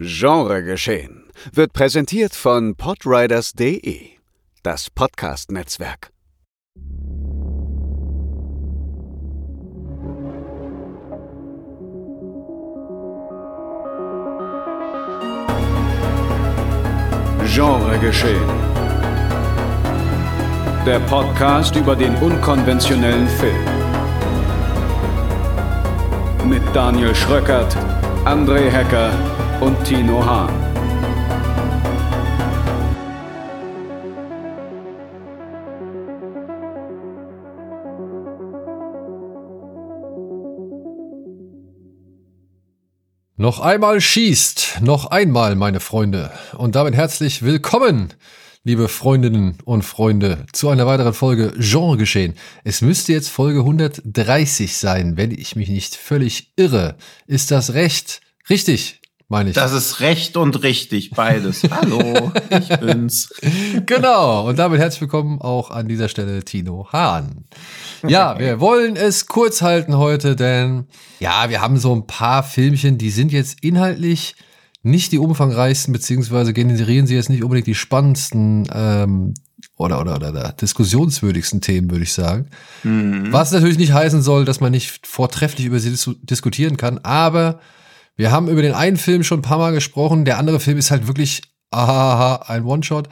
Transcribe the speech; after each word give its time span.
Genregeschehen 0.00 1.24
wird 1.52 1.72
präsentiert 1.72 2.32
von 2.32 2.76
podriders.de, 2.76 4.10
das 4.62 4.90
Podcast-Netzwerk. 4.90 6.12
Genregeschehen. 17.44 18.48
Der 20.86 21.00
Podcast 21.08 21.74
über 21.74 21.96
den 21.96 22.14
unkonventionellen 22.18 23.26
Film. 23.26 23.64
Mit 26.48 26.62
Daniel 26.72 27.12
Schröckert, 27.16 27.76
André 28.24 28.70
Hecker 28.70 29.10
und 29.60 29.84
Tino 29.84 30.24
Hahn. 30.24 30.68
Noch 43.40 43.60
einmal 43.60 44.00
schießt, 44.00 44.80
noch 44.82 45.06
einmal, 45.06 45.54
meine 45.54 45.80
Freunde. 45.80 46.32
Und 46.56 46.74
damit 46.74 46.94
herzlich 46.94 47.42
willkommen, 47.42 48.12
liebe 48.64 48.88
Freundinnen 48.88 49.58
und 49.64 49.82
Freunde, 49.82 50.44
zu 50.52 50.68
einer 50.68 50.86
weiteren 50.86 51.14
Folge 51.14 51.54
Genre 51.56 51.96
geschehen. 51.96 52.34
Es 52.64 52.80
müsste 52.80 53.12
jetzt 53.12 53.28
Folge 53.28 53.60
130 53.60 54.76
sein, 54.76 55.16
wenn 55.16 55.30
ich 55.30 55.54
mich 55.54 55.68
nicht 55.68 55.94
völlig 55.94 56.52
irre. 56.56 56.96
Ist 57.26 57.52
das 57.52 57.74
recht? 57.74 58.20
Richtig, 58.50 59.00
meine 59.28 59.50
ich. 59.50 59.54
Das 59.54 59.72
ist 59.72 60.00
recht 60.00 60.36
und 60.36 60.62
richtig, 60.62 61.10
beides. 61.10 61.62
Hallo, 61.70 62.32
ich 62.50 62.68
bin's. 62.80 63.30
Genau, 63.86 64.48
und 64.48 64.58
damit 64.58 64.80
herzlich 64.80 65.02
willkommen 65.02 65.40
auch 65.40 65.70
an 65.70 65.86
dieser 65.86 66.08
Stelle 66.08 66.44
Tino 66.44 66.88
Hahn. 66.92 67.44
Ja, 68.06 68.38
wir 68.38 68.58
wollen 68.60 68.96
es 68.96 69.26
kurz 69.26 69.60
halten 69.62 69.96
heute, 69.98 70.34
denn 70.34 70.86
ja, 71.20 71.50
wir 71.50 71.60
haben 71.60 71.76
so 71.76 71.94
ein 71.94 72.06
paar 72.06 72.42
Filmchen, 72.42 72.96
die 72.96 73.10
sind 73.10 73.30
jetzt 73.30 73.62
inhaltlich 73.62 74.34
nicht 74.82 75.12
die 75.12 75.18
umfangreichsten, 75.18 75.92
beziehungsweise 75.92 76.54
generieren 76.54 77.06
sie 77.06 77.14
jetzt 77.14 77.28
nicht 77.28 77.42
unbedingt 77.42 77.66
die 77.66 77.74
spannendsten 77.74 78.66
ähm, 78.72 79.34
oder, 79.76 80.00
oder, 80.00 80.16
oder, 80.16 80.30
oder 80.30 80.52
diskussionswürdigsten 80.52 81.60
Themen, 81.60 81.90
würde 81.90 82.04
ich 82.04 82.12
sagen. 82.12 82.48
Mhm. 82.82 83.30
Was 83.30 83.52
natürlich 83.52 83.76
nicht 83.78 83.92
heißen 83.92 84.22
soll, 84.22 84.44
dass 84.44 84.60
man 84.60 84.72
nicht 84.72 85.06
vortrefflich 85.06 85.66
über 85.66 85.80
sie 85.80 85.90
dis 85.90 86.08
diskutieren 86.22 86.76
kann, 86.76 86.98
aber 86.98 87.60
wir 88.18 88.32
haben 88.32 88.48
über 88.48 88.62
den 88.62 88.74
einen 88.74 88.96
Film 88.96 89.22
schon 89.22 89.38
ein 89.38 89.42
paar 89.42 89.58
Mal 89.58 89.72
gesprochen, 89.72 90.24
der 90.24 90.38
andere 90.38 90.58
Film 90.58 90.76
ist 90.76 90.90
halt 90.90 91.06
wirklich 91.06 91.42
aha, 91.70 92.44
ein 92.48 92.64
One-Shot 92.64 93.08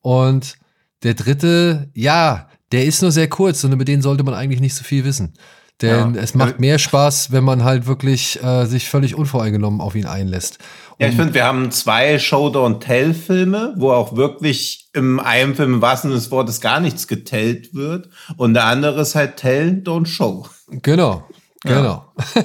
und 0.00 0.56
der 1.04 1.14
dritte, 1.14 1.88
ja, 1.94 2.48
der 2.72 2.84
ist 2.84 3.00
nur 3.00 3.12
sehr 3.12 3.28
kurz 3.28 3.62
und 3.64 3.72
über 3.72 3.84
den 3.84 4.02
sollte 4.02 4.24
man 4.24 4.34
eigentlich 4.34 4.60
nicht 4.60 4.74
so 4.74 4.84
viel 4.84 5.04
wissen. 5.04 5.34
Denn 5.80 6.14
ja. 6.14 6.20
es 6.20 6.34
macht 6.34 6.60
mehr 6.60 6.78
Spaß, 6.78 7.32
wenn 7.32 7.44
man 7.44 7.64
halt 7.64 7.86
wirklich 7.86 8.42
äh, 8.42 8.66
sich 8.66 8.88
völlig 8.88 9.14
unvoreingenommen 9.14 9.80
auf 9.80 9.94
ihn 9.94 10.04
einlässt. 10.04 10.58
Ja, 10.98 11.08
ich 11.08 11.16
finde, 11.16 11.32
wir 11.32 11.44
haben 11.44 11.70
zwei 11.70 12.18
Show-Don't-Tell-Filme, 12.18 13.74
wo 13.78 13.92
auch 13.92 14.16
wirklich 14.16 14.90
im 14.92 15.20
einen 15.20 15.54
Film 15.54 15.74
im 15.74 15.80
wahrsten 15.80 16.10
Sinne 16.10 16.20
des 16.20 16.30
Wortes 16.30 16.60
gar 16.60 16.80
nichts 16.80 17.08
getellt 17.08 17.72
wird. 17.72 18.10
Und 18.36 18.52
der 18.52 18.64
andere 18.64 19.00
ist 19.00 19.14
halt 19.14 19.36
Tell, 19.36 19.80
Don't 19.82 20.06
Show. 20.06 20.46
Genau, 20.68 21.26
genau. 21.60 22.04
Ja. 22.32 22.42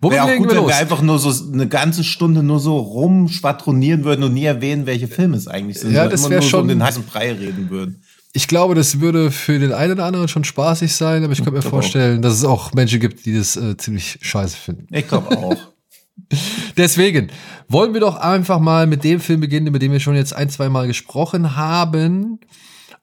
Womit 0.00 0.16
Wäre 0.16 0.24
auch 0.24 0.36
gut, 0.36 0.50
wir 0.50 0.56
wenn 0.58 0.66
wir 0.66 0.76
einfach 0.76 1.00
nur 1.00 1.18
so 1.18 1.52
eine 1.52 1.66
ganze 1.66 2.04
Stunde 2.04 2.42
nur 2.42 2.60
so 2.60 2.76
rumschwadronieren 2.76 4.04
würden 4.04 4.22
und 4.24 4.34
nie 4.34 4.44
erwähnen, 4.44 4.84
welche 4.84 5.08
Filme 5.08 5.36
es 5.36 5.48
eigentlich 5.48 5.80
sind. 5.80 5.92
Ja, 5.92 6.08
das 6.08 6.28
wäre 6.28 6.42
schon. 6.42 6.50
So 6.50 6.58
um 6.58 6.68
den 6.68 6.82
heißen 6.82 7.04
Brei 7.04 7.32
reden 7.32 7.70
würden. 7.70 8.02
Ich 8.34 8.46
glaube, 8.46 8.74
das 8.74 9.00
würde 9.00 9.30
für 9.30 9.58
den 9.58 9.72
einen 9.72 9.92
oder 9.92 10.04
anderen 10.04 10.28
schon 10.28 10.44
spaßig 10.44 10.94
sein, 10.94 11.24
aber 11.24 11.32
ich 11.32 11.38
könnte 11.38 11.52
mir 11.52 11.62
vorstellen, 11.62 12.18
auch. 12.18 12.22
dass 12.22 12.34
es 12.34 12.44
auch 12.44 12.74
Menschen 12.74 13.00
gibt, 13.00 13.24
die 13.24 13.34
das 13.34 13.56
äh, 13.56 13.76
ziemlich 13.76 14.18
scheiße 14.20 14.56
finden. 14.56 14.88
Ich 14.94 15.08
glaube 15.08 15.38
auch. 15.38 15.56
Deswegen 16.76 17.30
wollen 17.68 17.94
wir 17.94 18.00
doch 18.00 18.16
einfach 18.16 18.58
mal 18.58 18.86
mit 18.86 19.04
dem 19.04 19.20
Film 19.20 19.40
beginnen, 19.40 19.68
über 19.68 19.78
den 19.78 19.92
wir 19.92 20.00
schon 20.00 20.16
jetzt 20.16 20.34
ein, 20.34 20.50
zwei 20.50 20.68
Mal 20.68 20.86
gesprochen 20.86 21.56
haben 21.56 22.40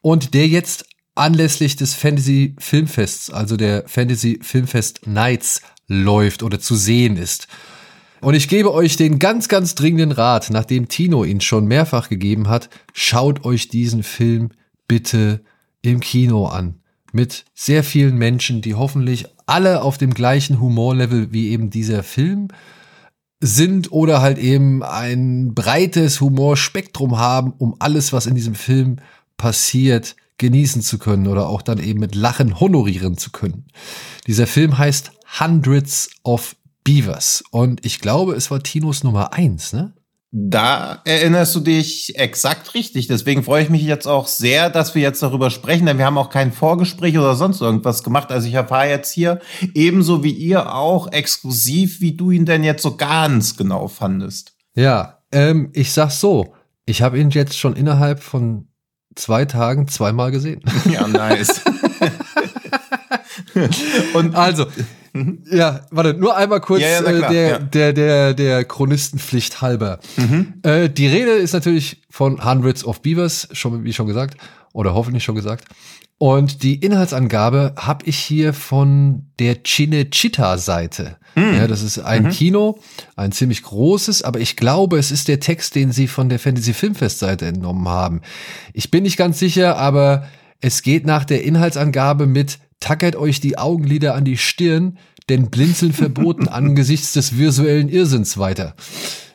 und 0.02 0.34
der 0.34 0.48
jetzt 0.48 0.86
anlässlich 1.16 1.76
des 1.76 1.94
Fantasy 1.94 2.56
Filmfests, 2.58 3.30
also 3.30 3.58
der 3.58 3.84
Fantasy 3.88 4.40
Filmfest 4.42 5.08
Nights 5.08 5.62
läuft 5.88 6.44
oder 6.44 6.60
zu 6.60 6.76
sehen 6.76 7.18
ist. 7.18 7.48
Und 8.22 8.36
ich 8.36 8.48
gebe 8.48 8.72
euch 8.74 8.98
den 8.98 9.18
ganz, 9.18 9.48
ganz 9.48 9.74
dringenden 9.74 10.12
Rat, 10.12 10.50
nachdem 10.52 10.88
Tino 10.88 11.24
ihn 11.24 11.42
schon 11.42 11.66
mehrfach 11.66 12.08
gegeben 12.08 12.48
hat, 12.48 12.70
schaut 12.94 13.46
euch 13.46 13.68
diesen 13.68 14.04
Film 14.04 14.50
bitte 14.88 15.42
im 15.82 16.00
Kino 16.00 16.46
an. 16.46 16.76
Mit 17.14 17.46
sehr 17.56 17.84
vielen 17.84 18.18
Menschen, 18.18 18.62
die 18.62 18.76
hoffentlich 18.76 19.26
alle 19.48 19.82
auf 19.82 19.98
dem 19.98 20.14
gleichen 20.14 20.62
Humorlevel 20.62 21.34
wie 21.34 21.50
eben 21.50 21.72
dieser 21.72 22.04
Film 22.04 22.50
sind 23.42 23.92
oder 23.92 24.22
halt 24.22 24.38
eben 24.38 24.84
ein 24.84 25.54
breites 25.56 26.22
Humorspektrum 26.22 27.18
haben, 27.18 27.54
um 27.58 27.76
alles, 27.80 28.14
was 28.14 28.28
in 28.28 28.36
diesem 28.36 28.54
Film 28.54 28.98
passiert, 29.36 30.16
genießen 30.42 30.82
zu 30.82 30.98
können 30.98 31.28
oder 31.28 31.48
auch 31.48 31.62
dann 31.62 31.80
eben 31.80 32.00
mit 32.00 32.16
Lachen 32.16 32.60
honorieren 32.60 33.18
zu 33.18 33.32
können. 33.32 33.68
Dieser 34.28 34.48
Film 34.48 34.78
heißt 34.78 35.12
Hundreds 35.40 36.10
of 36.24 36.58
Beavers 36.84 37.44
und 37.52 37.86
ich 37.86 38.02
glaube, 38.02 38.34
es 38.34 38.52
war 38.52 38.62
Tinos 38.62 39.04
Nummer 39.04 39.34
eins, 39.34 39.72
ne? 39.72 39.94
Da 40.34 41.02
erinnerst 41.04 41.54
du 41.56 41.60
dich 41.60 42.18
exakt 42.18 42.74
richtig. 42.74 43.08
Deswegen 43.08 43.44
freue 43.44 43.64
ich 43.64 43.70
mich 43.70 43.84
jetzt 43.84 44.08
auch 44.08 44.28
sehr, 44.30 44.70
dass 44.70 44.96
wir 44.96 45.02
jetzt 45.02 45.22
darüber 45.22 45.50
sprechen, 45.50 45.86
denn 45.86 45.98
wir 45.98 46.06
haben 46.06 46.18
auch 46.18 46.30
kein 46.30 46.54
Vorgespräch 46.54 47.18
oder 47.18 47.36
sonst 47.36 47.60
irgendwas 47.60 48.02
gemacht. 48.02 48.32
Also 48.32 48.48
ich 48.48 48.54
erfahre 48.54 48.90
jetzt 48.90 49.12
hier 49.12 49.42
ebenso 49.74 50.24
wie 50.24 50.32
ihr 50.32 50.74
auch 50.74 51.12
exklusiv, 51.12 52.00
wie 52.00 52.16
du 52.16 52.32
ihn 52.32 52.46
denn 52.46 52.64
jetzt 52.64 52.82
so 52.82 52.96
ganz 52.96 53.58
genau 53.58 53.90
fandest. 53.90 54.54
Ja, 54.74 55.20
ähm, 55.34 55.70
ich 55.74 55.92
sag's 55.92 56.22
so. 56.22 56.54
Ich 56.86 57.02
habe 57.02 57.20
ihn 57.20 57.30
jetzt 57.32 57.58
schon 57.58 57.76
innerhalb 57.76 58.24
von 58.24 58.71
zwei 59.16 59.46
Tagen 59.46 59.88
zweimal 59.88 60.32
gesehen. 60.32 60.62
Ja, 60.92 61.08
nice. 61.08 61.62
Und 64.14 64.36
also, 64.36 64.66
Mhm. 65.14 65.44
Ja, 65.52 65.82
warte, 65.92 66.14
nur 66.14 66.38
einmal 66.38 66.62
kurz 66.62 66.82
ja, 66.82 66.88
ja, 66.88 67.02
klar, 67.02 67.32
äh, 67.32 67.34
der, 67.34 67.50
ja. 67.50 67.60
der, 67.60 67.94
der, 67.94 68.34
der 68.34 68.66
Chronistenpflicht 68.66 69.62
halber. 69.62 70.00
Mhm. 70.16 70.54
Äh, 70.64 70.90
die 70.90 71.08
Rede 71.08 71.32
ist 71.32 71.54
natürlich 71.54 72.02
von 72.10 72.46
Hundreds 72.46 72.86
of 72.86 73.02
Beavers, 73.02 73.50
schon, 73.52 73.84
wie 73.84 73.94
schon 73.94 74.08
gesagt, 74.08 74.38
oder 74.74 74.94
hoffentlich 74.94 75.24
schon 75.24 75.36
gesagt. 75.36 75.66
Und 76.18 76.62
die 76.62 76.76
Inhaltsangabe 76.76 77.74
habe 77.78 78.06
ich 78.06 78.18
hier 78.18 78.54
von 78.54 79.26
der 79.40 79.64
Cinecittà-Seite. 79.64 81.18
Mhm. 81.36 81.56
Ja, 81.56 81.68
das 81.68 81.82
ist 81.82 81.98
ein 81.98 82.26
mhm. 82.26 82.30
Kino, 82.30 82.80
ein 83.16 83.32
ziemlich 83.32 83.64
großes, 83.64 84.22
aber 84.22 84.40
ich 84.40 84.56
glaube, 84.56 85.00
es 85.00 85.10
ist 85.10 85.28
der 85.28 85.40
Text, 85.40 85.74
den 85.74 85.92
sie 85.92 86.08
von 86.08 86.30
der 86.30 86.38
Fantasy 86.38 86.74
Filmfest-Seite 86.74 87.48
entnommen 87.48 87.88
haben. 87.88 88.22
Ich 88.74 88.92
bin 88.92 89.02
nicht 89.02 89.18
ganz 89.18 89.40
sicher, 89.40 89.78
aber 89.78 90.28
es 90.60 90.84
geht 90.84 91.08
nach 91.08 91.26
der 91.26 91.44
Inhaltsangabe 91.44 92.28
mit 92.28 92.60
tackert 92.80 93.16
euch 93.16 93.40
die 93.40 93.58
Augenlider 93.58 94.14
an 94.14 94.26
die 94.26 94.38
Stirn, 94.38 95.00
denn 95.30 95.50
Blinzeln 95.50 95.94
verboten 95.94 96.48
angesichts 96.48 97.14
des 97.14 97.38
visuellen 97.38 97.90
Irrsinns 97.90 98.38
weiter. 98.38 98.76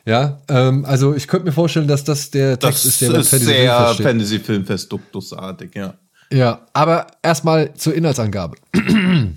Ja, 0.07 0.41
ähm, 0.47 0.85
also 0.85 1.13
ich 1.13 1.27
könnte 1.27 1.47
mir 1.47 1.51
vorstellen, 1.51 1.89
dass 1.89 2.05
das 2.05 2.31
der 2.31 2.57
Text 2.57 2.85
das 2.85 2.85
ist, 2.85 3.01
der 3.01 3.13
ist 3.15 3.29
sehr 3.31 3.93
Fantasy 3.95 4.39
Filmfest 4.39 4.89
duktusartig, 4.89 5.75
ja. 5.75 5.95
Ja, 6.31 6.65
aber 6.71 7.07
erstmal 7.21 7.73
zur 7.73 7.93
Inhaltsangabe. 7.93 8.55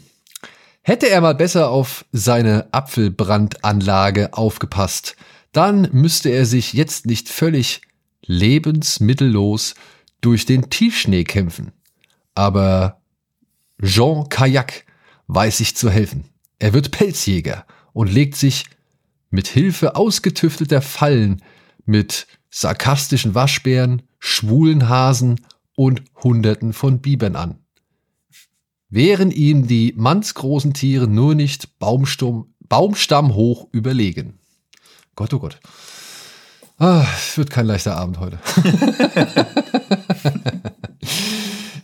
Hätte 0.83 1.09
er 1.09 1.21
mal 1.23 1.35
besser 1.35 1.71
auf 1.71 2.05
seine 2.13 2.69
Apfelbrandanlage 2.71 4.33
aufgepasst, 4.33 5.17
dann 5.51 5.89
müsste 5.91 6.29
er 6.29 6.47
sich 6.47 6.73
jetzt 6.73 7.05
nicht 7.05 7.29
völlig 7.29 7.81
lebensmittellos 8.25 9.75
durch 10.21 10.47
den 10.47 10.71
Tiefschnee 10.71 11.25
kämpfen. 11.25 11.73
Aber 12.37 13.01
Jean 13.83 14.29
Kayak 14.29 14.85
weiß 15.27 15.59
sich 15.59 15.75
zu 15.75 15.91
helfen. 15.91 16.27
Er 16.61 16.75
wird 16.75 16.93
Pelzjäger 16.93 17.67
und 17.93 18.13
legt 18.13 18.37
sich 18.37 18.67
mit 19.31 19.49
Hilfe 19.49 19.97
ausgetüftelter 19.97 20.83
Fallen 20.83 21.43
mit 21.87 22.27
sarkastischen 22.51 23.35
Waschbären, 23.35 24.03
schwulen 24.19 24.89
Hasen 24.89 25.41
und 25.75 26.03
Hunderten 26.23 26.73
von 26.73 27.01
Bibern 27.01 27.37
an. 27.37 27.59
Wären 28.89 29.31
ihm 29.31 29.67
die 29.67 29.95
mannsgroßen 29.97 30.75
Tiere 30.75 31.07
nur 31.07 31.35
nicht 31.35 31.79
Baumsturm, 31.79 32.53
baumstammhoch 32.69 33.69
überlegen. 33.73 34.41
Gott, 35.15 35.33
oh 35.33 35.39
Gott. 35.39 35.61
Ah, 36.79 37.07
es 37.17 37.39
wird 37.39 37.51
kein 37.51 37.67
leichter 37.67 37.97
Abend 37.97 38.19
heute. 38.19 38.39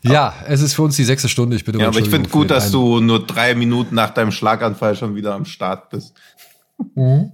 Ja, 0.08 0.34
es 0.46 0.62
ist 0.62 0.74
für 0.74 0.82
uns 0.82 0.96
die 0.96 1.04
sechste 1.04 1.28
Stunde. 1.28 1.56
Ich 1.56 1.64
bitte 1.64 1.78
Ja, 1.78 1.88
aber 1.88 1.98
ich 1.98 2.08
finde 2.08 2.28
gut, 2.28 2.50
dass 2.50 2.70
du 2.70 3.00
nur 3.00 3.26
drei 3.26 3.54
Minuten 3.54 3.94
nach 3.94 4.10
deinem 4.10 4.30
Schlaganfall 4.30 4.94
schon 4.94 5.14
wieder 5.14 5.34
am 5.34 5.44
Start 5.44 5.90
bist. 5.90 6.14
Mhm. 6.94 7.32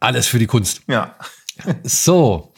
alles 0.00 0.26
für 0.26 0.38
die 0.38 0.46
Kunst. 0.46 0.82
Ja. 0.88 1.16
So. 1.82 2.52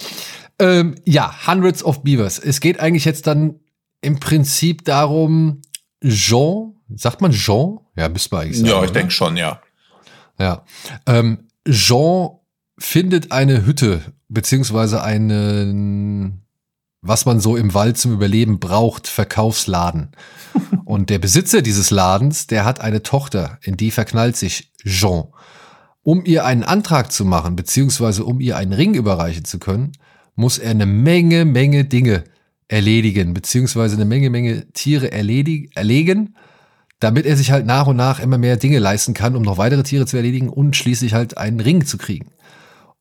Ähm, 0.58 0.96
ja, 1.04 1.46
Hundreds 1.46 1.82
of 1.82 2.02
Beavers. 2.02 2.38
Es 2.38 2.60
geht 2.60 2.80
eigentlich 2.80 3.04
jetzt 3.04 3.26
dann 3.26 3.60
im 4.02 4.20
Prinzip 4.20 4.84
darum, 4.84 5.62
Jean, 6.02 6.74
sagt 6.94 7.20
man 7.20 7.32
Jean? 7.32 7.78
Ja, 7.96 8.08
müsste 8.08 8.34
man 8.34 8.44
eigentlich 8.44 8.58
sagen. 8.58 8.70
Ja, 8.70 8.84
ich 8.84 8.90
denke 8.90 9.10
schon, 9.10 9.36
ja. 9.36 9.60
Ja. 10.38 10.64
Ähm, 11.06 11.48
Jean 11.68 12.30
findet 12.78 13.32
eine 13.32 13.66
Hütte, 13.66 14.00
beziehungsweise 14.28 15.02
einen, 15.02 16.46
was 17.02 17.26
man 17.26 17.40
so 17.40 17.56
im 17.56 17.74
Wald 17.74 17.98
zum 17.98 18.12
Überleben 18.12 18.58
braucht, 18.58 19.06
Verkaufsladen. 19.06 20.12
Und 20.84 21.10
der 21.10 21.18
Besitzer 21.18 21.62
dieses 21.62 21.90
Ladens, 21.90 22.46
der 22.46 22.64
hat 22.64 22.80
eine 22.80 23.02
Tochter, 23.02 23.58
in 23.62 23.76
die 23.76 23.90
verknallt 23.90 24.36
sich 24.36 24.72
Jean. 24.84 25.28
Um 26.02 26.24
ihr 26.24 26.44
einen 26.46 26.62
Antrag 26.62 27.12
zu 27.12 27.24
machen, 27.24 27.56
beziehungsweise 27.56 28.24
um 28.24 28.40
ihr 28.40 28.56
einen 28.56 28.72
Ring 28.72 28.94
überreichen 28.94 29.44
zu 29.44 29.58
können, 29.58 29.92
muss 30.34 30.58
er 30.58 30.70
eine 30.70 30.86
Menge, 30.86 31.44
Menge 31.44 31.84
Dinge 31.84 32.24
erledigen, 32.68 33.34
beziehungsweise 33.34 33.96
eine 33.96 34.04
Menge, 34.06 34.30
Menge 34.30 34.70
Tiere 34.72 35.12
erlegen, 35.12 36.36
damit 37.00 37.26
er 37.26 37.36
sich 37.36 37.50
halt 37.50 37.66
nach 37.66 37.86
und 37.86 37.96
nach 37.96 38.20
immer 38.20 38.38
mehr 38.38 38.56
Dinge 38.56 38.78
leisten 38.78 39.12
kann, 39.14 39.36
um 39.36 39.42
noch 39.42 39.58
weitere 39.58 39.82
Tiere 39.82 40.06
zu 40.06 40.16
erledigen 40.16 40.48
und 40.48 40.76
schließlich 40.76 41.14
halt 41.14 41.36
einen 41.36 41.60
Ring 41.60 41.84
zu 41.84 41.98
kriegen. 41.98 42.30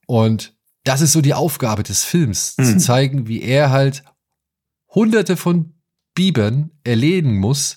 Und 0.06 0.54
das 0.84 1.00
ist 1.02 1.12
so 1.12 1.20
die 1.20 1.34
Aufgabe 1.34 1.82
des 1.82 2.04
Films, 2.04 2.56
zu 2.56 2.62
Mhm. 2.62 2.78
zeigen, 2.80 3.28
wie 3.28 3.42
er 3.42 3.70
halt 3.70 4.02
hunderte 4.92 5.36
von 5.36 5.74
Bibern 6.14 6.70
erledigen 6.84 7.38
muss, 7.38 7.76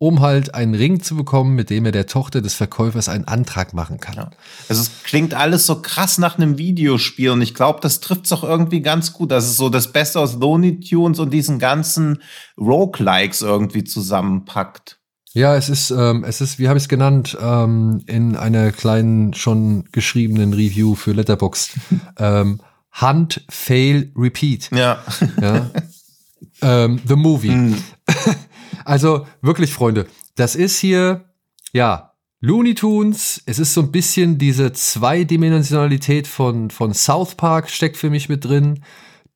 um 0.00 0.20
halt 0.20 0.54
einen 0.54 0.74
Ring 0.74 1.02
zu 1.02 1.14
bekommen, 1.14 1.54
mit 1.54 1.68
dem 1.68 1.84
er 1.84 1.92
der 1.92 2.06
Tochter 2.06 2.40
des 2.40 2.54
Verkäufers 2.54 3.10
einen 3.10 3.28
Antrag 3.28 3.74
machen 3.74 4.00
kann. 4.00 4.14
Ja. 4.16 4.30
Also 4.66 4.80
es 4.80 5.02
klingt 5.04 5.34
alles 5.34 5.66
so 5.66 5.82
krass 5.82 6.16
nach 6.16 6.38
einem 6.38 6.56
Videospiel 6.56 7.28
und 7.28 7.42
ich 7.42 7.52
glaube, 7.52 7.80
das 7.82 8.00
trifft 8.00 8.24
es 8.24 8.32
auch 8.32 8.42
irgendwie 8.42 8.80
ganz 8.80 9.12
gut. 9.12 9.30
Das 9.30 9.44
ist 9.44 9.58
so 9.58 9.68
das 9.68 9.92
Beste 9.92 10.18
aus 10.18 10.36
Looney 10.36 10.80
Tunes 10.80 11.18
und 11.18 11.34
diesen 11.34 11.58
ganzen 11.58 12.22
Roguelikes 12.56 13.42
irgendwie 13.42 13.84
zusammenpackt. 13.84 14.98
Ja, 15.34 15.54
es 15.54 15.68
ist, 15.68 15.90
ähm, 15.90 16.24
es 16.24 16.40
ist, 16.40 16.58
wie 16.58 16.68
habe 16.68 16.78
ich 16.78 16.84
es 16.84 16.88
genannt, 16.88 17.36
ähm, 17.38 18.02
in 18.06 18.36
einer 18.36 18.72
kleinen, 18.72 19.34
schon 19.34 19.84
geschriebenen 19.92 20.54
Review 20.54 20.94
für 20.94 21.12
Letterboxd. 21.12 21.72
ähm, 22.18 22.62
Hunt, 23.02 23.44
Fail, 23.50 24.10
Repeat. 24.16 24.70
Ja. 24.74 25.04
Ja. 25.42 25.70
ähm, 26.62 27.00
the 27.06 27.16
Movie. 27.16 27.50
Hm. 27.50 27.76
Also 28.90 29.24
wirklich, 29.40 29.72
Freunde, 29.72 30.08
das 30.34 30.56
ist 30.56 30.80
hier, 30.80 31.26
ja, 31.72 32.14
Looney 32.40 32.74
Tunes. 32.74 33.40
Es 33.46 33.60
ist 33.60 33.72
so 33.72 33.82
ein 33.82 33.92
bisschen 33.92 34.36
diese 34.36 34.72
Zweidimensionalität 34.72 36.26
von, 36.26 36.70
von 36.70 36.92
South 36.92 37.36
Park 37.36 37.70
steckt 37.70 37.96
für 37.96 38.10
mich 38.10 38.28
mit 38.28 38.44
drin. 38.44 38.82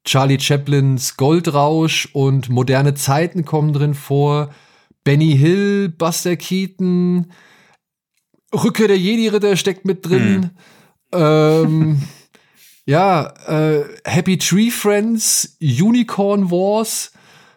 Charlie 0.05 0.41
Chaplins 0.41 1.17
Goldrausch 1.17 2.09
und 2.15 2.49
moderne 2.49 2.95
Zeiten 2.95 3.45
kommen 3.45 3.73
drin 3.73 3.95
vor. 3.95 4.53
Benny 5.05 5.39
Hill, 5.39 5.89
Buster 5.89 6.35
Keaton, 6.35 7.31
Rückkehr 8.53 8.89
der 8.89 8.99
Jedi-Ritter 8.99 9.57
steckt 9.57 9.85
mit 9.85 10.05
drin. 10.05 10.51
Ähm, 11.13 12.03
ja, 12.87 13.33
äh, 13.47 13.85
Happy 14.05 14.37
Tree 14.37 14.73
Friends, 14.73 15.57
Unicorn 15.61 16.51
Wars. 16.51 17.13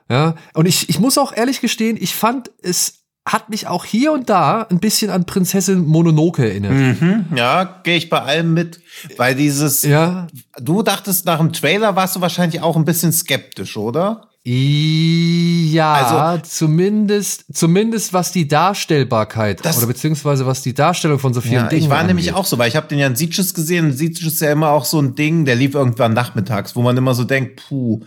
Ja, 0.10 0.36
und 0.54 0.66
ich, 0.68 0.90
ich 0.90 1.00
muss 1.00 1.18
auch 1.18 1.36
ehrlich 1.36 1.60
gestehen, 1.62 1.98
ich 2.00 2.16
fand, 2.16 2.52
es 2.62 3.00
hat 3.26 3.50
mich 3.50 3.68
auch 3.68 3.84
hier 3.84 4.14
und 4.14 4.30
da 4.30 4.62
ein 4.70 4.80
bisschen 4.80 5.10
an 5.12 5.26
Prinzessin 5.26 5.86
Mononoke 5.86 6.48
erinnert. 6.50 7.02
Mhm. 7.02 7.26
Ja, 7.36 7.82
gehe 7.84 7.98
ich 7.98 8.10
bei 8.10 8.22
allem 8.22 8.54
mit. 8.54 8.80
Weil 9.18 9.36
dieses, 9.36 9.84
Ja. 9.84 10.28
du 10.58 10.82
dachtest 10.82 11.26
nach 11.26 11.40
dem 11.40 11.52
Trailer 11.52 11.96
warst 11.98 12.16
du 12.16 12.22
wahrscheinlich 12.22 12.62
auch 12.62 12.78
ein 12.78 12.86
bisschen 12.86 13.12
skeptisch, 13.12 13.76
oder? 13.76 14.30
Ja, 14.50 15.94
Also- 15.94 16.44
zumindest, 16.48 17.46
zumindest 17.54 18.14
was 18.14 18.32
die 18.32 18.48
Darstellbarkeit 18.48 19.64
Das- 19.66 19.78
oder 19.78 19.88
beziehungsweise 19.88 20.46
was 20.46 20.62
die 20.62 20.74
Darstellung 20.74 21.20
von 21.20 21.34
so 21.34 21.42
vielen 21.42 21.54
Ja, 21.56 21.68
Dingen 21.68 21.84
ich 21.84 21.90
war 21.90 21.98
angeht. 21.98 22.08
nämlich 22.16 22.34
auch 22.34 22.46
so, 22.46 22.58
weil 22.58 22.70
ich 22.70 22.76
habe 22.78 22.88
den 22.88 22.98
ja 23.00 23.08
in 23.08 23.16
Sieges 23.18 23.54
gesehen 23.54 23.86
und 23.92 24.02
ist 24.02 24.42
ja 24.42 24.52
immer 24.52 24.70
auch 24.70 24.86
so 24.86 25.00
ein 25.02 25.16
Ding, 25.16 25.44
der 25.44 25.56
lief 25.56 25.76
irgendwann 25.76 26.14
nachmittags, 26.14 26.76
wo 26.78 26.82
man 26.82 26.96
immer 26.96 27.14
so 27.14 27.26
denkt, 27.26 27.62
puh, 27.68 28.02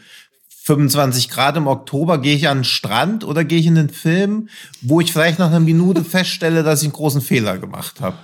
25 0.71 1.31
Grad 1.31 1.57
im 1.57 1.67
Oktober, 1.67 2.19
gehe 2.19 2.37
ich 2.37 2.47
an 2.47 2.59
den 2.59 2.65
Strand 2.65 3.25
oder 3.25 3.43
gehe 3.43 3.59
ich 3.59 3.67
in 3.67 3.75
den 3.75 3.91
Film, 3.91 4.49
wo 4.83 5.01
ich 5.01 5.13
vielleicht 5.13 5.41
nach 5.41 5.49
einer 5.49 5.59
Minute 5.59 6.05
feststelle, 6.05 6.63
dass 6.63 6.81
ich 6.81 6.87
einen 6.87 6.93
großen 6.93 7.21
Fehler 7.21 7.59
gemacht 7.59 8.01
habe. 8.01 8.15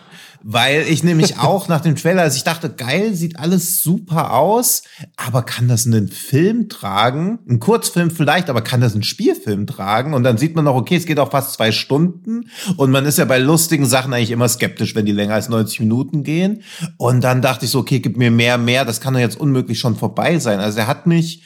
Weil 0.45 0.83
ich 0.83 1.03
nämlich 1.03 1.39
auch 1.41 1.67
nach 1.67 1.81
dem 1.81 1.97
Trailer, 1.97 2.23
also 2.23 2.37
ich 2.37 2.45
dachte, 2.45 2.71
geil, 2.71 3.15
sieht 3.15 3.37
alles 3.41 3.83
super 3.83 4.33
aus, 4.33 4.85
aber 5.17 5.43
kann 5.43 5.67
das 5.67 5.87
einen 5.87 6.07
Film 6.07 6.69
tragen? 6.69 7.41
Ein 7.49 7.59
Kurzfilm 7.59 8.13
vielleicht, 8.13 8.49
aber 8.49 8.61
kann 8.61 8.81
das 8.81 8.93
einen 8.93 9.03
Spielfilm 9.03 9.67
tragen? 9.67 10.15
Und 10.15 10.23
dann 10.23 10.39
sieht 10.39 10.55
man 10.55 10.67
noch, 10.67 10.77
okay, 10.77 10.95
es 10.95 11.07
geht 11.07 11.19
auch 11.19 11.33
fast 11.33 11.55
zwei 11.55 11.73
Stunden 11.73 12.49
und 12.77 12.93
man 12.93 13.07
ist 13.07 13.19
ja 13.19 13.25
bei 13.25 13.39
lustigen 13.39 13.87
Sachen 13.87 14.13
eigentlich 14.13 14.31
immer 14.31 14.49
skeptisch, 14.49 14.95
wenn 14.95 15.05
die 15.05 15.11
länger 15.11 15.35
als 15.35 15.49
90 15.49 15.81
Minuten 15.81 16.23
gehen. 16.23 16.63
Und 16.97 17.25
dann 17.25 17.43
dachte 17.43 17.65
ich 17.65 17.73
so, 17.73 17.81
okay, 17.81 17.99
gib 17.99 18.17
mir 18.17 18.31
mehr, 18.31 18.57
mehr, 18.57 18.85
das 18.85 19.01
kann 19.01 19.15
doch 19.15 19.21
jetzt 19.21 19.41
unmöglich 19.41 19.81
schon 19.81 19.97
vorbei 19.97 20.39
sein. 20.39 20.61
Also 20.61 20.79
er 20.79 20.87
hat 20.87 21.09
mich, 21.09 21.43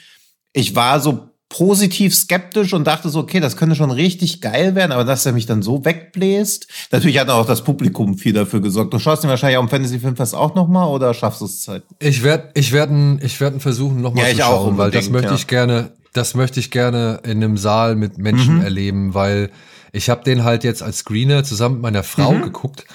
ich 0.53 0.75
war 0.75 0.99
so 0.99 1.27
positiv 1.49 2.15
skeptisch 2.15 2.73
und 2.73 2.85
dachte 2.87 3.09
so, 3.09 3.19
okay, 3.19 3.41
das 3.41 3.57
könnte 3.57 3.75
schon 3.75 3.91
richtig 3.91 4.39
geil 4.39 4.73
werden, 4.73 4.93
aber 4.93 5.03
dass 5.03 5.25
er 5.25 5.33
mich 5.33 5.45
dann 5.45 5.61
so 5.61 5.83
wegbläst. 5.83 6.67
Natürlich 6.91 7.19
hat 7.19 7.29
auch 7.29 7.45
das 7.45 7.61
Publikum 7.65 8.17
viel 8.17 8.31
dafür 8.31 8.61
gesorgt. 8.61 8.93
Du 8.93 8.99
schaust 8.99 9.25
ihn 9.25 9.29
wahrscheinlich 9.29 9.57
auch 9.57 9.63
im 9.63 9.67
Fantasy 9.69 9.99
Filmfest 9.99 10.33
auch 10.33 10.55
noch 10.55 10.69
mal 10.69 10.85
oder 10.87 11.13
schaffst 11.13 11.41
du 11.41 11.45
es 11.45 11.61
Zeit? 11.61 11.83
Ich 11.99 12.23
werde 12.23 12.51
ich 12.53 12.71
werd, 12.71 12.89
ich 13.21 13.41
werd 13.41 13.61
versuchen, 13.61 13.99
nochmal 14.01 14.27
Ja, 14.27 14.31
zu 14.31 14.37
schauen, 14.37 14.77
weil 14.77 14.91
das 14.91 15.09
möchte 15.09 15.29
ja. 15.31 15.35
ich 15.35 15.47
gerne, 15.47 15.91
das 16.13 16.35
möchte 16.35 16.61
ich 16.61 16.71
gerne 16.71 17.19
in 17.23 17.43
einem 17.43 17.57
Saal 17.57 17.97
mit 17.97 18.17
Menschen 18.17 18.55
Mhm. 18.55 18.61
erleben, 18.61 19.13
weil 19.13 19.51
ich 19.91 20.09
habe 20.09 20.23
den 20.23 20.45
halt 20.45 20.63
jetzt 20.63 20.81
als 20.81 20.99
Screener 20.99 21.43
zusammen 21.43 21.75
mit 21.75 21.81
meiner 21.81 22.03
Frau 22.03 22.31
Mhm. 22.31 22.43
geguckt 22.43 22.85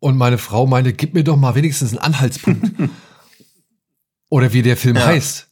und 0.00 0.16
meine 0.16 0.38
Frau 0.38 0.66
meinte, 0.66 0.92
gib 0.92 1.14
mir 1.14 1.22
doch 1.22 1.36
mal 1.36 1.54
wenigstens 1.54 1.90
einen 1.90 2.00
Anhaltspunkt. 2.00 2.68
Oder 4.28 4.52
wie 4.52 4.62
der 4.62 4.76
Film 4.76 4.96
Ja. 4.96 5.06
heißt. 5.06 5.48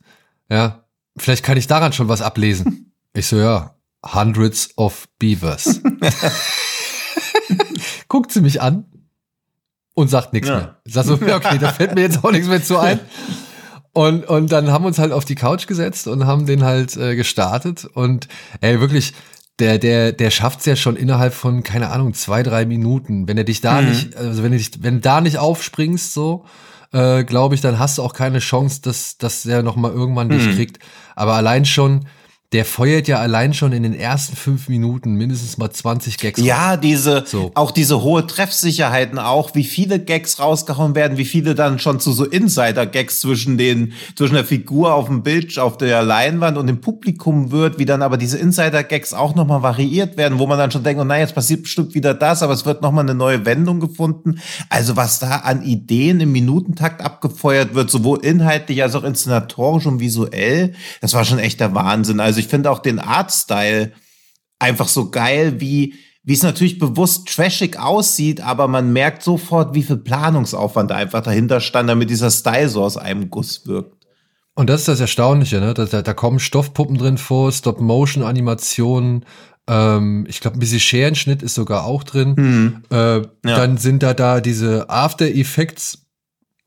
Ja, 0.51 0.85
vielleicht 1.23 1.45
kann 1.45 1.57
ich 1.59 1.67
daran 1.67 1.93
schon 1.93 2.09
was 2.09 2.23
ablesen. 2.23 2.93
Ich 3.15 3.27
so, 3.27 3.37
ja, 3.37 3.75
Hundreds 4.05 4.71
of 4.77 5.09
Beavers. 5.19 5.81
Guckt 8.09 8.33
sie 8.33 8.41
mich 8.41 8.61
an 8.63 8.85
und 9.95 10.09
sagt 10.09 10.33
nichts 10.33 10.49
Ja. 10.49 10.57
mehr. 10.57 10.81
Ich 10.85 10.95
sag 10.95 11.05
so, 11.05 11.15
okay, 11.15 11.59
da 11.59 11.73
fällt 11.73 11.95
mir 11.95 12.03
jetzt 12.03 12.23
auch 12.25 12.31
nichts 12.31 12.49
mehr 12.49 12.63
zu 12.63 12.79
ein. 12.79 13.01
Und, 13.93 14.27
und 14.29 14.53
dann 14.53 14.71
haben 14.71 14.85
wir 14.85 14.89
uns 14.89 14.99
halt 14.99 15.13
auf 15.13 15.25
die 15.25 15.35
Couch 15.35 15.67
gesetzt 15.67 16.07
und 16.07 16.27
haben 16.27 16.47
den 16.47 16.63
halt 16.63 16.97
äh, 16.97 17.17
gestartet. 17.17 17.85
Und 17.85 18.29
ey, 18.61 18.81
wirklich, 18.81 19.15
der, 19.59 19.79
der, 19.79 20.13
der 20.13 20.31
schafft's 20.31 20.67
ja 20.67 20.77
schon 20.77 20.95
innerhalb 20.95 21.35
von, 21.35 21.65
keine 21.65 21.91
Ahnung, 21.91 22.15
zwei, 22.15 22.43
drei 22.45 22.65
Minuten. 22.65 23.27
Wenn 23.27 23.39
er 23.39 23.45
dich 23.45 23.61
da 23.61 23.81
Mhm. 23.81 23.89
nicht, 23.89 24.17
also 24.17 24.43
wenn 24.43 24.53
du 24.53 24.59
dich, 24.59 24.71
wenn 24.83 24.95
du 24.97 25.01
da 25.01 25.21
nicht 25.21 25.39
aufspringst, 25.39 26.13
so, 26.15 26.45
äh, 26.93 27.25
glaube 27.25 27.55
ich, 27.55 27.61
dann 27.61 27.79
hast 27.79 27.99
du 27.99 28.03
auch 28.03 28.15
keine 28.15 28.39
Chance, 28.39 28.81
dass, 28.83 29.19
dass 29.19 29.43
der 29.43 29.63
noch 29.63 29.77
mal 29.77 29.93
irgendwann 29.93 30.29
dich 30.31 30.47
Mhm. 30.47 30.55
kriegt. 30.55 30.79
Aber 31.17 31.35
allein 31.35 31.65
schon, 31.65 32.07
der 32.53 32.65
feuert 32.65 33.09
ja 33.09 33.19
allein 33.19 33.53
schon 33.53 33.73
in 33.73 33.83
den 33.83 33.93
ersten 33.93 34.35
fünf 34.35 34.71
Minuten 34.71 35.13
mindestens 35.17 35.59
mal 35.59 35.71
20 35.71 36.17
Gags. 36.17 36.41
raus. 36.41 36.47
Ja, 36.47 36.79
diese, 36.79 37.25
So. 37.27 37.51
auch 37.55 37.71
diese 37.71 38.03
hohe 38.03 38.27
Treffsicherheiten 38.27 39.19
auch, 39.19 39.55
wie 39.55 39.65
viele 39.65 39.99
Gags 39.99 40.41
rausgehauen 40.41 40.95
werden, 40.95 41.19
wie 41.19 41.27
viele 41.27 41.55
dann 41.55 41.79
schon 41.79 42.01
zu 42.01 42.11
so 42.13 42.25
Insider-Gags 42.25 43.21
zwischen 43.21 43.59
den, 43.59 43.93
zwischen 44.17 44.33
der 44.33 44.47
Figur 44.47 44.95
auf 44.95 45.09
dem 45.09 45.23
Bild, 45.23 45.59
auf 45.59 45.77
der 45.77 46.03
Leinwand 46.03 46.57
und 46.57 46.69
dem 46.69 46.81
Publikum 46.81 47.51
wird, 47.51 47.79
wie 47.79 47.85
dann 47.85 48.01
aber 48.01 48.17
diese 48.17 48.39
Insider-Gags 48.39 49.13
auch 49.13 49.35
nochmal 49.35 49.63
variiert 49.63 50.17
werden, 50.17 50.39
wo 50.39 50.47
man 50.47 50.57
dann 50.57 50.71
schon 50.71 50.83
denkt, 50.83 51.03
oh 51.03 51.05
nein, 51.05 51.21
jetzt 51.21 51.35
passiert 51.35 51.65
bestimmt 51.65 51.95
wieder 51.95 52.15
das, 52.15 52.43
aber 52.43 52.55
es 52.55 52.65
wird 52.65 52.81
nochmal 52.81 53.05
eine 53.05 53.15
neue 53.15 53.45
Wendung 53.45 53.79
gefunden. 53.79 54.41
Also 54.71 54.97
was 54.97 55.19
da 55.19 55.37
an 55.37 55.63
Ideen 55.63 56.21
im 56.21 56.33
Minutentakt 56.33 57.03
abgefeuert 57.03 57.75
wird, 57.75 57.91
sowohl 57.91 58.25
inhaltlich 58.25 58.83
als 58.83 58.95
auch 58.95 59.05
inszenatorisch 59.05 59.85
und 59.85 60.01
visuell, 60.01 60.73
das 61.03 61.13
war 61.13 61.27
schon 61.27 61.39
echt 61.39 61.61
der 61.61 61.75
Wahnsinn. 61.75 62.21
Also 62.21 62.38
ich 62.39 62.49
finde 62.49 62.71
auch 62.71 62.79
den 62.81 62.99
Artstyle, 62.99 63.93
einfach 64.59 64.89
so 64.89 65.11
geil, 65.11 65.61
wie 65.61 65.95
wie 66.25 66.35
es 66.35 66.43
natürlich 66.43 66.79
bewusst 66.79 67.27
trashig 67.35 67.79
aussieht, 67.79 68.43
aber 68.43 68.69
man 68.69 68.93
merkt 68.93 69.23
sofort, 69.23 69.75
wie 69.75 69.83
viel 69.83 69.97
Planungsaufwand 69.97 70.91
da 70.91 70.97
einfach 70.97 71.23
dahinter 71.23 71.59
stand, 71.61 71.89
damit 71.89 72.11
dieser 72.11 72.31
Style 72.31 72.69
so 72.69 72.83
aus 72.83 72.99
einem 72.99 73.31
Guss 73.31 73.67
wirkt. 73.67 74.07
Und 74.55 74.69
das 74.69 74.81
ist 74.81 74.89
das 74.89 75.01
Erstaunliche, 75.01 75.59
ne? 75.59 75.73
Da, 75.73 75.87
da, 75.87 76.03
da 76.03 76.13
kommen 76.13 76.39
Stoffpuppen 76.39 76.99
drin 76.99 77.17
vor, 77.17 77.51
Stop-Motion-Animationen, 77.51 79.25
ähm, 79.69 80.27
ich 80.29 80.41
glaube, 80.41 80.59
ein 80.59 80.61
bisschen 80.61 80.81
Scherenschnitt 80.81 81.43
ist 81.43 81.55
sogar 81.55 81.85
auch 81.85 82.03
drin. 82.03 82.83
Äh, 82.91 83.23
Dann 83.43 83.77
sind 83.79 84.03
da 84.03 84.13
da 84.15 84.41
diese 84.41 84.91
After 84.91 85.27
Effects, 85.27 86.08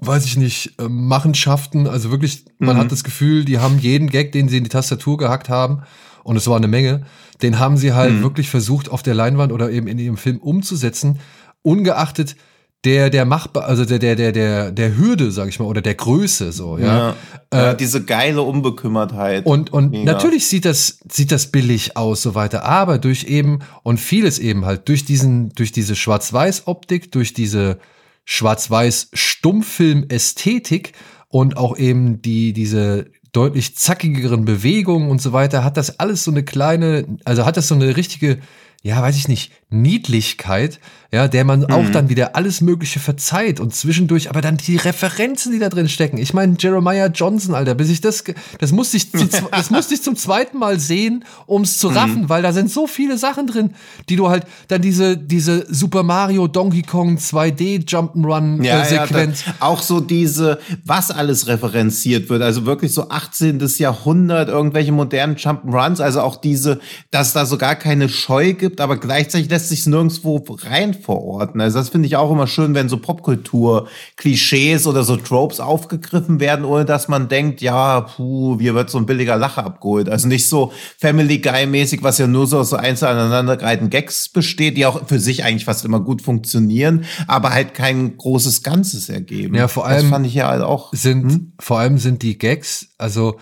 weiß 0.02 0.26
ich 0.26 0.36
nicht, 0.36 0.74
äh, 0.80 0.90
Machenschaften. 0.90 1.88
Also 1.88 2.12
wirklich, 2.12 2.46
man 2.60 2.78
hat 2.78 2.92
das 2.92 3.04
Gefühl, 3.04 3.46
die 3.46 3.60
haben 3.60 3.80
jeden 3.80 4.10
Gag, 4.10 4.32
den 4.32 4.50
sie 4.50 4.58
in 4.58 4.64
die 4.64 4.70
Tastatur 4.70 5.18
gehackt 5.18 5.50
haben, 5.50 5.84
und 6.24 6.36
es 6.36 6.48
war 6.48 6.58
eine 6.58 6.68
Menge, 6.68 7.04
den 7.42 7.58
haben 7.58 7.78
sie 7.78 7.94
halt 7.94 8.22
wirklich 8.22 8.50
versucht, 8.50 8.90
auf 8.90 9.02
der 9.02 9.16
Leinwand 9.16 9.52
oder 9.52 9.72
eben 9.72 9.88
in 9.88 9.98
ihrem 9.98 10.18
Film 10.18 10.38
umzusetzen, 10.38 11.20
ungeachtet 11.64 12.36
der 12.84 13.12
der 13.12 13.26
machbar, 13.26 13.66
also 13.66 13.86
der 13.86 14.00
der 14.00 14.16
der 14.16 14.32
der 14.32 14.72
der 14.72 14.98
Hürde, 14.98 15.32
sag 15.32 15.48
ich 15.50 15.60
mal, 15.60 15.66
oder 15.66 15.82
der 15.82 15.94
Größe 15.94 16.52
so, 16.52 16.80
ja. 16.80 17.16
Ja, 17.54 17.62
ja, 17.62 17.74
diese 17.76 18.04
geile 18.04 18.42
Unbekümmertheit. 18.42 19.46
Und 19.46 19.72
und 19.72 19.92
Mega. 19.92 20.12
natürlich 20.12 20.48
sieht 20.48 20.66
das 20.66 21.00
sieht 21.08 21.32
das 21.32 21.48
billig 21.52 21.96
aus 21.96 22.24
so 22.24 22.34
weiter, 22.34 22.66
aber 22.66 22.98
durch 22.98 23.26
eben 23.26 23.60
und 23.84 24.00
vieles 24.00 24.40
eben 24.40 24.66
halt 24.66 24.90
durch 24.90 25.06
diesen 25.06 25.50
durch 25.50 25.72
diese 25.72 25.96
Schwarz-Weiß 25.96 26.64
Optik, 26.66 27.12
durch 27.12 27.34
diese 27.34 27.78
Schwarz-Weiß 28.26 29.10
Stummfilm 29.14 30.06
Ästhetik 30.10 30.94
und 31.28 31.58
auch 31.58 31.78
eben 31.78 32.22
die 32.22 32.54
diese 32.54 33.12
deutlich 33.32 33.78
zackigeren 33.78 34.44
Bewegungen 34.44 35.10
und 35.10 35.22
so 35.22 35.32
weiter, 35.32 35.64
hat 35.64 35.78
das 35.78 36.00
alles 36.00 36.24
so 36.24 36.32
eine 36.32 36.44
kleine, 36.44 37.18
also 37.24 37.46
hat 37.46 37.56
das 37.56 37.70
so 37.70 37.76
eine 37.76 37.96
richtige 37.96 38.40
ja, 38.82 39.02
weiß 39.02 39.16
ich 39.16 39.28
nicht, 39.28 39.52
Niedlichkeit, 39.72 40.80
ja, 41.14 41.28
der 41.28 41.44
man 41.44 41.66
auch 41.66 41.90
dann 41.90 42.08
wieder 42.08 42.38
alles 42.38 42.62
Mögliche 42.62 43.02
verzeiht 43.02 43.60
und 43.60 43.76
zwischendurch, 43.76 44.30
aber 44.30 44.40
dann 44.40 44.56
die 44.56 44.78
Referenzen, 44.78 45.52
die 45.52 45.60
da 45.60 45.68
drin 45.68 45.90
stecken. 45.90 46.18
Ich 46.18 46.34
meine, 46.34 46.56
Jeremiah 46.58 47.08
Johnson, 47.08 47.54
Alter, 47.54 47.76
bis 47.76 47.90
ich 47.90 48.00
das, 48.00 48.24
das 48.60 48.72
musste 48.72 48.96
ich, 48.96 49.12
das 49.52 49.70
musste 49.72 49.94
ich 49.94 50.04
zum 50.04 50.16
zweiten 50.16 50.58
Mal 50.58 50.80
sehen, 50.80 51.26
um 51.48 51.64
es 51.64 51.78
zu 51.78 51.90
raffen, 51.90 52.30
weil 52.30 52.42
da 52.42 52.54
sind 52.54 52.72
so 52.72 52.88
viele 52.88 53.18
Sachen 53.18 53.46
drin, 53.46 53.72
die 54.08 54.16
du 54.16 54.30
halt, 54.30 54.46
dann 54.70 54.82
diese, 54.82 55.18
diese 55.18 55.66
Super 55.74 56.04
Mario 56.04 56.48
Donkey 56.48 56.82
Kong 56.82 57.18
2D 57.18 57.86
Jump'n'Run 57.86 58.64
ja, 58.64 58.76
äh, 58.76 58.96
ja, 58.96 59.06
Sequenz. 59.06 59.44
da, 59.44 59.54
auch 59.60 59.82
so 59.82 60.00
diese, 60.00 60.60
was 60.86 61.12
alles 61.12 61.48
referenziert 61.48 62.30
wird, 62.30 62.42
also 62.42 62.66
wirklich 62.66 62.94
so 62.94 63.10
18. 63.10 63.60
Jahrhundert, 63.78 64.48
irgendwelche 64.48 64.94
modernen 64.94 65.36
Jump'n'Runs, 65.36 66.02
also 66.02 66.22
auch 66.22 66.38
diese, 66.38 66.80
dass 67.10 67.34
da 67.34 67.46
so 67.46 67.58
gar 67.58 67.76
keine 67.76 68.08
Scheu 68.08 68.54
gibt, 68.54 68.80
aber 68.80 68.96
gleichzeitig 68.96 69.50
lässt 69.62 69.70
sich 69.70 69.86
nirgendwo 69.86 70.44
rein 70.64 70.94
verorten. 70.94 71.62
Also 71.62 71.78
das 71.78 71.90
finde 71.90 72.08
ich 72.08 72.16
auch 72.16 72.32
immer 72.32 72.48
schön, 72.48 72.74
wenn 72.74 72.90
so 72.90 72.98
Popkultur-Klischees 72.98 74.88
oder 74.88 75.04
so 75.04 75.18
Tropes 75.18 75.60
aufgegriffen 75.60 76.40
werden, 76.40 76.66
ohne 76.66 76.86
dass 76.86 77.08
man 77.08 77.28
denkt, 77.30 77.62
ja, 77.62 78.02
puh, 78.02 78.58
hier 78.60 78.74
wird 78.74 78.90
so 78.90 78.98
ein 78.98 79.06
billiger 79.06 79.38
Lacher 79.38 79.64
abgeholt. 79.64 80.10
Also 80.10 80.28
nicht 80.28 80.50
so 80.50 80.74
Family 80.98 81.38
Guy-mäßig, 81.40 82.02
was 82.02 82.18
ja 82.18 82.26
nur 82.28 82.48
so 82.48 82.60
aus 82.60 82.72
so 82.72 82.76
einzeln 82.76 83.10
aneinandergereihten 83.10 83.90
Gags 83.90 84.30
besteht, 84.30 84.78
die 84.78 84.86
auch 84.86 85.08
für 85.08 85.20
sich 85.20 85.44
eigentlich 85.44 85.66
fast 85.66 85.86
immer 85.86 86.00
gut 86.00 86.22
funktionieren, 86.22 87.06
aber 87.28 87.52
halt 87.52 87.74
kein 87.74 88.18
großes 88.18 88.64
Ganzes 88.64 89.10
ergeben. 89.10 89.56
Ja, 89.56 89.68
vor 89.68 89.84
Das 89.84 89.94
allem 89.94 90.10
fand 90.10 90.26
ich 90.26 90.34
ja 90.34 90.48
halt 90.48 90.64
auch. 90.64 90.92
sind, 90.94 91.54
vor 91.60 91.80
allem 91.80 91.98
sind 91.98 92.24
die 92.24 92.38
Gags, 92.38 92.88
also 92.98 93.38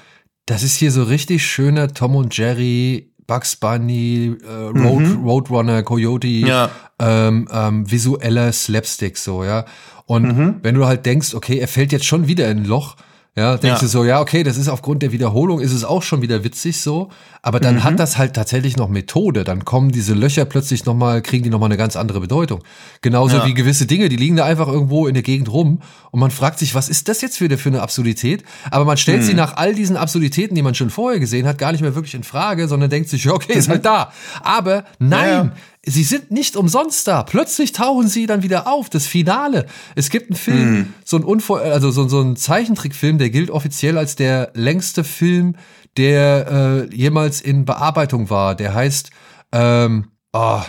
das 0.45 0.63
ist 0.63 0.75
hier 0.77 0.91
so 0.91 1.03
richtig 1.03 1.45
schöner 1.45 1.93
Tom 1.93 2.15
und 2.15 2.35
Jerry, 2.35 3.08
Bugs 3.29 3.55
Bunny, 3.55 4.35
äh, 4.43 4.77
Road, 4.77 5.03
Roadrunner, 5.23 5.83
Coyote, 5.83 6.27
Ja. 6.27 6.69
ähm, 6.99 7.47
ähm, 7.53 7.89
visueller 7.89 8.51
Slapstick 8.51 9.17
so, 9.17 9.43
ja. 9.45 9.63
Und 10.05 10.63
wenn 10.63 10.73
du 10.73 10.87
halt 10.87 11.05
denkst, 11.05 11.35
okay, 11.35 11.59
er 11.59 11.67
fällt 11.67 11.91
jetzt 11.91 12.05
schon 12.05 12.27
wieder 12.27 12.49
in 12.49 12.57
ein 12.59 12.65
Loch, 12.65 12.95
ja, 13.39 13.57
denkst 13.57 13.77
Ja. 13.77 13.79
du 13.79 13.87
so, 13.87 14.03
ja, 14.03 14.19
okay, 14.21 14.43
das 14.43 14.57
ist 14.57 14.67
aufgrund 14.67 15.01
der 15.01 15.11
Wiederholung, 15.11 15.59
ist 15.59 15.73
es 15.73 15.83
auch 15.83 16.03
schon 16.03 16.21
wieder 16.21 16.43
witzig 16.43 16.79
so, 16.81 17.09
aber 17.41 17.59
dann 17.59 17.83
hat 17.83 17.97
das 17.99 18.17
halt 18.17 18.33
tatsächlich 18.35 18.77
noch 18.77 18.89
Methode, 18.89 19.43
dann 19.43 19.65
kommen 19.65 19.91
diese 19.91 20.13
Löcher 20.13 20.45
plötzlich 20.45 20.85
nochmal, 20.85 21.21
kriegen 21.21 21.43
die 21.43 21.49
nochmal 21.49 21.67
eine 21.69 21.77
ganz 21.77 21.95
andere 21.95 22.19
Bedeutung. 22.19 22.61
Genauso 23.01 23.37
Ja. 23.37 23.45
wie 23.45 23.53
gewisse 23.53 23.85
Dinge, 23.87 24.09
die 24.09 24.17
liegen 24.17 24.35
da 24.35 24.45
einfach 24.45 24.67
irgendwo 24.67 25.07
in 25.07 25.13
der 25.13 25.23
Gegend 25.23 25.51
rum 25.51 25.81
und 26.11 26.19
man 26.19 26.31
fragt 26.31 26.59
sich, 26.59 26.75
was 26.75 26.89
ist 26.89 27.07
das 27.07 27.21
jetzt 27.21 27.39
wieder 27.41 27.57
für 27.57 27.69
eine 27.69 27.81
Absurdität? 27.81 28.43
Aber 28.71 28.85
man 28.85 28.97
stellt 28.97 29.19
Hm. 29.21 29.25
sie 29.27 29.33
nach 29.33 29.55
all 29.57 29.73
diesen 29.73 29.95
Absurditäten, 29.97 30.53
die 30.55 30.61
man 30.61 30.75
schon 30.75 30.89
vorher 30.89 31.19
gesehen 31.19 31.47
hat, 31.47 31.57
gar 31.57 31.71
nicht 31.71 31.81
mehr 31.81 31.95
wirklich 31.95 32.13
in 32.15 32.23
Frage, 32.23 32.67
sondern 32.67 32.89
denkt 32.89 33.09
sich, 33.09 33.23
ja, 33.23 33.31
okay, 33.31 33.53
ist 33.53 33.69
halt 33.69 33.85
da. 33.85 34.11
Aber 34.43 34.83
nein, 34.99 35.45
Mhm. 35.45 35.51
Ja. 35.51 35.51
Sie 35.89 36.03
sind 36.03 36.29
nicht 36.31 36.55
umsonst 36.55 37.07
da. 37.07 37.23
Plötzlich 37.23 37.71
tauchen 37.71 38.07
sie 38.07 38.25
dann 38.25 38.43
wieder 38.43 38.67
auf. 38.67 38.89
Das 38.89 39.07
Finale. 39.07 39.65
Es 39.95 40.09
gibt 40.09 40.29
einen 40.29 40.37
Film, 40.37 40.59
Hm. 40.75 40.93
so 41.03 41.17
ein 41.17 41.23
Unvor 41.23 41.61
also 41.61 41.89
so, 41.91 42.07
so 42.07 42.21
ein 42.21 42.35
Zeichentrickfilm, 42.35 43.17
der 43.17 43.29
gilt 43.29 43.49
offiziell 43.49 43.97
als 43.97 44.15
der 44.15 44.51
längste 44.53 45.03
Film, 45.03 45.55
der 45.97 46.87
äh, 46.91 46.95
jemals 46.95 47.41
in 47.41 47.65
Bearbeitung 47.65 48.29
war. 48.29 48.55
Der 48.55 48.73
heißt 48.73 49.09
ähm, 49.51 50.11
ah, 50.31 50.63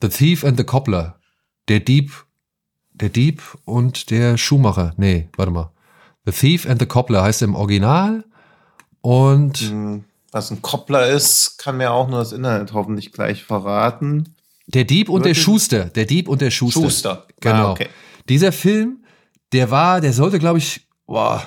The 0.00 0.08
Thief 0.08 0.44
and 0.44 0.56
the 0.56 0.64
Cobbler. 0.64 1.18
Der 1.68 1.80
Dieb, 1.80 2.12
der 2.92 3.08
Dieb 3.10 3.42
und 3.64 4.10
der 4.10 4.36
Schuhmacher. 4.38 4.94
Nee, 4.96 5.28
warte 5.36 5.52
mal. 5.52 5.72
The 6.26 6.32
Thief 6.32 6.66
and 6.66 6.80
the 6.80 6.86
Cobbler 6.86 7.22
heißt 7.22 7.42
im 7.42 7.54
Original. 7.54 8.24
Und 9.02 9.58
Hm, 9.58 10.04
Was 10.32 10.50
ein 10.50 10.62
Koppler 10.62 11.08
ist, 11.08 11.58
kann 11.58 11.76
mir 11.76 11.92
auch 11.92 12.08
nur 12.08 12.18
das 12.18 12.32
Internet 12.32 12.72
hoffentlich 12.72 13.12
gleich 13.12 13.44
verraten. 13.44 14.33
Der 14.66 14.84
Dieb 14.84 15.08
und 15.08 15.24
der 15.24 15.30
Wirklich? 15.30 15.44
Schuster. 15.44 15.84
Der 15.86 16.06
Dieb 16.06 16.28
und 16.28 16.40
der 16.40 16.50
Schuster. 16.50 16.80
Schuster. 16.80 17.26
Genau. 17.40 17.68
Ah, 17.68 17.72
okay. 17.72 17.88
Dieser 18.28 18.52
Film, 18.52 19.04
der 19.52 19.70
war, 19.70 20.00
der 20.00 20.12
sollte, 20.12 20.38
glaube 20.38 20.58
ich, 20.58 20.88
boah, 21.06 21.44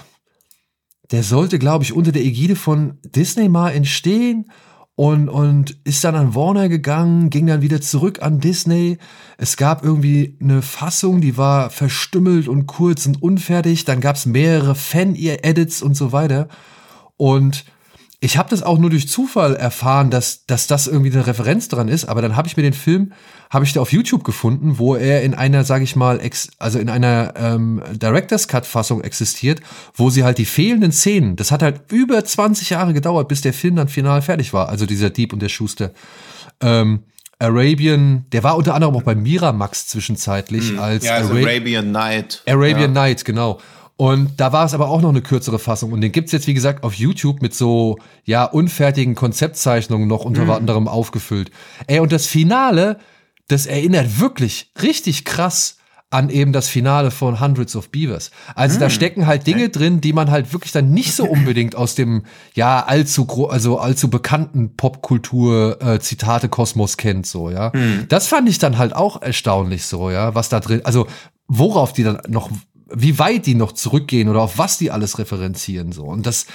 der 1.12 1.24
sollte, 1.24 1.58
glaube 1.58 1.84
ich, 1.84 1.94
unter 1.94 2.12
der 2.12 2.24
Ägide 2.24 2.56
von 2.56 3.00
Disney 3.04 3.50
mal 3.50 3.72
entstehen 3.72 4.52
und, 4.96 5.30
und 5.30 5.78
ist 5.84 6.04
dann 6.04 6.16
an 6.16 6.36
Warner 6.36 6.70
gegangen, 6.70 7.30
ging 7.30 7.48
dann 7.48 7.62
wieder 7.62 7.82
zurück 7.82 8.22
an 8.22 8.40
Disney. 8.40 8.98
Es 9.38 9.56
gab 9.56 9.84
irgendwie 9.84 10.38
eine 10.42 10.62
Fassung, 10.62 11.22
die 11.22 11.38
war 11.38 11.70
verstümmelt 11.70 12.48
und 12.48 12.66
kurz 12.66 13.06
und 13.06 13.22
unfertig. 13.22 13.86
Dann 13.86 14.02
gab 14.02 14.16
es 14.16 14.26
mehrere 14.26 14.74
Fan-Edits 14.76 15.82
und 15.82 15.96
so 15.96 16.12
weiter. 16.12 16.50
Und 17.16 17.64
ich 18.20 18.38
habe 18.38 18.50
das 18.50 18.64
auch 18.64 18.80
nur 18.80 18.90
durch 18.90 19.08
Zufall 19.08 19.56
erfahren, 19.56 20.10
dass, 20.10 20.46
dass 20.48 20.66
das 20.66 20.88
irgendwie 20.88 21.12
eine 21.12 21.28
Referenz 21.28 21.68
dran 21.68 21.88
ist, 21.88 22.06
aber 22.06 22.22
dann 22.24 22.36
habe 22.36 22.48
ich 22.48 22.58
mir 22.58 22.64
den 22.64 22.74
Film, 22.74 23.14
habe 23.52 23.64
ich 23.64 23.74
da 23.74 23.80
auf 23.82 23.94
YouTube 23.94 24.24
gefunden, 24.24 24.80
wo 24.80 24.96
er 24.96 25.22
in 25.22 25.36
einer, 25.36 25.64
sage 25.64 25.84
ich 25.84 25.96
mal, 25.96 26.20
ex, 26.20 26.50
also 26.58 26.80
in 26.80 26.90
einer 26.90 27.34
ähm, 27.38 27.82
Director's 27.94 28.48
Cut-Fassung 28.48 29.02
existiert, 29.02 29.62
wo 29.94 30.10
sie 30.10 30.24
halt 30.24 30.40
die 30.40 30.46
fehlenden 30.46 30.92
Szenen, 30.92 31.36
das 31.36 31.52
hat 31.52 31.62
halt 31.62 31.92
über 31.92 32.26
20 32.26 32.72
Jahre 32.72 32.94
gedauert, 32.94 33.28
bis 33.28 33.42
der 33.42 33.54
Film 33.54 33.76
dann 33.76 33.88
final 33.88 34.24
fertig 34.24 34.52
war, 34.52 34.68
also 34.70 34.88
dieser 34.88 35.12
Dieb 35.12 35.32
und 35.32 35.42
der 35.42 35.50
Schuster. 35.50 35.92
Ähm, 36.60 37.04
Arabian, 37.40 38.26
der 38.32 38.44
war 38.44 38.58
unter 38.58 38.74
anderem 38.74 38.96
auch 38.96 39.04
bei 39.04 39.14
Miramax 39.14 39.88
zwischenzeitlich 39.90 40.80
als 40.80 41.06
Ja, 41.06 41.18
also 41.18 41.34
Ara- 41.36 41.44
Arabian 41.44 41.92
Night. 41.92 42.42
Arabian 42.48 42.80
ja. 42.96 43.02
Night, 43.02 43.26
genau. 43.26 43.60
Und 43.98 44.40
da 44.40 44.54
war 44.54 44.64
es 44.66 44.76
aber 44.76 44.90
auch 44.90 45.02
noch 45.02 45.10
eine 45.10 45.22
kürzere 45.22 45.60
Fassung. 45.60 45.92
Und 45.92 46.02
den 46.02 46.12
gibt's 46.12 46.32
jetzt, 46.32 46.48
wie 46.48 46.54
gesagt, 46.54 46.84
auf 46.84 46.94
YouTube 46.94 47.42
mit 47.42 47.56
so, 47.56 47.98
ja, 48.26 48.46
unfertigen 48.46 49.16
Konzeptzeichnungen 49.16 50.08
noch 50.08 50.24
unter 50.24 50.48
anderem 50.56 50.88
aufgefüllt. 50.88 51.52
Ey, 51.88 52.00
und 52.00 52.12
das 52.12 52.28
Finale, 52.28 53.00
das 53.48 53.66
erinnert 53.66 54.20
wirklich 54.20 54.72
richtig 54.82 55.26
krass 55.26 55.78
an 56.10 56.30
eben 56.30 56.54
das 56.54 56.70
Finale 56.70 57.12
von 57.12 57.42
Hundreds 57.42 57.76
of 57.76 57.90
Beavers. 57.90 58.32
Also 58.56 58.80
da 58.80 58.90
stecken 58.90 59.28
halt 59.28 59.46
Dinge 59.46 59.68
drin, 59.70 60.00
die 60.00 60.14
man 60.14 60.32
halt 60.32 60.54
wirklich 60.54 60.72
dann 60.72 60.92
nicht 60.92 61.14
so 61.14 61.26
unbedingt 61.26 61.76
aus 61.76 61.96
dem, 61.96 62.24
ja, 62.54 62.86
allzu, 62.86 63.26
gro 63.26 63.48
also 63.48 63.80
allzu 63.80 64.10
bekannten 64.10 64.78
Popkultur, 64.78 65.82
äh, 65.82 66.00
Zitate 66.00 66.48
Kosmos 66.48 66.96
kennt, 66.96 67.26
so, 67.26 67.50
ja. 67.50 67.74
Das 68.08 68.28
fand 68.28 68.48
ich 68.48 68.58
dann 68.58 68.78
halt 68.78 68.96
auch 68.96 69.22
erstaunlich 69.22 69.86
so, 69.86 70.10
ja, 70.10 70.34
was 70.34 70.48
da 70.48 70.62
drin, 70.62 70.80
also 70.86 71.08
worauf 71.50 71.92
die 71.92 72.04
dann 72.04 72.22
noch, 72.30 72.52
wie 72.94 73.20
weit 73.20 73.46
die 73.46 73.56
noch 73.56 73.72
zurückgehen 73.72 74.30
oder 74.30 74.42
auf 74.42 74.58
was 74.58 74.78
die 74.78 74.92
alles 74.92 75.20
referenzieren 75.20 75.92
so. 75.92 76.04
Und 76.04 76.26
das, 76.26 76.46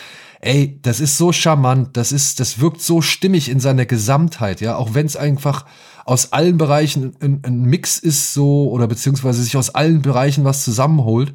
ey, 0.41 0.79
das 0.83 1.01
ist 1.01 1.19
so 1.19 1.33
charmant, 1.33 1.97
das 1.97 2.13
ist, 2.13 2.41
das 2.41 2.61
wirkt 2.61 2.81
so 2.81 3.01
stimmig 3.01 3.49
in 3.49 3.61
seiner 3.61 3.87
Gesamtheit, 3.87 4.61
ja, 4.61 4.77
auch 4.77 4.95
wenn 4.95 5.07
es 5.07 5.17
einfach 5.17 5.65
aus 6.05 6.33
allen 6.33 6.59
Bereichen 6.59 7.15
ein, 7.21 7.41
ein 7.45 7.63
Mix 7.63 7.99
ist 7.99 8.35
so 8.35 8.71
oder 8.71 8.89
beziehungsweise 8.89 9.43
sich 9.43 9.57
aus 9.57 9.71
allen 9.71 10.03
Bereichen 10.03 10.45
was 10.45 10.65
zusammenholt. 10.65 11.33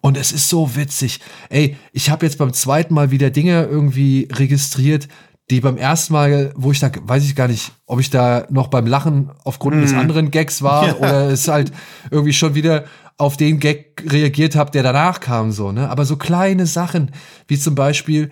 Und 0.00 0.18
es 0.18 0.32
ist 0.32 0.50
so 0.50 0.76
witzig. 0.76 1.20
Ey, 1.48 1.76
ich 1.92 2.10
habe 2.10 2.26
jetzt 2.26 2.36
beim 2.36 2.52
zweiten 2.52 2.92
Mal 2.92 3.10
wieder 3.10 3.30
Dinge 3.30 3.64
irgendwie 3.64 4.28
registriert, 4.30 5.08
die 5.50 5.60
beim 5.60 5.76
ersten 5.76 6.12
Mal, 6.12 6.52
wo 6.56 6.72
ich 6.72 6.80
da, 6.80 6.90
weiß 7.02 7.24
ich 7.24 7.34
gar 7.34 7.48
nicht, 7.48 7.72
ob 7.86 8.00
ich 8.00 8.10
da 8.10 8.46
noch 8.50 8.68
beim 8.68 8.86
Lachen 8.86 9.30
aufgrund 9.44 9.82
des 9.82 9.92
anderen 9.92 10.30
Gags 10.30 10.62
war 10.62 10.98
oder 11.00 11.30
es 11.30 11.48
halt 11.48 11.72
irgendwie 12.10 12.32
schon 12.32 12.54
wieder 12.54 12.84
auf 13.16 13.36
den 13.36 13.60
Gag 13.60 14.02
reagiert 14.08 14.56
habe, 14.56 14.70
der 14.70 14.82
danach 14.82 15.20
kam, 15.20 15.52
so, 15.52 15.72
ne? 15.72 15.88
Aber 15.88 16.04
so 16.04 16.16
kleine 16.16 16.66
Sachen, 16.66 17.12
wie 17.46 17.58
zum 17.58 17.74
Beispiel, 17.74 18.30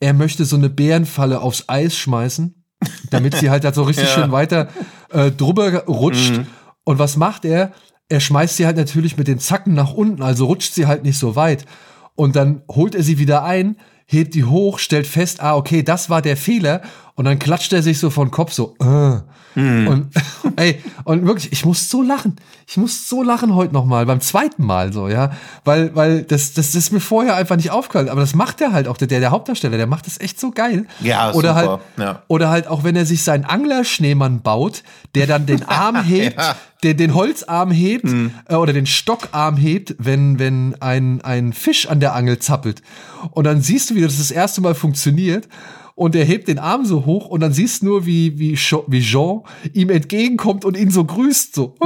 er 0.00 0.14
möchte 0.14 0.44
so 0.44 0.56
eine 0.56 0.70
Bärenfalle 0.70 1.40
aufs 1.40 1.64
Eis 1.68 1.96
schmeißen, 1.96 2.64
damit 3.10 3.36
sie 3.36 3.50
halt 3.50 3.64
da 3.64 3.72
so 3.72 3.82
richtig 3.82 4.04
Ja. 4.08 4.14
schön 4.14 4.32
weiter 4.32 4.68
äh, 5.10 5.30
drüber 5.30 5.84
rutscht. 5.84 6.40
Und 6.84 6.98
was 6.98 7.16
macht 7.16 7.44
er? 7.44 7.72
Er 8.08 8.20
schmeißt 8.20 8.56
sie 8.56 8.66
halt 8.66 8.76
natürlich 8.76 9.16
mit 9.16 9.28
den 9.28 9.38
Zacken 9.38 9.74
nach 9.74 9.92
unten, 9.92 10.22
also 10.22 10.46
rutscht 10.46 10.72
sie 10.74 10.86
halt 10.86 11.04
nicht 11.04 11.18
so 11.18 11.36
weit. 11.36 11.66
Und 12.14 12.36
dann 12.36 12.62
holt 12.70 12.94
er 12.94 13.02
sie 13.02 13.18
wieder 13.18 13.44
ein, 13.44 13.76
hebt 14.06 14.34
die 14.34 14.44
hoch, 14.44 14.78
stellt 14.78 15.06
fest, 15.06 15.40
ah, 15.42 15.56
okay, 15.56 15.82
das 15.82 16.10
war 16.10 16.20
der 16.20 16.36
Fehler 16.36 16.82
Und 17.14 17.24
dann 17.26 17.38
klatscht 17.38 17.72
er 17.72 17.82
sich 17.82 17.98
so 17.98 18.10
von 18.10 18.30
Kopf 18.30 18.52
so, 18.52 18.74
äh. 18.80 19.20
Hm. 19.54 19.86
Und 19.86 20.06
ey, 20.56 20.82
und 21.04 21.26
wirklich, 21.26 21.52
ich 21.52 21.66
muss 21.66 21.90
so 21.90 22.00
lachen. 22.02 22.36
Ich 22.66 22.78
muss 22.78 23.06
so 23.06 23.22
lachen 23.22 23.54
heute 23.54 23.74
nochmal, 23.74 24.06
beim 24.06 24.22
zweiten 24.22 24.64
Mal 24.64 24.94
so, 24.94 25.08
ja. 25.08 25.32
Weil, 25.64 25.94
weil 25.94 26.22
das, 26.22 26.54
das 26.54 26.74
ist 26.74 26.90
mir 26.90 27.00
vorher 27.00 27.36
einfach 27.36 27.56
nicht 27.56 27.70
aufgefallen. 27.70 28.08
Aber 28.08 28.22
das 28.22 28.34
macht 28.34 28.62
er 28.62 28.72
halt 28.72 28.88
auch, 28.88 28.96
der, 28.96 29.08
der 29.08 29.30
Hauptdarsteller, 29.30 29.76
der 29.76 29.86
macht 29.86 30.06
das 30.06 30.18
echt 30.20 30.40
so 30.40 30.52
geil. 30.52 30.86
Ja, 31.00 31.32
oder 31.32 31.50
super, 31.50 31.54
halt, 31.54 31.80
ja. 31.98 32.22
Oder 32.28 32.48
halt 32.48 32.66
auch, 32.66 32.82
wenn 32.82 32.96
er 32.96 33.04
sich 33.04 33.24
seinen 33.24 33.44
Anglerschneemann 33.44 34.40
baut, 34.40 34.82
der 35.14 35.26
dann 35.26 35.44
den 35.44 35.62
Arm 35.68 36.02
hebt, 36.02 36.38
Ja. 36.38 36.56
der 36.82 36.94
den 36.94 37.14
Holzarm 37.14 37.70
hebt 37.70 38.08
äh, 38.48 38.54
oder 38.54 38.72
den 38.72 38.86
Stockarm 38.86 39.58
hebt, 39.58 39.94
wenn, 39.98 40.38
wenn 40.38 40.80
ein, 40.80 41.20
ein 41.20 41.52
Fisch 41.52 41.86
an 41.88 42.00
der 42.00 42.14
Angel 42.14 42.38
zappelt. 42.38 42.80
Und 43.32 43.44
dann 43.44 43.60
siehst 43.60 43.90
du, 43.90 43.96
wie 43.96 44.00
das 44.00 44.16
das 44.16 44.30
erste 44.30 44.62
Mal 44.62 44.74
funktioniert. 44.74 45.46
Und 45.94 46.14
er 46.14 46.24
hebt 46.24 46.48
den 46.48 46.58
Arm 46.58 46.84
so 46.84 47.04
hoch 47.04 47.26
und 47.28 47.40
dann 47.40 47.52
siehst 47.52 47.82
du 47.82 47.86
nur, 47.86 48.06
wie, 48.06 48.38
wie, 48.38 48.52
wie 48.54 49.00
Jean 49.00 49.42
ihm 49.72 49.90
entgegenkommt 49.90 50.64
und 50.64 50.76
ihn 50.76 50.90
so 50.90 51.04
grüßt. 51.04 51.54
So. 51.54 51.74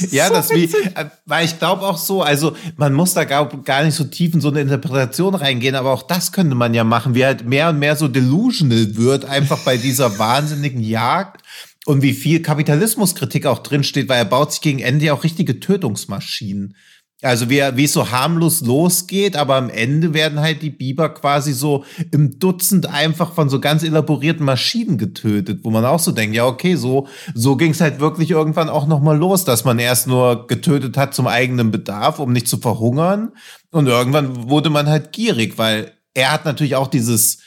Ja, 0.10 0.30
das 0.30 0.50
wie, 0.50 0.64
äh, 0.64 1.06
weil 1.26 1.44
ich 1.44 1.58
glaube 1.58 1.82
auch 1.82 1.98
so, 1.98 2.22
also 2.22 2.56
man 2.76 2.94
muss 2.94 3.14
da 3.14 3.24
gar, 3.24 3.48
gar 3.62 3.84
nicht 3.84 3.94
so 3.94 4.04
tief 4.04 4.34
in 4.34 4.40
so 4.40 4.48
eine 4.48 4.60
Interpretation 4.60 5.34
reingehen, 5.34 5.74
aber 5.74 5.92
auch 5.92 6.02
das 6.02 6.32
könnte 6.32 6.54
man 6.54 6.74
ja 6.74 6.84
machen, 6.84 7.14
wie 7.14 7.24
halt 7.24 7.46
mehr 7.46 7.68
und 7.70 7.78
mehr 7.78 7.96
so 7.96 8.08
delusional 8.08 8.96
wird, 8.96 9.24
einfach 9.24 9.58
bei 9.64 9.76
dieser 9.76 10.18
wahnsinnigen 10.18 10.82
Jagd 10.82 11.42
und 11.86 12.02
wie 12.02 12.12
viel 12.12 12.40
Kapitalismuskritik 12.42 13.46
auch 13.46 13.60
drinsteht, 13.60 14.08
weil 14.08 14.18
er 14.18 14.24
baut 14.24 14.52
sich 14.52 14.60
gegen 14.60 14.80
Ende 14.80 15.06
ja 15.06 15.14
auch 15.14 15.24
richtige 15.24 15.60
Tötungsmaschinen. 15.60 16.76
Also 17.22 17.50
wie, 17.50 17.60
wie 17.74 17.84
es 17.84 17.92
so 17.92 18.10
harmlos 18.10 18.62
losgeht, 18.62 19.36
aber 19.36 19.56
am 19.56 19.68
Ende 19.68 20.14
werden 20.14 20.40
halt 20.40 20.62
die 20.62 20.70
Biber 20.70 21.10
quasi 21.10 21.52
so 21.52 21.84
im 22.12 22.38
Dutzend 22.38 22.86
einfach 22.86 23.34
von 23.34 23.50
so 23.50 23.60
ganz 23.60 23.82
elaborierten 23.82 24.46
Maschinen 24.46 24.96
getötet, 24.96 25.60
wo 25.62 25.70
man 25.70 25.84
auch 25.84 25.98
so 25.98 26.12
denkt, 26.12 26.34
ja 26.34 26.46
okay, 26.46 26.76
so 26.76 27.08
so 27.34 27.56
ging 27.56 27.72
es 27.72 27.82
halt 27.82 28.00
wirklich 28.00 28.30
irgendwann 28.30 28.70
auch 28.70 28.86
noch 28.86 29.00
mal 29.00 29.18
los, 29.18 29.44
dass 29.44 29.66
man 29.66 29.78
erst 29.78 30.06
nur 30.06 30.46
getötet 30.46 30.96
hat 30.96 31.14
zum 31.14 31.26
eigenen 31.26 31.70
Bedarf, 31.70 32.20
um 32.20 32.32
nicht 32.32 32.48
zu 32.48 32.56
verhungern, 32.56 33.32
und 33.70 33.86
irgendwann 33.86 34.48
wurde 34.48 34.70
man 34.70 34.88
halt 34.88 35.12
gierig, 35.12 35.58
weil 35.58 35.92
er 36.14 36.32
hat 36.32 36.44
natürlich 36.44 36.76
auch 36.76 36.88
dieses 36.88 37.38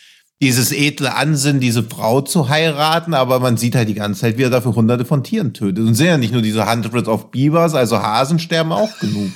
dieses 0.41 0.73
edle 0.73 1.15
Ansinnen, 1.15 1.61
diese 1.61 1.83
Frau 1.83 2.19
zu 2.19 2.49
heiraten, 2.49 3.13
aber 3.13 3.39
man 3.39 3.55
sieht 3.55 3.75
halt 3.75 3.87
die 3.87 3.93
ganze 3.93 4.21
Zeit, 4.21 4.37
wie 4.37 4.43
er 4.43 4.49
dafür 4.49 4.75
hunderte 4.75 5.05
von 5.05 5.23
Tieren 5.23 5.53
tötet. 5.53 5.85
Und 5.85 5.95
sind 5.95 6.07
ja 6.07 6.17
nicht 6.17 6.33
nur 6.33 6.41
diese 6.41 6.69
Hundreds 6.69 7.07
of 7.07 7.31
Beavers, 7.31 7.73
also 7.75 7.99
Hasen 7.99 8.39
sterben 8.39 8.73
auch 8.73 8.99
genug. 8.99 9.31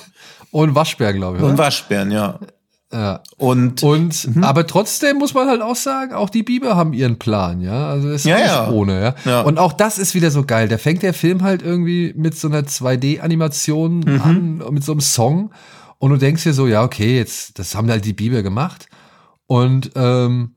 Und 0.51 0.75
Waschbär, 0.75 1.13
glaube 1.13 1.37
ich. 1.37 1.43
Und 1.43 1.49
Oder? 1.53 1.57
Waschbären, 1.59 2.11
ja. 2.11 2.39
Ja. 2.91 3.19
Und, 3.35 3.83
Und, 3.83 4.35
Mhm. 4.35 4.43
aber 4.45 4.65
trotzdem 4.65 5.17
muss 5.17 5.33
man 5.33 5.49
halt 5.49 5.61
auch 5.61 5.75
sagen, 5.75 6.13
auch 6.13 6.29
die 6.29 6.43
Biber 6.43 6.77
haben 6.77 6.93
ihren 6.93 7.19
Plan, 7.19 7.59
ja. 7.59 7.89
Also 7.89 8.09
ist 8.09 8.23
Ja, 8.25 8.37
ja. 8.39 8.69
ohne, 8.71 9.01
ja? 9.01 9.15
Ja. 9.25 9.41
Und 9.41 9.57
auch 9.59 9.73
das 9.73 9.97
ist 9.97 10.15
wieder 10.15 10.31
so 10.31 10.43
geil. 10.45 10.69
Da 10.69 10.77
fängt 10.77 11.03
der 11.03 11.13
Film 11.13 11.43
halt 11.43 11.61
irgendwie 11.61 12.13
mit 12.15 12.37
so 12.37 12.47
einer 12.47 12.65
2D-Animation 12.65 13.99
Mhm. 13.99 14.21
an, 14.23 14.57
mit 14.71 14.83
so 14.85 14.93
einem 14.93 15.01
Song. 15.01 15.51
Und 15.99 16.11
du 16.11 16.17
denkst 16.17 16.43
dir 16.43 16.53
so, 16.53 16.65
ja, 16.67 16.81
okay, 16.83 17.17
jetzt, 17.17 17.59
das 17.59 17.75
haben 17.75 17.89
halt 17.89 18.05
die 18.05 18.13
Biber 18.13 18.41
gemacht. 18.41 18.87
Und 19.47 19.91
ähm, 19.95 20.53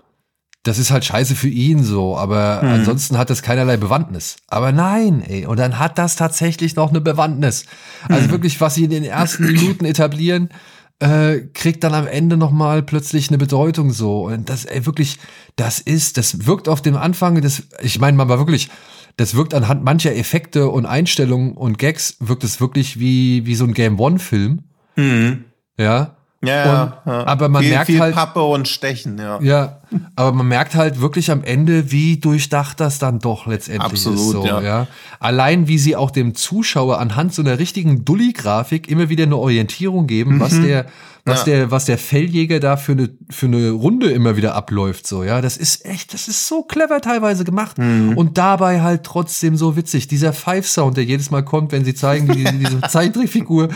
das 0.63 0.79
ist 0.79 0.91
halt 0.91 1.05
scheiße 1.05 1.35
für 1.35 1.49
ihn 1.49 1.83
so, 1.83 2.17
aber 2.19 2.63
ansonsten 2.63 3.17
hat 3.17 3.31
das 3.31 3.41
keinerlei 3.43 3.77
Bewandtnis. 3.79 4.37
Aber 4.49 4.73
nein, 4.73 5.23
ey, 5.27 5.47
und 5.47 5.59
dann 5.59 5.79
hat 5.79 5.97
das 5.97 6.17
tatsächlich 6.17 6.77
noch 6.77 6.91
eine 6.91 7.01
Bewandtnis. 7.01 7.65
Also 8.09 8.31
wirklich, 8.31 8.61
was 8.61 8.75
sie 8.75 8.85
in 8.85 8.91
den 8.91 9.05
ersten 9.05 9.47
Minuten 9.47 9.85
etablieren, 9.87 10.51
äh, 10.99 11.39
kriegt 11.55 11.83
dann 11.83 11.95
am 11.95 12.07
Ende 12.07 12.37
noch 12.37 12.51
mal 12.51 12.83
plötzlich 12.83 13.29
eine 13.29 13.39
Bedeutung 13.39 13.91
so. 13.91 14.27
Und 14.27 14.51
das, 14.51 14.67
ey, 14.67 14.85
wirklich, 14.85 15.19
das 15.57 15.79
ist, 15.81 16.19
das 16.19 16.45
wirkt 16.47 16.69
auf 16.69 16.83
dem 16.83 16.95
Anfang, 16.97 17.41
das, 17.41 17.63
ich 17.81 17.99
meine 17.99 18.19
mal 18.19 18.29
wirklich, 18.29 18.69
das 19.17 19.35
wirkt 19.35 19.55
anhand 19.55 19.83
mancher 19.83 20.15
Effekte 20.15 20.69
und 20.69 20.85
Einstellungen 20.85 21.53
und 21.55 21.79
Gags, 21.79 22.17
wirkt 22.21 22.45
es 22.45 22.61
wirklich 22.61 23.01
wie, 23.01 23.47
wie 23.47 23.55
so 23.55 23.65
ein 23.65 23.73
Game 23.73 23.99
One-Film. 23.99 24.61
Ja. 24.97 25.05
ja, 25.79 26.17
ja, 26.43 26.83
Und- 27.05 27.13
ja. 27.13 27.27
aber 27.27 27.49
man 27.49 27.63
viel, 27.63 27.71
merkt 27.73 27.87
viel 27.87 28.01
halt- 28.01 28.15
Pappe 28.15 28.43
und 28.43 28.69
Stechen, 28.69 29.17
ja. 29.19 29.41
Ja, 29.41 29.80
aber 30.17 30.33
man 30.33 30.47
merkt 30.49 30.75
halt 30.75 31.01
wirklich 31.01 31.31
am 31.31 31.43
Ende, 31.43 31.91
wie 31.93 32.19
durchdacht 32.19 32.81
das 32.81 32.99
dann 32.99 33.19
doch 33.19 33.47
letztendlich 33.47 33.93
Absolut, 33.93 34.19
ist. 34.19 34.31
So, 34.31 34.47
ja. 34.47 34.61
ja. 34.63 34.87
Allein 35.19 35.69
wie 35.69 35.79
sie 35.79 35.97
auch 35.97 36.11
dem 36.11 36.35
Zuschauer 36.35 36.99
anhand 37.01 37.35
so 37.35 37.43
einer 37.43 37.59
richtigen 37.59 38.05
Dulli-Grafik 38.05 38.89
immer 38.89 39.09
wieder 39.09 39.25
eine 39.25 39.37
Orientierung 39.37 40.07
geben, 40.07 40.41
was 40.41 40.61
der, 40.61 40.87
was 41.27 41.41
Ja. 41.41 41.45
der, 41.53 41.71
was 41.71 41.85
der 41.85 41.99
Felljäger 41.99 42.61
da 42.61 42.79
für 42.79 42.93
eine, 42.93 43.11
für 43.29 43.45
eine 43.47 43.71
Runde 43.71 44.11
immer 44.11 44.37
wieder 44.39 44.55
abläuft. 44.55 45.07
So, 45.07 45.23
ja, 45.23 45.43
das 45.43 45.59
ist 45.59 45.85
echt, 45.85 46.15
das 46.15 46.29
ist 46.29 46.49
so 46.49 46.63
clever 46.63 47.01
teilweise 47.03 47.45
gemacht 47.45 47.79
und 47.79 48.39
dabei 48.39 48.81
halt 48.81 49.05
trotzdem 49.05 49.57
so 49.57 49.77
witzig. 49.77 50.09
Dieser 50.09 50.33
Five-Sound, 50.33 50.97
der 50.97 51.05
jedes 51.05 51.31
Mal 51.31 51.45
kommt, 51.45 51.73
wenn 51.73 51.85
sie 51.85 51.95
zeigen, 51.95 52.29
wie 52.35 52.45
die- 52.45 52.59
diese 52.59 52.81
Zeichentrickfigur 52.89 53.69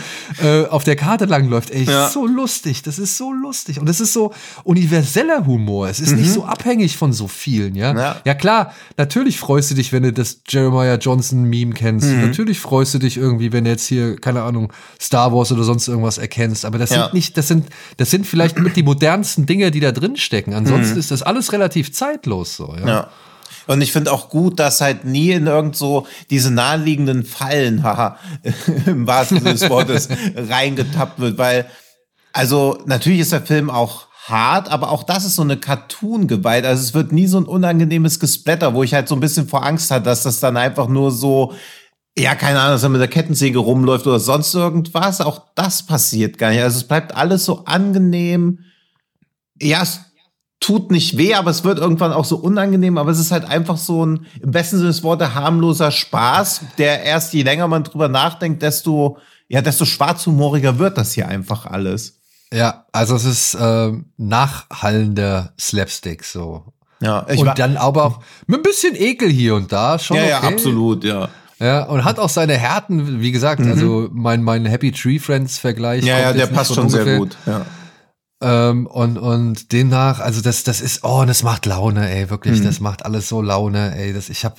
äh, 0.43 0.65
auf 0.65 0.83
der 0.83 0.95
Karte 0.95 1.25
langläuft. 1.25 1.69
Ey, 1.69 1.83
Ja. 1.83 2.09
so 2.09 2.25
lustig. 2.25 2.81
Das 2.81 2.97
ist 2.97 3.15
so 3.15 3.31
lustig. 3.31 3.79
Und 3.79 3.87
es 3.89 3.99
ist 4.01 4.13
so 4.13 4.33
universeller 4.63 5.45
Humor. 5.45 5.87
Es 5.87 5.99
ist 6.11 6.15
nicht 6.17 6.31
so 6.31 6.45
abhängig 6.45 6.97
von 6.97 7.13
so 7.13 7.27
vielen, 7.27 7.75
ja? 7.75 7.93
Mhm. 7.93 7.99
Ja. 7.99 8.15
Ja, 8.25 8.33
klar. 8.33 8.73
Natürlich 8.97 9.39
freust 9.39 9.71
du 9.71 9.75
dich, 9.75 9.91
wenn 9.93 10.03
du 10.03 10.13
das 10.13 10.41
Jeremiah 10.47 10.95
Johnson 10.95 11.43
Meme 11.43 11.73
kennst. 11.73 12.07
Mhm. 12.07 12.21
Natürlich 12.27 12.59
freust 12.59 12.93
du 12.93 12.99
dich 12.99 13.17
irgendwie, 13.17 13.51
wenn 13.53 13.63
du 13.65 13.69
jetzt 13.71 13.85
hier, 13.87 14.15
keine 14.17 14.43
Ahnung, 14.43 14.71
Star 15.01 15.33
Wars 15.33 15.51
oder 15.51 15.63
sonst 15.63 15.87
irgendwas 15.87 16.17
erkennst. 16.17 16.65
Aber 16.65 16.77
das 16.77 16.89
Ja. 16.91 17.03
sind 17.03 17.13
nicht, 17.13 17.37
das 17.37 17.47
sind, 17.47 17.67
das 17.97 18.09
sind 18.11 18.25
vielleicht 18.27 18.57
mit 18.59 18.75
die 18.75 18.83
modernsten 18.83 19.45
Dinge, 19.45 19.71
die 19.71 19.79
da 19.79 19.91
drin 19.91 20.15
stecken. 20.17 20.53
Ansonsten 20.53 20.93
Mhm. 20.93 20.99
ist 20.99 21.11
das 21.11 21.21
alles 21.23 21.51
relativ 21.53 21.91
zeitlos 21.93 22.55
so, 22.55 22.75
ja. 22.79 22.87
Ja. 22.87 23.07
Und 23.67 23.81
ich 23.81 23.91
finde 23.91 24.11
auch 24.11 24.29
gut, 24.29 24.59
dass 24.59 24.79
halt 24.81 25.05
nie 25.05 25.31
in 25.31 25.47
irgend 25.47 25.75
so 25.75 26.05
diese 26.29 26.51
naheliegenden 26.51 27.25
Fallen, 27.25 27.81
haha, 27.83 28.17
im 28.85 29.07
wahrsten 29.07 29.39
Sinne 29.39 29.53
des 29.53 29.69
Wortes, 29.69 30.07
reingetappt 30.35 31.19
wird, 31.19 31.37
weil, 31.39 31.65
also 32.31 32.77
natürlich 32.85 33.21
ist 33.21 33.31
der 33.31 33.41
Film 33.41 33.69
auch 33.69 34.07
hart, 34.29 34.69
aber 34.69 34.91
auch 34.91 35.03
das 35.03 35.25
ist 35.25 35.35
so 35.35 35.41
eine 35.41 35.57
Cartoon-Gewalt. 35.57 36.65
Also 36.65 36.81
es 36.81 36.93
wird 36.93 37.11
nie 37.11 37.27
so 37.27 37.37
ein 37.37 37.45
unangenehmes 37.45 38.19
Gesplatter, 38.19 38.73
wo 38.73 38.83
ich 38.83 38.93
halt 38.93 39.07
so 39.07 39.15
ein 39.15 39.19
bisschen 39.21 39.47
vor 39.47 39.65
Angst 39.65 39.91
hatte, 39.91 40.05
dass 40.05 40.23
das 40.23 40.39
dann 40.39 40.57
einfach 40.57 40.87
nur 40.87 41.11
so, 41.11 41.53
ja, 42.17 42.33
keine 42.35 42.59
Ahnung, 42.59 42.73
dass 42.73 42.83
er 42.83 42.89
mit 42.89 43.01
der 43.01 43.07
Kettensäge 43.07 43.59
rumläuft 43.59 44.07
oder 44.07 44.19
sonst 44.19 44.53
irgendwas. 44.53 45.21
Auch 45.21 45.43
das 45.55 45.83
passiert 45.83 46.37
gar 46.37 46.49
nicht. 46.49 46.61
Also 46.61 46.77
es 46.77 46.87
bleibt 46.87 47.15
alles 47.15 47.45
so 47.45 47.65
angenehm. 47.65 48.59
Ja, 49.61 49.81
es 49.83 50.01
tut 50.59 50.89
nicht 50.91 51.17
weh, 51.17 51.35
aber 51.35 51.51
es 51.51 51.63
wird 51.63 51.77
irgendwann 51.77 52.13
auch 52.13 52.25
so 52.25 52.37
unangenehm, 52.37 52.97
aber 52.97 53.11
es 53.11 53.19
ist 53.19 53.31
halt 53.31 53.45
einfach 53.45 53.77
so 53.77 54.05
ein, 54.05 54.25
im 54.41 54.51
besten 54.51 54.77
Sinne 54.77 54.89
des 54.89 55.03
Wortes, 55.03 55.35
harmloser 55.35 55.91
Spaß, 55.91 56.61
der 56.77 57.03
erst 57.03 57.33
je 57.33 57.43
länger 57.43 57.67
man 57.67 57.83
drüber 57.83 58.07
nachdenkt, 58.07 58.63
desto, 58.63 59.17
ja, 59.47 59.61
desto 59.61 59.85
schwarzhumoriger 59.85 60.79
wird 60.79 60.97
das 60.97 61.13
hier 61.13 61.27
einfach 61.27 61.67
alles. 61.67 62.21
Ja, 62.55 62.85
also 62.91 63.15
es 63.15 63.25
ist 63.25 63.57
ähm, 63.59 64.05
nachhallender 64.17 65.53
Slapstick 65.59 66.23
so. 66.23 66.63
Ja, 67.01 67.25
ich 67.29 67.39
und 67.41 67.59
dann 67.59 67.75
aber 67.77 68.05
auch 68.05 68.19
mit 68.47 68.59
ein 68.59 68.63
bisschen 68.63 68.95
Ekel 68.95 69.29
hier 69.29 69.55
und 69.55 69.71
da 69.71 69.99
schon. 69.99 70.17
ja, 70.17 70.23
okay. 70.23 70.31
ja, 70.31 70.39
absolut, 70.41 71.03
ja. 71.03 71.29
Ja, 71.59 71.83
und 71.85 72.03
hat 72.03 72.19
auch 72.19 72.29
seine 72.29 72.53
Härten, 72.57 73.21
wie 73.21 73.31
gesagt, 73.31 73.61
also 73.61 74.09
mein, 74.11 74.43
mein 74.43 74.65
Happy 74.65 74.91
Tree 74.91 75.19
Friends 75.19 75.57
Vergleich. 75.57 76.01
Mhm. 76.03 76.07
Ja, 76.09 76.19
ja, 76.19 76.33
der 76.33 76.47
passt 76.47 76.73
schon 76.75 76.89
sehr 76.89 77.01
ungefähr. 77.01 77.19
gut, 77.19 77.37
ja. 77.45 77.65
Ähm, 78.41 78.85
und, 78.87 79.17
und 79.17 79.71
demnach, 79.71 80.19
also 80.19 80.41
das, 80.41 80.63
das 80.63 80.81
ist, 80.81 81.05
oh, 81.05 81.23
das 81.25 81.43
macht 81.43 81.65
Laune, 81.65 82.09
ey, 82.09 82.29
wirklich, 82.29 82.59
Mhm. 82.59 82.65
das 82.65 82.81
macht 82.81 83.05
alles 83.05 83.29
so 83.29 83.41
Laune, 83.41 83.95
ey. 83.97 84.13
Das, 84.13 84.29
ich 84.29 84.43
habe 84.43 84.55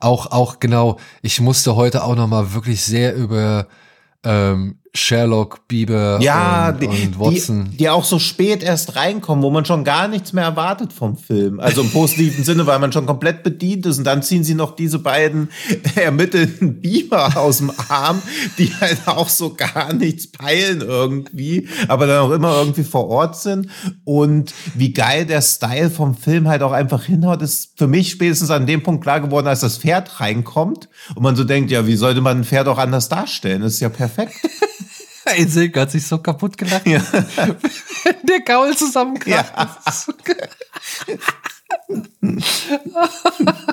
auch, 0.00 0.32
auch 0.32 0.58
genau, 0.58 0.98
ich 1.22 1.40
musste 1.40 1.76
heute 1.76 2.02
auch 2.02 2.16
noch 2.16 2.26
mal 2.26 2.52
wirklich 2.52 2.82
sehr 2.84 3.14
über 3.14 3.68
ähm, 4.24 4.79
Sherlock, 4.92 5.68
Bieber 5.68 6.18
Ja, 6.20 6.70
und, 6.70 6.82
die, 6.82 6.86
und 6.86 7.18
Watson. 7.20 7.68
Die, 7.70 7.76
die 7.76 7.88
auch 7.88 8.04
so 8.04 8.18
spät 8.18 8.62
erst 8.62 8.96
reinkommen, 8.96 9.44
wo 9.44 9.50
man 9.50 9.64
schon 9.64 9.84
gar 9.84 10.08
nichts 10.08 10.32
mehr 10.32 10.42
erwartet 10.44 10.92
vom 10.92 11.16
Film. 11.16 11.60
Also 11.60 11.82
im 11.82 11.90
positiven 11.90 12.42
Sinne, 12.42 12.66
weil 12.66 12.80
man 12.80 12.92
schon 12.92 13.06
komplett 13.06 13.44
bedient 13.44 13.86
ist. 13.86 13.98
Und 13.98 14.04
dann 14.04 14.22
ziehen 14.22 14.42
sie 14.42 14.54
noch 14.54 14.74
diese 14.74 14.98
beiden 14.98 15.50
ermittelten 15.94 16.80
Biber 16.80 17.36
aus 17.36 17.58
dem 17.58 17.70
Arm, 17.88 18.20
die 18.58 18.72
halt 18.80 19.06
auch 19.06 19.28
so 19.28 19.54
gar 19.54 19.92
nichts 19.92 20.30
peilen 20.30 20.80
irgendwie, 20.80 21.68
aber 21.86 22.06
dann 22.06 22.18
auch 22.18 22.32
immer 22.32 22.56
irgendwie 22.58 22.84
vor 22.84 23.08
Ort 23.08 23.36
sind. 23.36 23.68
Und 24.04 24.52
wie 24.74 24.92
geil 24.92 25.24
der 25.24 25.42
Style 25.42 25.90
vom 25.90 26.16
Film 26.16 26.48
halt 26.48 26.62
auch 26.62 26.72
einfach 26.72 27.04
hinhaut, 27.04 27.42
ist 27.42 27.78
für 27.78 27.86
mich 27.86 28.10
spätestens 28.10 28.50
an 28.50 28.66
dem 28.66 28.82
Punkt 28.82 29.02
klar 29.02 29.20
geworden, 29.20 29.46
als 29.46 29.60
das 29.60 29.78
Pferd 29.78 30.20
reinkommt 30.20 30.88
und 31.14 31.22
man 31.22 31.36
so 31.36 31.44
denkt, 31.44 31.70
ja, 31.70 31.86
wie 31.86 31.96
sollte 31.96 32.20
man 32.20 32.38
ein 32.38 32.44
Pferd 32.44 32.66
auch 32.66 32.78
anders 32.78 33.08
darstellen? 33.08 33.62
Das 33.62 33.74
ist 33.74 33.80
ja 33.80 33.88
perfekt. 33.88 34.34
Ey, 35.24 35.46
Silke 35.46 35.80
hat 35.80 35.90
sich 35.90 36.06
so 36.06 36.18
kaputt 36.18 36.56
gelacht. 36.56 36.86
Ja. 36.86 37.02
Der 38.22 38.40
Gaul 38.40 38.76
zusammenkracht. 38.76 39.52
Ja. 39.56 39.76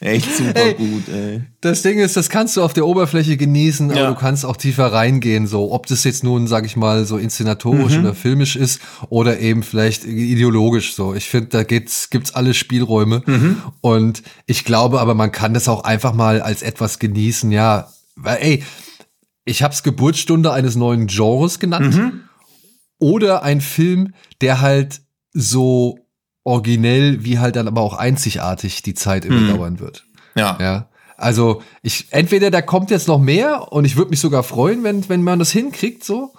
Echt 0.00 0.34
super 0.34 0.56
ey, 0.56 0.74
gut, 0.74 1.08
ey. 1.08 1.42
Das 1.60 1.82
Ding 1.82 1.98
ist, 1.98 2.16
das 2.16 2.30
kannst 2.30 2.56
du 2.56 2.62
auf 2.62 2.72
der 2.72 2.86
Oberfläche 2.86 3.36
genießen, 3.36 3.90
aber 3.90 4.00
ja. 4.00 4.08
du 4.08 4.14
kannst 4.14 4.46
auch 4.46 4.56
tiefer 4.56 4.92
reingehen, 4.92 5.46
so. 5.46 5.72
Ob 5.72 5.86
das 5.86 6.04
jetzt 6.04 6.24
nun, 6.24 6.46
sag 6.46 6.64
ich 6.64 6.76
mal, 6.76 7.04
so 7.04 7.18
inszenatorisch 7.18 7.94
mhm. 7.94 8.04
oder 8.04 8.14
filmisch 8.14 8.56
ist 8.56 8.80
oder 9.10 9.40
eben 9.40 9.62
vielleicht 9.62 10.04
ideologisch, 10.04 10.94
so. 10.94 11.14
Ich 11.14 11.28
finde, 11.28 11.48
da 11.48 11.62
geht's, 11.64 12.08
gibt's 12.10 12.34
alle 12.34 12.54
Spielräume. 12.54 13.22
Mhm. 13.26 13.62
Und 13.80 14.22
ich 14.46 14.64
glaube 14.64 15.00
aber, 15.00 15.14
man 15.14 15.32
kann 15.32 15.54
das 15.54 15.68
auch 15.68 15.84
einfach 15.84 16.14
mal 16.14 16.40
als 16.40 16.62
etwas 16.62 16.98
genießen, 16.98 17.52
ja. 17.52 17.88
Weil, 18.16 18.38
ey, 18.40 18.64
ich 19.44 19.62
hab's 19.62 19.82
Geburtsstunde 19.82 20.52
eines 20.52 20.76
neuen 20.76 21.06
Genres 21.06 21.58
genannt. 21.58 21.96
Mhm. 21.96 22.20
Oder 22.98 23.42
ein 23.42 23.60
Film, 23.60 24.12
der 24.40 24.60
halt 24.60 25.00
so 25.32 25.98
originell 26.44 27.24
wie 27.24 27.38
halt 27.38 27.56
dann 27.56 27.68
aber 27.68 27.80
auch 27.80 27.94
einzigartig 27.94 28.82
die 28.82 28.94
Zeit 28.94 29.24
überdauern 29.24 29.74
hm. 29.74 29.80
wird. 29.80 30.06
Ja. 30.34 30.58
Ja. 30.60 30.88
Also 31.16 31.62
ich 31.82 32.06
entweder 32.10 32.50
da 32.50 32.62
kommt 32.62 32.90
jetzt 32.90 33.08
noch 33.08 33.20
mehr 33.20 33.72
und 33.72 33.84
ich 33.84 33.96
würde 33.96 34.10
mich 34.10 34.20
sogar 34.20 34.42
freuen, 34.42 34.82
wenn 34.84 35.08
wenn 35.08 35.22
man 35.22 35.38
das 35.38 35.50
hinkriegt 35.50 36.02
so, 36.02 36.32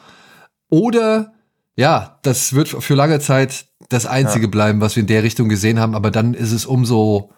oder 0.70 1.34
ja, 1.76 2.20
das 2.24 2.54
wird 2.54 2.68
für 2.68 2.96
lange 2.96 3.20
Zeit 3.20 3.68
das 3.90 4.06
einzige 4.06 4.46
ja. 4.46 4.52
bleiben, 4.52 4.82
was 4.82 4.96
wir 4.96 5.02
in 5.02 5.08
der 5.08 5.24
Richtung 5.24 5.50
gesehen 5.50 5.80
haben. 5.80 5.96
Aber 5.96 6.12
dann 6.12 6.34
ist 6.34 6.52
es 6.52 6.66
umso 6.66 7.32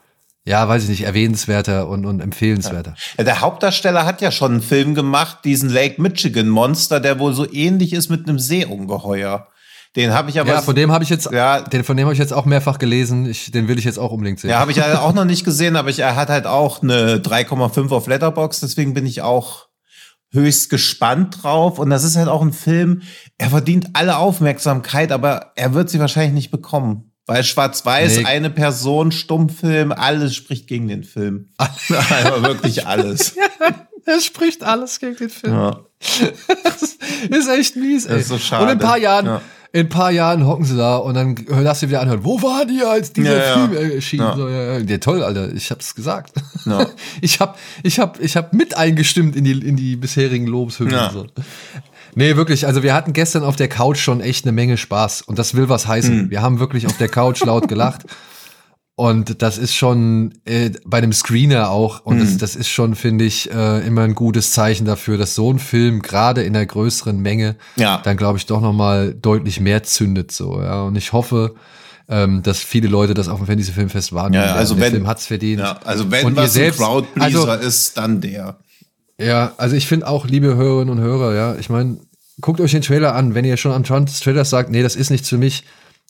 ja, 0.45 0.67
weiß 0.67 0.83
ich 0.83 0.89
nicht, 0.89 1.03
erwähnenswerter 1.03 1.87
und, 1.87 2.05
und 2.05 2.19
empfehlenswerter. 2.19 2.95
Ja, 3.17 3.23
der 3.23 3.41
Hauptdarsteller 3.41 4.05
hat 4.05 4.21
ja 4.21 4.31
schon 4.31 4.51
einen 4.53 4.61
Film 4.61 4.93
gemacht, 4.93 5.39
diesen 5.45 5.69
Lake 5.69 6.01
Michigan 6.01 6.49
Monster, 6.49 6.99
der 6.99 7.19
wohl 7.19 7.33
so 7.33 7.49
ähnlich 7.51 7.93
ist 7.93 8.09
mit 8.09 8.27
einem 8.27 8.39
Seeungeheuer. 8.39 9.47
Den 9.95 10.11
habe 10.11 10.31
ich 10.31 10.39
aber. 10.39 10.49
Ja, 10.49 10.61
von 10.61 10.75
dem 10.75 10.91
habe 10.91 11.03
ich 11.03 11.09
jetzt, 11.09 11.31
ja, 11.31 11.61
den, 11.61 11.83
von 11.83 11.95
dem 11.95 12.05
habe 12.05 12.13
ich 12.13 12.19
jetzt 12.19 12.33
auch 12.33 12.45
mehrfach 12.45 12.79
gelesen. 12.79 13.27
Ich, 13.27 13.51
den 13.51 13.67
will 13.67 13.77
ich 13.77 13.85
jetzt 13.85 13.99
auch 13.99 14.11
unbedingt 14.11 14.39
sehen. 14.39 14.49
Ja, 14.49 14.59
habe 14.59 14.71
ich 14.71 14.77
ja 14.77 14.99
auch 14.99 15.13
noch 15.13 15.25
nicht 15.25 15.45
gesehen, 15.45 15.75
aber 15.75 15.89
ich, 15.89 15.99
er 15.99 16.15
hat 16.15 16.29
halt 16.29 16.47
auch 16.47 16.81
eine 16.81 17.17
3,5 17.17 17.91
auf 17.91 18.07
Letterbox, 18.07 18.59
deswegen 18.59 18.93
bin 18.93 19.05
ich 19.05 19.21
auch 19.21 19.67
höchst 20.31 20.71
gespannt 20.71 21.43
drauf. 21.43 21.77
Und 21.79 21.91
das 21.91 22.03
ist 22.03 22.17
halt 22.17 22.27
auch 22.27 22.41
ein 22.41 22.53
Film, 22.53 23.03
er 23.37 23.51
verdient 23.51 23.91
alle 23.93 24.17
Aufmerksamkeit, 24.17 25.11
aber 25.11 25.51
er 25.55 25.75
wird 25.75 25.89
sie 25.89 25.99
wahrscheinlich 25.99 26.33
nicht 26.33 26.51
bekommen. 26.51 27.12
Weil 27.25 27.43
Schwarz-Weiß, 27.43 28.17
nee. 28.17 28.25
eine 28.25 28.49
Person, 28.49 29.11
Stummfilm, 29.11 29.91
alles 29.91 30.35
spricht 30.35 30.67
gegen 30.67 30.87
den 30.87 31.03
Film. 31.03 31.49
Aber 31.57 32.43
wirklich 32.43 32.85
alles. 32.85 33.35
er 34.05 34.19
spricht 34.19 34.63
alles 34.63 34.99
gegen 34.99 35.15
den 35.15 35.29
Film. 35.29 35.53
Ja. 35.53 35.79
das 36.63 36.97
ist 37.29 37.49
echt 37.49 37.75
mies, 37.77 38.05
ey. 38.05 38.15
Das 38.15 38.23
ist 38.23 38.27
so 38.27 38.37
schade. 38.37 38.63
Und 38.63 38.71
in 38.71 38.77
ein 38.77 38.85
paar 38.85 38.97
Jahren, 38.97 39.25
ja 39.25 39.41
in 39.73 39.87
ein 39.87 39.89
paar 39.89 40.11
Jahren 40.11 40.45
hocken 40.45 40.65
sie 40.65 40.77
da 40.77 40.97
und 40.97 41.15
dann 41.15 41.35
lass 41.47 41.79
sie 41.79 41.89
wieder 41.89 41.99
anhören, 41.99 42.23
wo 42.23 42.39
waren 42.43 42.67
die, 42.67 42.83
als 42.83 43.11
dieser 43.11 43.43
ja, 43.43 43.53
Film 43.53 43.73
ja. 43.73 43.79
erschien? 43.95 44.19
Ja. 44.19 44.35
So, 44.35 44.47
ja, 44.47 44.77
ja, 44.77 44.97
toll, 44.99 45.23
Alter, 45.23 45.51
ich 45.51 45.71
hab's 45.71 45.95
gesagt. 45.95 46.33
Ja. 46.65 46.85
Ich 47.21 47.39
hab, 47.39 47.57
ich 47.81 47.99
hab, 47.99 48.19
ich 48.21 48.37
hab 48.37 48.53
mit 48.53 48.77
eingestimmt 48.77 49.35
in 49.35 49.43
die, 49.43 49.53
in 49.53 49.75
die 49.75 49.95
bisherigen 49.95 50.45
Lobeshymnen. 50.45 50.95
Ja. 50.95 51.11
So. 51.11 51.25
Nee, 52.15 52.35
wirklich. 52.35 52.65
Also 52.67 52.83
wir 52.83 52.93
hatten 52.93 53.13
gestern 53.13 53.43
auf 53.43 53.55
der 53.55 53.67
Couch 53.67 53.99
schon 53.99 54.21
echt 54.21 54.45
eine 54.45 54.51
Menge 54.51 54.77
Spaß. 54.77 55.21
Und 55.23 55.39
das 55.39 55.55
will 55.55 55.69
was 55.69 55.87
heißen. 55.87 56.25
Mhm. 56.25 56.29
Wir 56.29 56.41
haben 56.41 56.59
wirklich 56.59 56.87
auf 56.87 56.97
der 56.97 57.09
Couch 57.09 57.43
laut 57.43 57.67
gelacht. 57.67 58.03
Und 58.95 59.41
das 59.41 59.57
ist 59.57 59.73
schon 59.73 60.35
äh, 60.45 60.69
bei 60.85 60.99
einem 60.99 61.13
Screener 61.13 61.71
auch, 61.71 62.05
und 62.05 62.17
mhm. 62.17 62.21
das, 62.21 62.37
das 62.37 62.55
ist 62.55 62.69
schon, 62.69 62.93
finde 62.93 63.25
ich, 63.25 63.49
äh, 63.51 63.79
immer 63.87 64.03
ein 64.03 64.13
gutes 64.13 64.51
Zeichen 64.51 64.85
dafür, 64.85 65.17
dass 65.17 65.33
so 65.33 65.51
ein 65.51 65.57
Film 65.57 66.03
gerade 66.03 66.43
in 66.43 66.53
der 66.53 66.67
größeren 66.67 67.19
Menge 67.19 67.55
ja. 67.75 68.01
dann, 68.03 68.17
glaube 68.17 68.37
ich, 68.37 68.45
doch 68.45 68.61
nochmal 68.61 69.15
deutlich 69.15 69.59
mehr 69.59 69.81
zündet. 69.81 70.31
So, 70.31 70.61
ja. 70.61 70.83
Und 70.83 70.95
ich 70.95 71.11
hoffe, 71.11 71.55
ähm, 72.07 72.43
dass 72.43 72.59
viele 72.59 72.87
Leute 72.87 73.15
das 73.15 73.29
auf 73.29 73.39
dem 73.39 73.47
Fantasy 73.47 73.71
Filmfest 73.71 74.13
wahrnehmen. 74.13 74.43
Ja, 74.43 74.53
also 74.53 74.75
der 74.75 74.83
wenn, 74.83 74.91
Film 74.91 75.07
hat's 75.07 75.25
verdient. 75.25 75.61
Ja, 75.61 75.79
also 75.85 76.11
wenn 76.11 76.27
und 76.27 76.35
was 76.35 76.53
selbst, 76.53 76.79
ein 76.79 76.85
Crowdpleaser 76.85 77.49
also, 77.49 77.67
ist, 77.67 77.97
dann 77.97 78.21
der. 78.21 78.57
Ja, 79.19 79.53
also 79.57 79.75
ich 79.75 79.87
finde 79.87 80.07
auch, 80.07 80.25
liebe 80.25 80.55
Hörerinnen 80.55 80.89
und 80.97 81.03
Hörer, 81.03 81.35
ja, 81.35 81.55
ich 81.55 81.69
meine, 81.69 81.97
guckt 82.41 82.59
euch 82.59 82.71
den 82.71 82.81
Trailer 82.81 83.15
an. 83.15 83.35
Wenn 83.35 83.45
ihr 83.45 83.57
schon 83.57 83.71
am 83.71 83.83
Trans 83.83 84.19
Trailers 84.19 84.49
sagt, 84.49 84.69
nee, 84.69 84.81
das 84.81 84.95
ist 84.95 85.09
nichts 85.09 85.29
für 85.29 85.37
mich, 85.37 85.63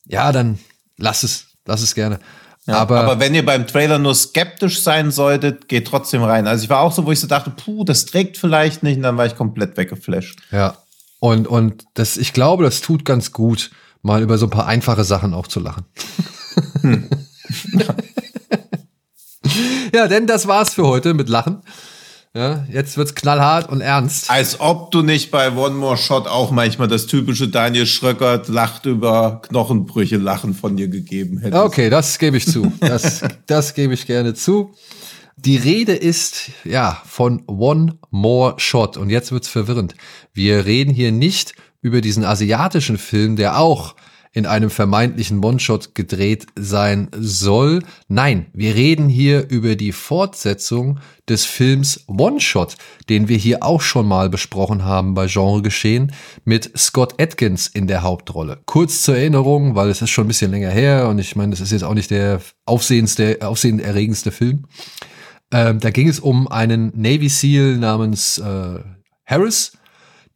ja, 0.06 0.32
dann 0.32 0.60
lasst 0.98 1.24
es, 1.24 1.48
lasst 1.66 1.84
es 1.84 1.96
gerne. 1.96 2.20
Ja, 2.66 2.76
aber, 2.76 3.02
aber 3.02 3.20
wenn 3.20 3.36
ihr 3.36 3.46
beim 3.46 3.68
Trailer 3.68 4.00
nur 4.00 4.16
skeptisch 4.16 4.82
sein 4.82 5.12
solltet, 5.12 5.68
geht 5.68 5.86
trotzdem 5.86 6.24
rein. 6.24 6.48
Also 6.48 6.64
ich 6.64 6.70
war 6.70 6.80
auch 6.80 6.94
so, 6.94 7.06
wo 7.06 7.12
ich 7.12 7.20
so 7.20 7.28
dachte, 7.28 7.50
puh, 7.50 7.84
das 7.84 8.06
trägt 8.06 8.38
vielleicht 8.38 8.84
nicht, 8.84 8.96
und 8.98 9.04
dann 9.04 9.18
war 9.18 9.26
ich 9.26 9.36
komplett 9.36 9.76
weggeflasht. 9.76 10.40
Ja. 10.52 10.78
Und, 11.20 11.48
und 11.48 11.86
das, 11.94 12.16
ich 12.16 12.32
glaube, 12.32 12.64
das 12.64 12.80
tut 12.80 13.04
ganz 13.04 13.34
gut, 13.34 13.72
mal 14.02 14.22
über 14.22 14.38
so 14.38 14.46
ein 14.46 14.50
paar 14.50 14.68
einfache 14.68 15.04
Sachen 15.04 15.34
auch 15.34 15.48
zu 15.48 15.60
lachen. 15.60 15.86
Hm. 16.82 17.10
ja, 19.94 20.08
denn 20.08 20.26
das 20.26 20.48
war's 20.48 20.74
für 20.74 20.88
heute 20.88 21.14
mit 21.14 21.28
Lachen. 21.28 21.64
Ja, 22.36 22.66
jetzt 22.68 22.98
wird's 22.98 23.14
knallhart 23.14 23.70
und 23.70 23.82
ernst. 23.82 24.32
Als 24.32 24.60
ob 24.60 24.90
du 24.90 25.04
nicht 25.04 25.30
bei 25.30 25.56
One 25.56 25.76
More 25.76 25.98
Shot 25.98 26.28
auch 26.28 26.50
manchmal 26.50 26.88
das 26.88 27.06
typische 27.06 27.48
Daniel 27.48 27.86
Schröckert 27.86 28.48
lacht 28.48 28.88
über 28.88 29.40
Knochenbrüche 29.44 30.18
Lachen 30.18 30.56
von 30.56 30.76
dir 30.76 30.88
gegeben 30.88 31.38
hättest. 31.38 31.62
Okay, 31.62 31.92
das 31.92 32.18
gebe 32.18 32.38
ich 32.38 32.48
zu. 32.48 32.74
Das, 32.80 33.22
das 33.46 33.76
gebe 33.76 33.94
ich 33.94 34.08
gerne 34.08 34.34
zu. 34.34 34.74
Die 35.38 35.58
Rede 35.58 35.94
ist, 35.94 36.50
ja, 36.64 37.00
von 37.06 37.44
One 37.46 38.00
More 38.10 38.56
Shot. 38.58 38.98
Und 38.98 39.12
jetzt 39.12 39.32
wird's 39.32 39.48
verwirrend. 39.48 39.94
Wir 40.34 40.66
reden 40.66 40.92
hier 40.92 41.12
nicht 41.12 41.54
über 41.82 42.02
diesen 42.02 42.26
asiatischen 42.26 42.98
Film, 42.98 43.36
der 43.36 43.60
auch 43.60 43.94
in 44.34 44.48
einem 44.48 44.72
vermeintlichen 44.72 45.44
One-Shot 45.44 45.94
gedreht 45.94 46.48
sein 46.56 47.10
soll. 47.16 47.84
Nein, 48.08 48.48
wir 48.54 48.74
reden 48.74 49.08
hier 49.08 49.50
über 49.50 49.76
die 49.76 49.92
Fortsetzung 49.92 51.00
des 51.30 51.46
Films 51.46 52.04
One-Shot, 52.08 52.76
den 53.10 53.30
wir 53.30 53.38
hier 53.38 53.64
auch 53.64 53.82
schon 53.82 54.08
mal 54.08 54.30
besprochen 54.30 54.84
haben 54.84 55.14
bei 55.14 55.28
Genre 55.28 55.62
Geschehen, 55.62 56.12
mit 56.44 56.78
Scott 56.78 57.22
Atkins 57.22 57.68
in 57.68 57.88
der 57.88 58.02
Hauptrolle. 58.02 58.60
Kurz 58.66 59.04
zur 59.04 59.16
Erinnerung, 59.16 59.76
weil 59.76 59.90
es 59.90 60.02
ist 60.02 60.10
schon 60.10 60.26
ein 60.26 60.30
bisschen 60.30 60.52
länger 60.52 60.72
her 60.72 61.08
und 61.08 61.20
ich 61.20 61.36
meine, 61.36 61.52
das 61.52 61.62
ist 61.62 61.72
jetzt 61.72 61.84
auch 61.84 61.94
nicht 61.94 62.10
der 62.10 62.42
aufsehendste, 62.66 63.38
aufsehenerregendste 63.42 64.32
Film. 64.32 64.66
Ähm, 65.52 65.80
da 65.80 65.92
ging 65.92 66.10
es 66.10 66.20
um 66.20 66.48
einen 66.48 66.92
Navy 66.96 67.30
SEAL 67.30 67.78
namens 67.78 68.40
äh, 68.40 68.80
Harris, 69.26 69.78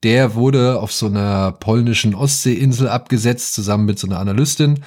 der 0.04 0.36
wurde 0.36 0.80
auf 0.80 0.92
so 0.92 1.08
einer 1.08 1.52
polnischen 1.54 2.14
Ostseeinsel 2.16 2.88
abgesetzt, 2.88 3.54
zusammen 3.54 3.86
mit 3.86 4.00
so 4.00 4.08
einer 4.08 4.20
Analystin, 4.20 4.84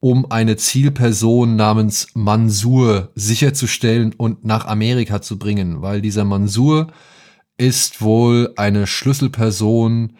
um 0.00 0.30
eine 0.30 0.56
Zielperson 0.56 1.56
namens 1.56 2.08
Mansur 2.14 3.10
sicherzustellen 3.14 4.14
und 4.14 4.44
nach 4.44 4.66
Amerika 4.66 5.22
zu 5.22 5.38
bringen, 5.38 5.82
weil 5.82 6.00
dieser 6.00 6.24
Mansur 6.24 6.88
ist 7.56 8.02
wohl 8.02 8.52
eine 8.56 8.86
Schlüsselperson 8.86 10.16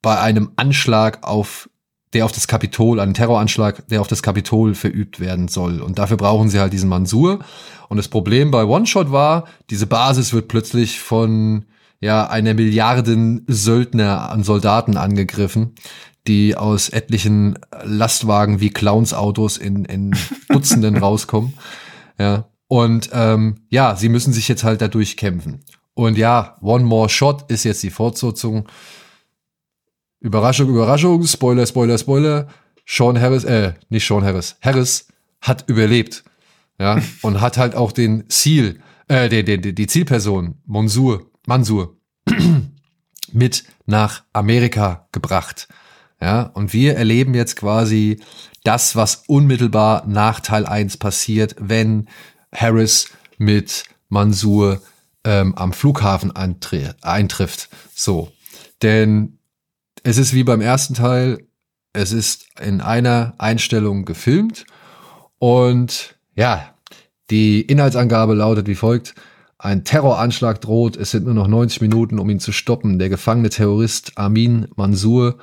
bei 0.00 0.20
einem 0.20 0.52
Anschlag 0.56 1.22
auf 1.22 1.68
der 2.12 2.24
auf 2.24 2.32
das 2.32 2.46
Kapitol, 2.46 3.00
einen 3.00 3.14
Terroranschlag, 3.14 3.88
der 3.88 4.00
auf 4.00 4.08
das 4.08 4.22
Kapitol 4.22 4.74
verübt 4.74 5.18
werden 5.18 5.48
soll. 5.48 5.80
Und 5.80 5.98
dafür 5.98 6.18
brauchen 6.18 6.50
sie 6.50 6.60
halt 6.60 6.72
diesen 6.72 6.90
Mansur. 6.90 7.38
Und 7.88 7.96
das 7.96 8.08
Problem 8.08 8.50
bei 8.50 8.64
One 8.64 8.86
Shot 8.86 9.10
war, 9.12 9.46
diese 9.70 9.86
Basis 9.86 10.34
wird 10.34 10.48
plötzlich 10.48 11.00
von 11.00 11.64
ja 12.02 12.28
eine 12.28 12.52
Milliarden 12.52 13.44
Söldner 13.46 14.30
an 14.30 14.42
Soldaten 14.42 14.98
angegriffen, 14.98 15.74
die 16.26 16.56
aus 16.56 16.90
etlichen 16.90 17.58
Lastwagen 17.84 18.60
wie 18.60 18.70
Clownsautos 18.70 19.56
in, 19.56 19.86
in 19.86 20.14
Dutzenden 20.48 20.98
rauskommen. 20.98 21.54
Ja. 22.18 22.48
Und 22.68 23.10
ähm, 23.12 23.56
ja, 23.70 23.96
sie 23.96 24.08
müssen 24.08 24.32
sich 24.32 24.48
jetzt 24.48 24.64
halt 24.64 24.82
dadurch 24.82 25.16
kämpfen. 25.16 25.60
Und 25.94 26.18
ja, 26.18 26.56
One 26.60 26.84
More 26.84 27.08
Shot 27.08 27.50
ist 27.50 27.64
jetzt 27.64 27.82
die 27.82 27.90
Fortsetzung. 27.90 28.68
Überraschung, 30.20 30.68
Überraschung, 30.68 31.24
Spoiler, 31.24 31.66
Spoiler, 31.66 31.98
Spoiler. 31.98 32.48
Sean 32.86 33.20
Harris, 33.20 33.44
äh, 33.44 33.74
nicht 33.90 34.06
Sean 34.06 34.24
Harris, 34.24 34.56
Harris 34.60 35.06
hat 35.40 35.68
überlebt. 35.68 36.24
Ja, 36.80 37.00
und 37.20 37.40
hat 37.40 37.58
halt 37.58 37.76
auch 37.76 37.92
den 37.92 38.28
Ziel, 38.28 38.80
äh, 39.06 39.28
die, 39.28 39.44
die, 39.44 39.74
die 39.74 39.86
Zielperson, 39.86 40.56
Monsur, 40.64 41.30
Mansur 41.46 41.96
mit 43.32 43.64
nach 43.86 44.24
Amerika 44.32 45.08
gebracht. 45.12 45.68
Ja, 46.20 46.42
und 46.42 46.72
wir 46.72 46.96
erleben 46.96 47.34
jetzt 47.34 47.56
quasi 47.56 48.20
das, 48.62 48.94
was 48.94 49.24
unmittelbar 49.26 50.06
nach 50.06 50.40
Teil 50.40 50.66
1 50.66 50.98
passiert, 50.98 51.56
wenn 51.58 52.08
Harris 52.54 53.08
mit 53.38 53.84
Mansur 54.08 54.80
ähm, 55.24 55.54
am 55.56 55.72
Flughafen 55.72 56.30
eintrifft. 56.30 57.68
So. 57.94 58.30
Denn 58.82 59.38
es 60.04 60.18
ist 60.18 60.32
wie 60.32 60.44
beim 60.44 60.60
ersten 60.60 60.94
Teil, 60.94 61.46
es 61.92 62.12
ist 62.12 62.46
in 62.60 62.80
einer 62.80 63.34
Einstellung 63.38 64.04
gefilmt 64.04 64.64
und 65.38 66.16
ja, 66.34 66.74
die 67.30 67.62
Inhaltsangabe 67.62 68.34
lautet 68.34 68.66
wie 68.66 68.74
folgt. 68.74 69.14
Ein 69.62 69.84
Terroranschlag 69.84 70.60
droht, 70.60 70.96
es 70.96 71.12
sind 71.12 71.24
nur 71.24 71.34
noch 71.34 71.46
90 71.46 71.82
Minuten, 71.82 72.18
um 72.18 72.28
ihn 72.28 72.40
zu 72.40 72.50
stoppen. 72.50 72.98
Der 72.98 73.08
gefangene 73.08 73.48
Terrorist 73.48 74.10
Amin 74.16 74.66
Mansour 74.74 75.36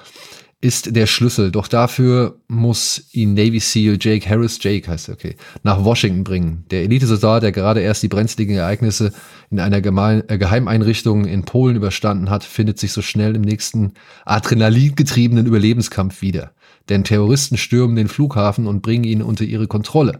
ist 0.60 0.93
der 0.93 1.05
Schlüssel. 1.05 1.51
Doch 1.51 1.69
dafür 1.69 2.38
muss 2.49 3.01
ihn 3.13 3.34
Navy 3.34 3.62
SEAL 3.62 3.97
Jake 3.97 4.29
Harris, 4.29 4.60
Jake 4.62 4.91
heißt 4.91 5.08
er, 5.08 5.13
okay, 5.13 5.38
nach 5.63 5.86
Washington 5.86 6.25
bringen. 6.25 6.65
Der 6.69 6.82
Elitesoldat, 6.82 7.43
der 7.43 7.53
gerade 7.53 7.79
erst 7.79 8.03
die 8.03 8.10
brenzligen 8.10 8.58
Ereignisse 8.58 9.13
in 9.51 9.62
einer 9.62 9.79
Geme 9.79 10.25
äh, 10.27 10.38
Geheimeinrichtung 10.38 11.23
in 11.23 11.45
Polen 11.45 11.77
überstanden 11.77 12.29
hat, 12.29 12.43
findet 12.43 12.77
sich 12.77 12.91
so 12.91 13.01
schnell 13.01 13.38
im 13.38 13.41
nächsten 13.43 13.93
adrenalingetriebenen 14.25 15.45
Überlebenskampf 15.45 16.21
wieder. 16.21 16.51
Denn 16.89 17.05
Terroristen 17.05 17.55
stürmen 17.55 17.95
den 17.95 18.10
Flughafen 18.10 18.67
und 18.67 18.82
bringen 18.82 19.05
ihn 19.05 19.21
unter 19.21 19.45
ihre 19.45 19.67
Kontrolle. 19.67 20.19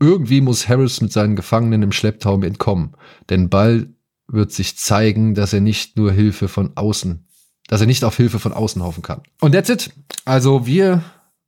Irgendwie 0.00 0.40
muss 0.40 0.68
Harris 0.68 1.00
mit 1.00 1.12
seinen 1.12 1.36
Gefangenen 1.36 1.82
im 1.82 1.92
Schlepptau 1.92 2.40
entkommen. 2.40 2.96
Denn 3.30 3.48
bald 3.48 3.88
wird 4.26 4.52
sich 4.52 4.76
zeigen, 4.76 5.34
dass 5.34 5.52
er 5.52 5.60
nicht 5.60 5.96
nur 5.96 6.12
Hilfe 6.12 6.48
von 6.48 6.76
außen 6.76 7.24
dass 7.68 7.80
er 7.80 7.86
nicht 7.86 8.04
auf 8.04 8.16
Hilfe 8.16 8.38
von 8.38 8.52
außen 8.52 8.82
hoffen 8.82 9.02
kann. 9.02 9.22
Und 9.40 9.52
that's 9.52 9.68
it. 9.68 9.90
Also 10.24 10.66
wir 10.66 11.02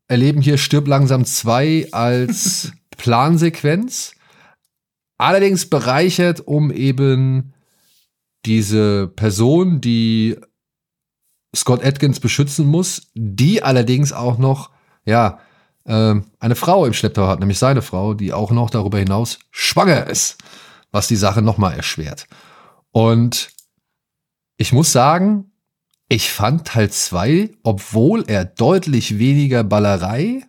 erleben 0.09 0.41
hier 0.41 0.59
Stirb 0.59 0.87
langsam 0.87 1.25
2 1.25 1.89
als 1.93 2.73
Plansequenz, 2.97 4.13
allerdings 5.19 5.69
bereichert 5.69 6.47
um 6.47 6.71
eben 6.71 7.53
diese 8.45 9.09
Person, 9.09 9.81
die 9.81 10.37
Scott 11.55 11.85
Atkins 11.85 12.21
beschützen 12.21 12.67
muss, 12.67 13.11
die 13.15 13.63
allerdings 13.63 14.13
auch 14.13 14.39
noch, 14.39 14.71
ja, 15.05 15.41
eine 15.93 16.57
Frau 16.57 16.85
im 16.85 16.93
Schlepptau 16.93 17.29
hat, 17.29 17.41
nämlich 17.41 17.59
seine 17.59 17.83
Frau, 17.83 18.15
die 18.15 18.33
auch 18.33 18.51
noch 18.51 18.71
darüber 18.71 18.99
hinaus 18.99 19.39
schwanger 19.51 20.07
ist, 20.07 20.39
was 20.91 21.07
die 21.07 21.17
Sache 21.17 21.43
nochmal 21.43 21.75
erschwert. 21.75 22.27
Und 22.91 23.51
ich 24.57 24.73
muss 24.73 24.91
sagen, 24.91 25.53
ich 26.09 26.33
fand 26.33 26.67
Teil 26.67 26.91
2, 26.91 27.51
obwohl 27.63 28.25
er 28.27 28.45
deutlich 28.45 29.19
weniger 29.19 29.65
Ballerei 29.65 30.43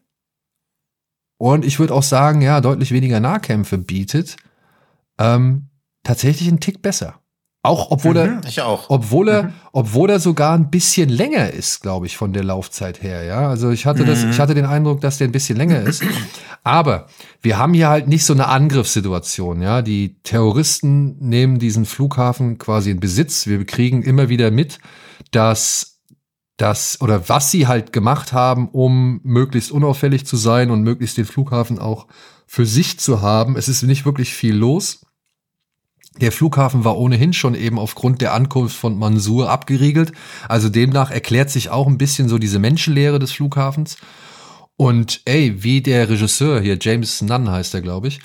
und 1.37 1.65
ich 1.65 1.79
würde 1.79 1.93
auch 1.93 2.03
sagen, 2.03 2.41
ja, 2.41 2.61
deutlich 2.61 2.91
weniger 2.91 3.19
Nahkämpfe 3.19 3.77
bietet, 3.77 4.37
ähm, 5.19 5.69
tatsächlich 6.03 6.47
einen 6.47 6.59
Tick 6.59 6.81
besser. 6.81 7.21
Auch 7.63 7.91
obwohl 7.91 8.13
Mhm, 8.13 8.41
er, 8.55 8.65
auch. 8.65 8.85
obwohl 8.89 9.27
er, 9.29 9.43
Mhm. 9.43 9.53
obwohl 9.73 10.09
er 10.09 10.19
sogar 10.19 10.53
ein 10.55 10.69
bisschen 10.69 11.09
länger 11.09 11.49
ist, 11.51 11.81
glaube 11.81 12.05
ich, 12.05 12.15
von 12.15 12.31
der 12.31 12.43
Laufzeit 12.43 13.01
her. 13.03 13.23
Ja, 13.23 13.49
also 13.49 13.71
ich 13.71 13.85
hatte 13.85 14.05
das, 14.05 14.23
Mhm. 14.23 14.29
ich 14.31 14.39
hatte 14.39 14.53
den 14.53 14.65
Eindruck, 14.65 15.01
dass 15.01 15.17
der 15.17 15.27
ein 15.27 15.31
bisschen 15.33 15.57
länger 15.57 15.81
ist. 15.81 16.01
Aber 16.63 17.07
wir 17.41 17.57
haben 17.57 17.73
hier 17.73 17.89
halt 17.89 18.07
nicht 18.07 18.25
so 18.25 18.33
eine 18.33 18.47
Angriffssituation. 18.47 19.61
Ja, 19.61 19.81
die 19.81 20.19
Terroristen 20.23 21.17
nehmen 21.19 21.59
diesen 21.59 21.85
Flughafen 21.85 22.57
quasi 22.57 22.91
in 22.91 22.99
Besitz. 22.99 23.47
Wir 23.47 23.65
kriegen 23.65 24.01
immer 24.03 24.29
wieder 24.29 24.49
mit, 24.51 24.79
dass 25.31 25.99
das 26.57 27.01
oder 27.01 27.27
was 27.29 27.51
sie 27.51 27.67
halt 27.67 27.91
gemacht 27.93 28.33
haben, 28.33 28.69
um 28.69 29.19
möglichst 29.23 29.71
unauffällig 29.71 30.25
zu 30.25 30.37
sein 30.37 30.71
und 30.71 30.83
möglichst 30.83 31.17
den 31.17 31.25
Flughafen 31.25 31.79
auch 31.79 32.07
für 32.45 32.65
sich 32.65 32.99
zu 32.99 33.21
haben. 33.21 33.57
Es 33.57 33.67
ist 33.67 33.83
nicht 33.83 34.05
wirklich 34.05 34.33
viel 34.33 34.55
los. 34.55 35.05
Der 36.21 36.31
Flughafen 36.31 36.83
war 36.83 36.97
ohnehin 36.97 37.33
schon 37.33 37.53
eben 37.55 37.77
aufgrund 37.79 38.21
der 38.21 38.33
Ankunft 38.33 38.75
von 38.75 38.97
Mansur 38.97 39.49
abgeriegelt. 39.49 40.11
Also 40.49 40.69
demnach 40.69 41.11
erklärt 41.11 41.49
sich 41.49 41.69
auch 41.69 41.87
ein 41.87 41.97
bisschen 41.97 42.27
so 42.29 42.37
diese 42.37 42.59
Menschenlehre 42.59 43.19
des 43.19 43.31
Flughafens. 43.31 43.97
Und 44.75 45.21
ey, 45.25 45.63
wie 45.63 45.81
der 45.81 46.09
Regisseur 46.09 46.59
hier, 46.61 46.77
James 46.79 47.21
Nunn 47.21 47.49
heißt 47.49 47.73
er, 47.73 47.81
glaube 47.81 48.07
ich. 48.07 48.19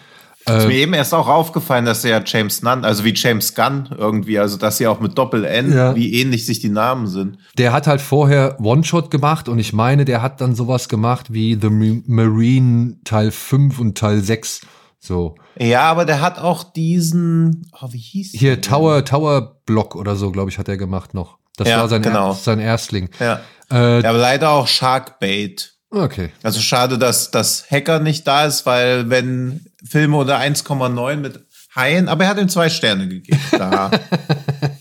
Ist 0.45 0.67
mir 0.67 0.75
eben 0.75 0.93
erst 0.93 1.15
auch 1.15 1.29
aufgefallen, 1.29 1.85
dass 1.85 2.05
er 2.05 2.21
James 2.27 2.63
Nunn, 2.63 2.85
also 2.85 3.05
wie 3.05 3.15
James 3.15 3.55
Gunn 3.55 3.89
irgendwie, 3.97 4.41
also 4.41 4.57
dass 4.57 4.77
sie 4.77 4.89
auch 4.89 4.99
mit 4.99 5.17
Doppel-N, 5.17 5.73
Ja. 5.73 5.95
wie 5.95 6.21
ähnlich 6.21 6.47
sich 6.47 6.59
die 6.59 6.69
Namen 6.69 7.07
sind. 7.07 7.39
der 7.59 7.73
hat 7.73 7.87
halt 7.87 8.01
vorher 8.01 8.59
One-Shot 8.61 9.13
gemacht 9.13 9.49
und 9.49 9.61
ich 9.61 9.73
meine, 9.73 10.05
der 10.05 10.21
hat 10.21 10.41
dann 10.41 10.57
sowas 10.57 10.89
gemacht 10.89 11.33
wie 11.33 11.57
The 11.61 11.71
Marine 12.07 12.97
Teil 13.05 13.31
5 13.31 13.79
und 13.79 13.97
Teil 13.97 14.21
6. 14.21 14.63
So. 15.05 15.35
Ja, 15.59 15.83
aber 15.83 16.05
der 16.05 16.21
hat 16.21 16.39
auch 16.39 16.63
diesen, 16.63 17.69
oh, 17.81 17.89
wie 17.91 17.99
hieß 17.99 18.31
Hier 18.33 18.51
der 18.51 18.57
denn? 18.57 18.71
Tower, 18.71 19.05
Tower 19.05 19.57
Block 19.67 19.97
oder 19.97 20.15
so, 20.15 20.31
glaube 20.31 20.51
ich, 20.51 20.59
hat 20.59 20.69
er 20.69 20.77
gemacht 20.77 21.13
noch. 21.13 21.39
Das 21.57 21.69
Ja, 21.69 21.79
war 21.81 21.89
sein, 21.89 22.03
genau. 22.03 22.31
er, 22.31 22.35
sein 22.35 22.61
Erstling. 22.61 23.11
Ja. 23.19 23.41
Äh, 23.71 24.01
ja, 24.01 24.09
aber 24.11 24.19
leider 24.19 24.51
auch 24.51 24.69
Sharkbait. 24.69 25.75
okay. 25.91 26.31
Also 26.45 26.61
schade, 26.61 26.99
dass 26.99 27.33
das 27.33 27.69
Hacker 27.69 27.99
nicht 27.99 28.27
da 28.29 28.45
ist, 28.47 28.65
weil 28.65 29.11
wenn 29.11 29.67
Filme 29.85 30.17
unter 30.19 30.39
1,9 30.39 31.17
mit 31.17 31.47
Haien, 31.75 32.09
aber 32.09 32.25
er 32.25 32.31
hat 32.31 32.39
ihm 32.39 32.49
zwei 32.49 32.69
Sterne 32.71 33.09
gegeben. 33.09 33.41
Da. 33.51 33.91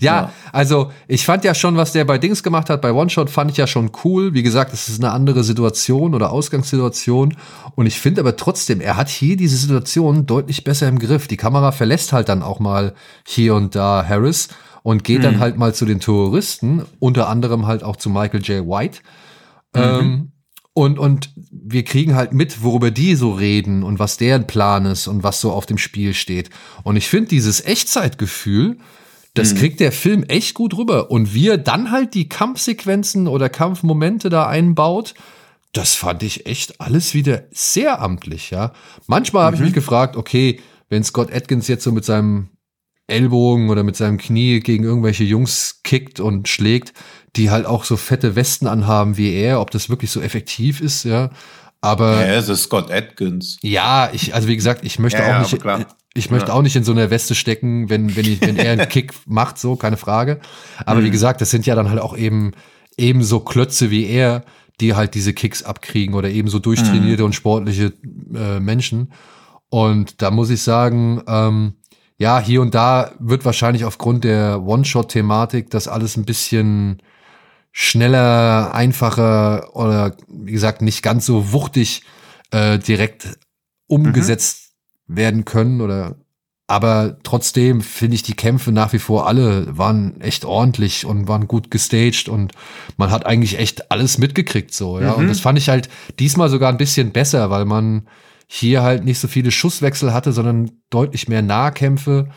Ja, 0.00 0.14
Ja. 0.14 0.32
also 0.52 0.90
ich 1.08 1.24
fand 1.24 1.44
ja 1.44 1.54
schon, 1.54 1.76
was 1.76 1.92
der 1.92 2.04
bei 2.04 2.18
Dings 2.18 2.42
gemacht 2.42 2.70
hat, 2.70 2.80
bei 2.82 2.92
One 2.92 3.10
Shot 3.10 3.30
fand 3.30 3.50
ich 3.50 3.56
ja 3.56 3.66
schon 3.66 3.90
cool. 4.04 4.34
Wie 4.34 4.42
gesagt, 4.42 4.72
es 4.72 4.88
ist 4.88 5.02
eine 5.02 5.12
andere 5.12 5.44
Situation 5.44 6.14
oder 6.14 6.30
Ausgangssituation. 6.30 7.36
Und 7.74 7.86
ich 7.86 7.98
finde 8.00 8.20
aber 8.20 8.36
trotzdem, 8.36 8.80
er 8.80 8.96
hat 8.96 9.08
hier 9.08 9.36
diese 9.36 9.56
Situation 9.56 10.26
deutlich 10.26 10.64
besser 10.64 10.88
im 10.88 10.98
Griff. 10.98 11.26
Die 11.28 11.36
Kamera 11.36 11.72
verlässt 11.72 12.12
halt 12.12 12.28
dann 12.28 12.42
auch 12.42 12.60
mal 12.60 12.94
hier 13.26 13.54
und 13.54 13.74
da 13.74 14.04
Harris 14.08 14.48
und 14.82 15.02
geht 15.02 15.24
dann 15.24 15.40
halt 15.40 15.56
mal 15.58 15.74
zu 15.74 15.84
den 15.84 15.98
Terroristen, 16.00 16.82
unter 17.00 17.28
anderem 17.28 17.66
halt 17.66 17.82
auch 17.82 17.96
zu 17.96 18.08
Michael 18.08 18.40
J. 18.42 18.66
White. 18.66 19.00
Ähm, 19.74 20.30
und, 20.74 20.98
und 20.98 21.30
wir 21.50 21.84
kriegen 21.84 22.14
halt 22.14 22.34
mit, 22.34 22.62
worüber 22.62 22.90
die 22.90 23.14
so 23.14 23.32
reden 23.32 23.82
und 23.82 23.98
was 23.98 24.16
deren 24.16 24.46
Plan 24.46 24.84
ist 24.86 25.08
und 25.08 25.22
was 25.22 25.40
so 25.40 25.50
auf 25.52 25.66
dem 25.66 25.78
Spiel 25.78 26.12
steht. 26.14 26.50
Und 26.82 26.96
ich 26.96 27.08
finde 27.08 27.28
dieses 27.28 27.64
Echtzeitgefühl, 27.64 28.78
das 29.38 29.54
kriegt 29.54 29.80
der 29.80 29.92
Film 29.92 30.22
echt 30.24 30.54
gut 30.54 30.76
rüber. 30.76 31.10
Und 31.10 31.34
wie 31.34 31.48
er 31.48 31.58
dann 31.58 31.90
halt 31.90 32.14
die 32.14 32.28
Kampfsequenzen 32.28 33.28
oder 33.28 33.48
Kampfmomente 33.48 34.28
da 34.28 34.46
einbaut, 34.46 35.14
das 35.72 35.94
fand 35.94 36.22
ich 36.22 36.46
echt 36.46 36.80
alles 36.80 37.12
wieder 37.14 37.44
sehr 37.50 38.00
amtlich, 38.00 38.50
ja. 38.50 38.72
Manchmal 39.06 39.44
habe 39.44 39.56
ich 39.56 39.62
mich 39.62 39.74
gefragt, 39.74 40.16
okay, 40.16 40.60
wenn 40.88 41.04
Scott 41.04 41.32
Atkins 41.32 41.68
jetzt 41.68 41.84
so 41.84 41.92
mit 41.92 42.04
seinem 42.04 42.48
Ellbogen 43.08 43.68
oder 43.68 43.82
mit 43.82 43.96
seinem 43.96 44.18
Knie 44.18 44.60
gegen 44.60 44.84
irgendwelche 44.84 45.24
Jungs 45.24 45.80
kickt 45.84 46.18
und 46.18 46.48
schlägt, 46.48 46.92
die 47.36 47.50
halt 47.50 47.66
auch 47.66 47.84
so 47.84 47.96
fette 47.96 48.36
Westen 48.36 48.66
anhaben 48.66 49.16
wie 49.16 49.32
er, 49.32 49.60
ob 49.60 49.70
das 49.70 49.90
wirklich 49.90 50.10
so 50.10 50.20
effektiv 50.20 50.80
ist, 50.80 51.04
ja. 51.04 51.30
Aber 51.80 52.26
ja, 52.26 52.34
es 52.34 52.48
ist 52.48 52.64
Scott 52.64 52.90
Atkins. 52.90 53.58
ja, 53.62 54.10
ich, 54.12 54.34
also 54.34 54.48
wie 54.48 54.56
gesagt, 54.56 54.84
ich 54.84 54.98
möchte 54.98 55.18
Ja, 55.20 55.24
auch 55.26 55.30
ja, 55.30 55.38
nicht, 55.40 55.60
klar. 55.60 55.86
ich 56.14 56.30
möchte 56.30 56.48
Ja. 56.48 56.54
auch 56.54 56.62
nicht 56.62 56.74
in 56.76 56.84
so 56.84 56.92
einer 56.92 57.10
Weste 57.10 57.34
stecken, 57.34 57.88
wenn, 57.90 58.16
wenn 58.16 58.24
ich, 58.26 58.40
wenn 58.40 58.56
er 58.56 58.72
einen 58.72 58.88
Kick 58.88 59.12
macht, 59.26 59.58
so, 59.58 59.76
keine 59.76 59.96
Frage. 59.96 60.40
Aber 60.84 61.00
Mhm. 61.00 61.04
wie 61.04 61.10
gesagt, 61.10 61.40
das 61.40 61.50
sind 61.50 61.66
ja 61.66 61.74
dann 61.74 61.90
halt 61.90 62.00
auch 62.00 62.16
eben, 62.16 62.52
eben 62.96 63.22
so 63.22 63.40
Klötze 63.40 63.90
wie 63.90 64.06
er, 64.06 64.44
die 64.80 64.94
halt 64.94 65.14
diese 65.14 65.32
Kicks 65.32 65.62
abkriegen 65.62 66.14
oder 66.14 66.28
eben 66.30 66.48
so 66.48 66.58
durchtrainierte 66.58 67.22
Mhm. 67.22 67.26
und 67.26 67.32
sportliche 67.34 67.92
äh, 68.34 68.58
Menschen. 68.60 69.12
Und 69.68 70.22
da 70.22 70.30
muss 70.30 70.50
ich 70.50 70.62
sagen, 70.62 71.22
ähm, 71.26 71.74
ja, 72.18 72.40
hier 72.40 72.62
und 72.62 72.74
da 72.74 73.12
wird 73.18 73.44
wahrscheinlich 73.44 73.84
aufgrund 73.84 74.24
der 74.24 74.62
One-Shot-Thematik 74.62 75.70
das 75.70 75.86
alles 75.88 76.16
ein 76.16 76.24
bisschen 76.24 77.02
schneller, 77.78 78.72
einfacher 78.72 79.76
oder 79.76 80.16
wie 80.28 80.52
gesagt 80.52 80.80
nicht 80.80 81.02
ganz 81.02 81.26
so 81.26 81.52
wuchtig 81.52 82.04
äh, 82.50 82.78
direkt 82.78 83.38
umgesetzt 83.86 84.72
werden 85.06 85.44
können 85.44 85.82
oder 85.82 86.16
aber 86.68 87.18
trotzdem 87.22 87.82
finde 87.82 88.14
ich 88.14 88.22
die 88.22 88.32
Kämpfe 88.32 88.72
nach 88.72 88.94
wie 88.94 88.98
vor 88.98 89.28
alle 89.28 89.76
waren 89.76 90.18
echt 90.22 90.46
ordentlich 90.46 91.04
und 91.04 91.28
waren 91.28 91.48
gut 91.48 91.70
gestaged 91.70 92.30
und 92.30 92.52
man 92.96 93.10
hat 93.10 93.26
eigentlich 93.26 93.58
echt 93.58 93.92
alles 93.92 94.16
mitgekriegt 94.16 94.72
so, 94.72 94.98
ja. 94.98 95.12
Und 95.12 95.28
das 95.28 95.40
fand 95.40 95.58
ich 95.58 95.68
halt 95.68 95.90
diesmal 96.18 96.48
sogar 96.48 96.70
ein 96.70 96.78
bisschen 96.78 97.12
besser, 97.12 97.50
weil 97.50 97.66
man 97.66 98.08
hier 98.46 98.82
halt 98.82 99.04
nicht 99.04 99.18
so 99.18 99.28
viele 99.28 99.50
Schusswechsel 99.50 100.14
hatte, 100.14 100.32
sondern 100.32 100.70
deutlich 100.88 101.28
mehr 101.28 101.42
Nahkämpfe, 101.42 102.30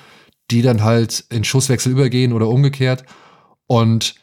die 0.52 0.64
dann 0.64 0.84
halt 0.84 1.24
in 1.30 1.46
Schusswechsel 1.46 1.94
übergehen 1.94 2.34
oder 2.34 2.50
umgekehrt. 2.50 3.06
Und 3.68 4.16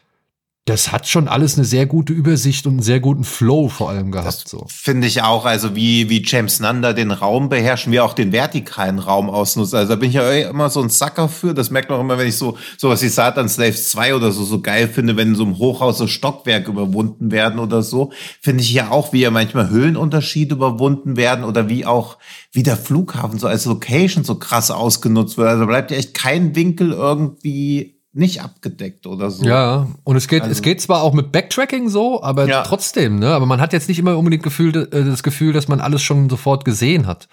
das 0.67 0.91
hat 0.91 1.07
schon 1.07 1.29
alles 1.29 1.55
eine 1.55 1.63
sehr 1.63 1.85
gute 1.85 2.11
Übersicht 2.11 2.67
und 2.67 2.73
einen 2.73 2.81
sehr 2.81 2.99
guten 2.99 3.23
Flow 3.23 3.69
vor 3.69 3.89
allem 3.89 4.11
gehabt. 4.11 4.49
so. 4.49 4.65
Finde 4.67 5.07
ich 5.07 5.21
auch, 5.21 5.45
also 5.45 5.77
wie, 5.77 6.09
wie 6.09 6.21
James 6.25 6.59
Nanda 6.59 6.91
den 6.91 7.11
Raum 7.11 7.47
beherrschen, 7.47 7.93
wie 7.93 8.01
auch 8.01 8.11
den 8.11 8.33
vertikalen 8.33 8.99
Raum 8.99 9.29
ausnutzt. 9.29 9.73
Also 9.73 9.93
da 9.93 9.95
bin 9.95 10.09
ich 10.09 10.15
ja 10.15 10.29
immer 10.29 10.69
so 10.69 10.81
ein 10.81 10.89
Sucker 10.89 11.29
für. 11.29 11.53
Das 11.53 11.71
merkt 11.71 11.89
man 11.89 11.99
auch 11.99 12.03
immer, 12.03 12.17
wenn 12.17 12.27
ich 12.27 12.35
so 12.35 12.57
sowas 12.77 13.01
wie 13.01 13.07
Satan 13.07 13.47
Slaves 13.47 13.91
2 13.91 14.15
oder 14.15 14.33
so 14.33 14.43
so 14.43 14.59
geil 14.59 14.89
finde, 14.89 15.15
wenn 15.15 15.29
in 15.29 15.35
so 15.35 15.45
einem 15.45 15.57
Hochhaus 15.57 15.99
so 15.99 16.07
Stockwerke 16.07 16.69
überwunden 16.69 17.31
werden 17.31 17.59
oder 17.59 17.81
so. 17.81 18.11
Finde 18.41 18.61
ich 18.61 18.73
ja 18.73 18.91
auch, 18.91 19.13
wie 19.13 19.21
ja 19.21 19.31
manchmal 19.31 19.69
Höhenunterschiede 19.69 20.55
überwunden 20.55 21.15
werden 21.15 21.45
oder 21.45 21.69
wie 21.69 21.85
auch 21.85 22.17
wie 22.51 22.63
der 22.63 22.75
Flughafen 22.75 23.39
so 23.39 23.47
als 23.47 23.63
Location 23.65 24.25
so 24.25 24.35
krass 24.35 24.69
ausgenutzt 24.69 25.37
wird. 25.37 25.47
Also 25.47 25.65
bleibt 25.65 25.91
ja 25.91 25.97
echt 25.97 26.13
kein 26.13 26.57
Winkel 26.57 26.91
irgendwie 26.91 27.96
nicht 28.17 28.41
abgedeckt 28.41 29.07
oder 29.07 29.31
so. 29.31 29.45
Ja, 29.45 29.87
und 30.03 30.15
es 30.15 30.27
geht, 30.27 30.43
es 30.43 30.49
Also- 30.49 30.61
geht 30.61 30.81
zwar 30.81 31.01
auch 31.03 31.13
mit 31.13 31.31
Backtracking 31.31 31.89
so, 31.89 32.21
aber 32.23 32.47
Ja. 32.47 32.63
trotzdem, 32.63 33.19
ne? 33.19 33.29
Aber 33.29 33.45
man 33.45 33.61
hat 33.61 33.73
jetzt 33.73 33.87
nicht 33.87 33.99
immer 33.99 34.17
unbedingt 34.17 34.43
Gefühl, 34.43 34.87
äh, 34.91 35.03
das 35.03 35.23
Gefühl, 35.23 35.53
dass 35.53 35.67
man 35.67 35.79
alles 35.81 36.01
schon 36.01 36.29
sofort 36.29 36.65
gesehen 36.65 37.07
hat. 37.07 37.27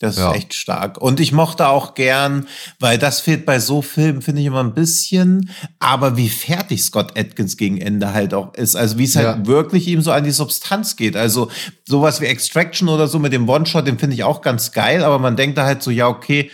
Das 0.00 0.12
ist 0.14 0.20
Ja. 0.20 0.32
echt 0.32 0.54
stark. 0.54 0.98
Und 0.98 1.18
ich 1.18 1.32
mochte 1.32 1.66
auch 1.66 1.94
gern, 1.94 2.46
weil 2.78 2.98
das 2.98 3.18
fehlt 3.18 3.44
bei 3.44 3.58
so 3.58 3.82
Filmen, 3.82 4.22
finde 4.22 4.40
ich 4.40 4.46
immer 4.46 4.62
ein 4.62 4.72
bisschen, 4.72 5.50
aber 5.80 6.16
wie 6.16 6.28
fertig 6.28 6.84
Scott 6.84 7.18
Atkins 7.18 7.56
gegen 7.56 7.78
Ende 7.80 8.12
halt 8.14 8.32
auch 8.32 8.54
ist. 8.54 8.76
Also 8.76 8.96
wie 8.98 9.04
es 9.04 9.16
halt 9.16 9.26
Ja. 9.26 9.46
wirklich 9.46 9.88
ihm 9.88 10.00
so 10.00 10.12
an 10.12 10.22
die 10.22 10.30
Substanz 10.30 10.94
geht. 10.94 11.16
Also 11.16 11.50
sowas 11.84 12.20
wie 12.20 12.26
Extraction 12.26 12.88
oder 12.88 13.08
so 13.08 13.18
mit 13.18 13.32
dem 13.32 13.48
One-Shot, 13.48 13.88
den 13.88 13.98
finde 13.98 14.14
ich 14.14 14.22
auch 14.22 14.40
ganz 14.40 14.70
geil, 14.70 15.02
aber 15.02 15.18
man 15.18 15.34
denkt 15.34 15.58
da 15.58 15.64
halt 15.64 15.82
so, 15.82 15.90
ja, 15.90 16.06
okay, 16.06 16.48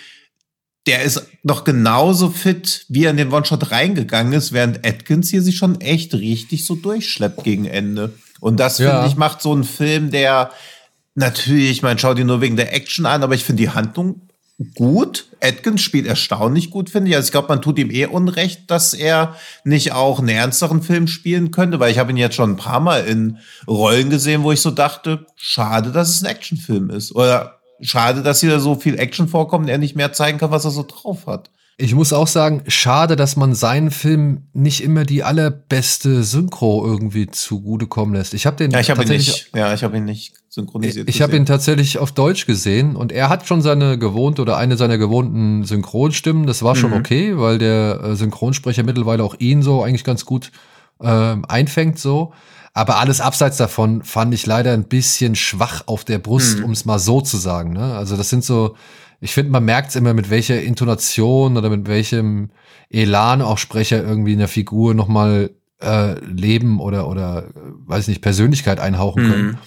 der 0.86 1.02
ist 1.02 1.22
doch 1.42 1.64
genauso 1.64 2.30
fit, 2.30 2.84
wie 2.88 3.04
er 3.04 3.10
in 3.10 3.16
den 3.16 3.32
One-Shot 3.32 3.70
reingegangen 3.70 4.32
ist, 4.32 4.52
während 4.52 4.86
Atkins 4.86 5.30
hier 5.30 5.42
sich 5.42 5.56
schon 5.56 5.80
echt 5.80 6.14
richtig 6.14 6.66
so 6.66 6.74
durchschleppt 6.74 7.42
gegen 7.44 7.64
Ende. 7.64 8.12
Und 8.40 8.60
das, 8.60 8.78
Ja. 8.78 8.92
finde 8.92 9.08
ich, 9.08 9.16
macht 9.16 9.40
so 9.40 9.52
einen 9.52 9.64
Film, 9.64 10.10
der 10.10 10.50
natürlich, 11.14 11.70
ich 11.70 11.82
meine, 11.82 11.98
schau 11.98 12.12
dir 12.14 12.24
nur 12.24 12.40
wegen 12.40 12.56
der 12.56 12.74
Action 12.74 13.06
an, 13.06 13.22
aber 13.22 13.34
ich 13.34 13.44
finde 13.44 13.62
die 13.62 13.70
Handlung 13.70 14.20
gut. 14.76 15.26
Atkins 15.40 15.82
spielt 15.82 16.06
erstaunlich 16.06 16.70
gut, 16.70 16.88
finde 16.90 17.10
ich. 17.10 17.16
Also 17.16 17.26
ich 17.26 17.32
glaube, 17.32 17.48
man 17.48 17.62
tut 17.62 17.78
ihm 17.78 17.90
eh 17.90 18.06
Unrecht, 18.06 18.70
dass 18.70 18.94
er 18.94 19.36
nicht 19.64 19.92
auch 19.92 20.18
einen 20.20 20.28
ernsteren 20.28 20.82
Film 20.82 21.08
spielen 21.08 21.50
könnte, 21.50 21.80
weil 21.80 21.90
ich 21.90 21.98
habe 21.98 22.10
ihn 22.12 22.16
jetzt 22.16 22.36
schon 22.36 22.50
ein 22.50 22.56
paar 22.56 22.80
Mal 22.80 23.04
in 23.04 23.38
Rollen 23.66 24.10
gesehen, 24.10 24.42
wo 24.42 24.52
ich 24.52 24.60
so 24.60 24.70
dachte, 24.70 25.26
schade, 25.36 25.90
dass 25.90 26.10
es 26.10 26.22
ein 26.22 26.30
Actionfilm 26.30 26.90
ist. 26.90 27.14
Oder 27.14 27.60
schade, 27.80 28.22
dass 28.22 28.40
hier 28.40 28.60
so 28.60 28.74
viel 28.74 28.98
Action 28.98 29.28
vorkommt 29.28 29.64
und 29.64 29.70
er 29.70 29.78
nicht 29.78 29.96
mehr 29.96 30.12
zeigen 30.12 30.38
kann, 30.38 30.50
was 30.50 30.64
er 30.64 30.70
so 30.70 30.84
drauf 30.86 31.26
hat. 31.26 31.50
Ich 31.76 31.92
muss 31.92 32.12
auch 32.12 32.28
sagen, 32.28 32.62
schade, 32.68 33.16
dass 33.16 33.34
man 33.34 33.52
seinen 33.52 33.90
Film 33.90 34.42
nicht 34.52 34.84
immer 34.84 35.04
die 35.04 35.24
allerbeste 35.24 36.22
Synchro 36.22 36.86
irgendwie 36.86 37.26
zugutekommen 37.26 38.14
lässt. 38.14 38.32
Ich 38.32 38.46
habe 38.46 38.56
den 38.56 38.70
Ja, 38.70 38.78
ich 38.78 38.90
habe 38.90 39.02
ihn 39.02 39.08
tatsächlich 39.08 39.28
nicht, 39.28 39.56
ja, 39.56 39.74
ich 39.74 39.82
habe 39.82 39.96
ihn 39.96 40.04
nicht 40.04 40.34
synchronisiert. 40.48 41.08
Ich 41.08 41.20
habe 41.20 41.36
ihn 41.36 41.46
tatsächlich 41.46 41.98
auf 41.98 42.12
Deutsch 42.12 42.46
gesehen 42.46 42.94
und 42.94 43.10
er 43.10 43.28
hat 43.28 43.48
schon 43.48 43.60
seine 43.60 43.98
gewohnte 43.98 44.40
oder 44.42 44.56
eine 44.56 44.76
seiner 44.76 44.98
gewohnten 44.98 45.64
Synchronstimmen. 45.64 46.46
Das 46.46 46.62
war 46.62 46.76
schon 46.76 46.92
Mhm. 46.92 46.96
okay, 46.98 47.38
weil 47.38 47.58
der 47.58 48.00
äh, 48.04 48.14
Synchronsprecher 48.14 48.84
mittlerweile 48.84 49.24
auch 49.24 49.34
ihn 49.40 49.62
so 49.62 49.82
eigentlich 49.82 50.04
ganz 50.04 50.24
gut 50.24 50.52
ähm, 51.02 51.44
einfängt 51.48 51.98
so. 51.98 52.32
Aber 52.74 52.98
alles 52.98 53.20
abseits 53.20 53.56
davon 53.56 54.02
fand 54.02 54.34
ich 54.34 54.46
leider 54.46 54.72
ein 54.72 54.84
bisschen 54.84 55.36
schwach 55.36 55.84
auf 55.86 56.04
der 56.04 56.18
Brust, 56.18 56.58
Mhm. 56.58 56.64
um 56.64 56.70
es 56.72 56.84
mal 56.84 56.98
so 56.98 57.20
zu 57.20 57.36
sagen. 57.36 57.72
Ne? 57.72 57.94
Also 57.94 58.16
das 58.16 58.28
sind 58.30 58.44
so, 58.44 58.74
ich 59.20 59.32
finde, 59.32 59.52
man 59.52 59.64
merkt 59.64 59.90
es 59.90 59.96
immer, 59.96 60.12
mit 60.12 60.28
welcher 60.28 60.60
Intonation 60.60 61.56
oder 61.56 61.70
mit 61.70 61.86
welchem 61.86 62.50
Elan 62.90 63.42
auch 63.42 63.58
Sprecher 63.58 64.02
irgendwie 64.02 64.32
in 64.32 64.40
der 64.40 64.48
Figur 64.48 64.92
nochmal 64.94 65.50
äh, 65.80 66.18
Leben 66.24 66.80
oder, 66.80 67.08
oder, 67.08 67.44
äh, 67.46 67.50
weiß 67.86 68.08
nicht, 68.08 68.22
Persönlichkeit 68.22 68.80
einhauchen 68.80 69.22
können. 69.30 69.46
Mhm. 69.46 69.58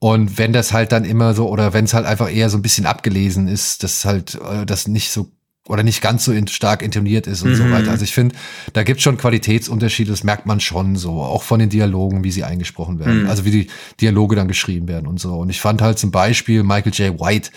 Und 0.00 0.38
wenn 0.38 0.52
das 0.52 0.72
halt 0.72 0.92
dann 0.92 1.04
immer 1.04 1.34
so, 1.34 1.48
oder 1.48 1.72
wenn 1.72 1.84
es 1.86 1.94
halt 1.94 2.06
einfach 2.06 2.30
eher 2.32 2.50
so 2.50 2.58
ein 2.58 2.62
bisschen 2.62 2.86
abgelesen 2.86 3.48
ist, 3.48 3.82
dass 3.82 4.04
halt 4.04 4.36
äh, 4.36 4.64
das 4.66 4.86
nicht 4.86 5.10
so 5.10 5.30
oder 5.68 5.82
nicht 5.84 6.00
ganz 6.00 6.24
so 6.24 6.32
in, 6.32 6.48
stark 6.48 6.82
intoniert 6.82 7.26
ist 7.28 7.42
und 7.42 7.54
so 7.54 7.62
Mhm. 7.64 7.72
weiter. 7.72 7.90
Also 7.92 8.02
ich 8.02 8.12
finde, 8.14 8.34
da 8.72 8.82
gibt 8.82 9.00
schon 9.00 9.16
Qualitätsunterschiede, 9.18 10.10
das 10.10 10.24
merkt 10.24 10.46
man 10.46 10.58
schon 10.60 10.96
so, 10.96 11.20
auch 11.22 11.42
von 11.44 11.60
den 11.60 11.68
Dialogen, 11.68 12.24
wie 12.24 12.30
sie 12.32 12.42
eingesprochen 12.42 12.98
werden, 12.98 13.22
Mhm. 13.24 13.28
also 13.28 13.44
wie 13.44 13.50
die 13.50 13.66
Dialoge 14.00 14.34
dann 14.34 14.48
geschrieben 14.48 14.88
werden 14.88 15.06
und 15.06 15.20
so. 15.20 15.36
Und 15.38 15.50
ich 15.50 15.60
fand 15.60 15.80
halt 15.82 15.98
zum 15.98 16.10
Beispiel 16.10 16.62
Michael 16.64 16.92
J. 16.92 17.20
White 17.20 17.50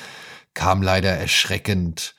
kam 0.53 0.81
leider 0.83 1.09
erschreckend 1.09 2.13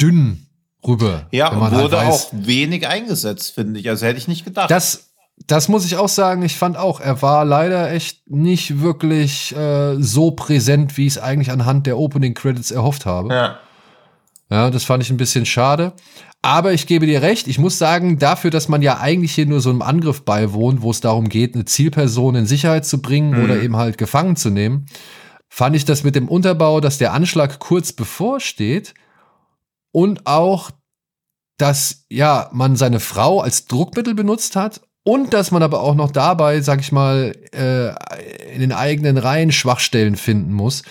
dünn 0.00 0.46
rüber. 0.86 1.26
Ja, 1.32 1.50
wenn 1.52 1.58
man 1.58 1.72
wurde 1.72 1.98
halt 1.98 2.08
weiß, 2.08 2.26
auch 2.26 2.30
wenig 2.32 2.86
eingesetzt, 2.86 3.52
finde 3.54 3.80
ich. 3.80 3.88
Also 3.88 4.06
hätte 4.06 4.18
ich 4.18 4.28
nicht 4.28 4.44
gedacht. 4.44 4.70
das, 4.70 5.10
das 5.46 5.68
muss 5.68 5.84
ich 5.84 5.96
auch 5.96 6.08
sagen. 6.08 6.42
Ich 6.42 6.56
fand 6.56 6.76
auch, 6.76 7.00
er 7.00 7.20
war 7.22 7.44
leider 7.44 7.90
echt 7.92 8.30
nicht 8.30 8.80
wirklich 8.80 9.54
äh, 9.56 9.96
so 10.00 10.30
präsent, 10.30 10.96
wie 10.96 11.06
ich 11.06 11.14
es 11.14 11.18
eigentlich 11.18 11.50
anhand 11.50 11.86
der 11.86 11.98
Opening 11.98 12.34
Credits 12.34 12.70
erhofft 12.70 13.04
habe. 13.06 13.34
ja. 13.34 13.58
Ja, 14.50 14.70
das 14.70 14.84
fand 14.84 15.02
ich 15.02 15.10
ein 15.10 15.16
bisschen 15.18 15.44
schade. 15.46 15.92
Aber 16.40 16.72
ich 16.72 16.86
gebe 16.86 17.06
dir 17.06 17.20
recht, 17.20 17.48
ich 17.48 17.58
muss 17.58 17.78
sagen, 17.78 18.18
dafür, 18.18 18.50
dass 18.50 18.68
man 18.68 18.80
ja 18.80 18.98
eigentlich 18.98 19.32
hier 19.32 19.46
nur 19.46 19.60
so 19.60 19.70
einem 19.70 19.82
Angriff 19.82 20.24
beiwohnt, 20.24 20.82
wo 20.82 20.90
es 20.90 21.00
darum 21.00 21.28
geht, 21.28 21.54
eine 21.54 21.64
Zielperson 21.64 22.36
in 22.36 22.46
Sicherheit 22.46 22.86
zu 22.86 23.02
bringen 23.02 23.36
Mhm. 23.36 23.44
oder 23.44 23.60
eben 23.60 23.76
halt 23.76 23.98
gefangen 23.98 24.36
zu 24.36 24.50
nehmen, 24.50 24.86
fand 25.48 25.74
ich 25.76 25.84
das 25.84 26.04
mit 26.04 26.14
dem 26.14 26.28
Unterbau, 26.28 26.80
dass 26.80 26.98
der 26.98 27.12
Anschlag 27.12 27.58
kurz 27.58 27.92
bevorsteht 27.92 28.94
und 29.92 30.26
auch, 30.26 30.70
dass 31.58 32.04
ja 32.08 32.48
man 32.52 32.76
seine 32.76 33.00
Frau 33.00 33.40
als 33.40 33.66
Druckmittel 33.66 34.14
benutzt 34.14 34.54
hat 34.54 34.80
und 35.02 35.34
dass 35.34 35.50
man 35.50 35.62
aber 35.62 35.82
auch 35.82 35.94
noch 35.96 36.12
dabei, 36.12 36.60
sag 36.60 36.80
ich 36.80 36.92
mal, 36.92 37.34
äh, 37.52 37.88
in 38.54 38.60
den 38.60 38.72
eigenen 38.72 39.18
Reihen 39.18 39.50
Schwachstellen 39.50 40.16
finden 40.16 40.52
muss, 40.52 40.84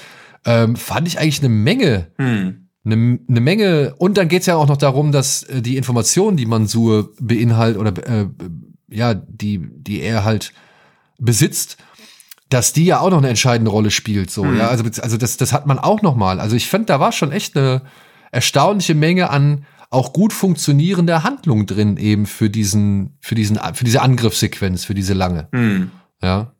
ähm, 0.46 0.76
fand 0.76 1.08
ich 1.08 1.20
eigentlich 1.20 1.40
eine 1.40 1.50
Menge 1.50 2.12
Hm. 2.18 2.67
Eine, 2.92 3.20
eine 3.28 3.42
Menge. 3.42 3.96
Und 3.98 4.18
dann 4.18 4.28
geht's 4.28 4.46
ja 4.46 4.56
auch 4.56 4.68
noch 4.68 4.78
darum, 4.78 5.12
dass 5.12 5.44
äh, 5.44 5.62
die 5.62 5.78
Informationen, 5.78 6.38
die 6.38 6.46
Mansur 6.46 7.12
beinhaltet 7.20 7.80
oder 7.80 8.08
äh, 8.08 8.28
ja, 8.90 9.14
die, 9.14 9.70
die 9.72 10.02
er 10.02 10.24
halt 10.24 10.54
besitzt, 11.20 11.78
dass 12.50 12.74
die 12.74 12.86
ja 12.86 13.00
auch 13.00 13.10
noch 13.10 13.18
eine 13.18 13.30
entscheidende 13.30 13.72
Rolle 13.72 13.92
spielt. 13.92 14.32
So, 14.32 14.44
Mhm. 14.44 14.58
ja, 14.58 14.68
also, 14.70 14.84
also 15.02 15.18
das, 15.18 15.38
das 15.38 15.52
hat 15.52 15.66
man 15.68 15.80
auch 15.80 16.02
noch 16.02 16.16
mal. 16.16 16.40
Also 16.40 16.56
ich 16.56 16.68
fand, 16.68 16.90
da 16.90 17.00
war 17.00 17.12
schon 17.12 17.32
echt 17.32 17.58
eine 17.58 17.82
erstaunliche 18.32 18.96
Menge 18.96 19.30
an 19.30 19.66
auch 19.90 20.12
gut 20.12 20.34
funktionierender 20.34 21.24
Handlung 21.24 21.66
drin, 21.66 21.98
eben 21.98 22.26
für 22.26 22.50
diesen, 22.50 23.18
für 23.22 23.36
diesen, 23.36 23.58
für 23.74 23.86
diese 23.86 24.02
Angriffssequenz, 24.02 24.84
für 24.84 24.94
diese 24.94 25.14
lange. 25.14 25.48
Hm. 25.54 25.92
Ja. 26.22 26.54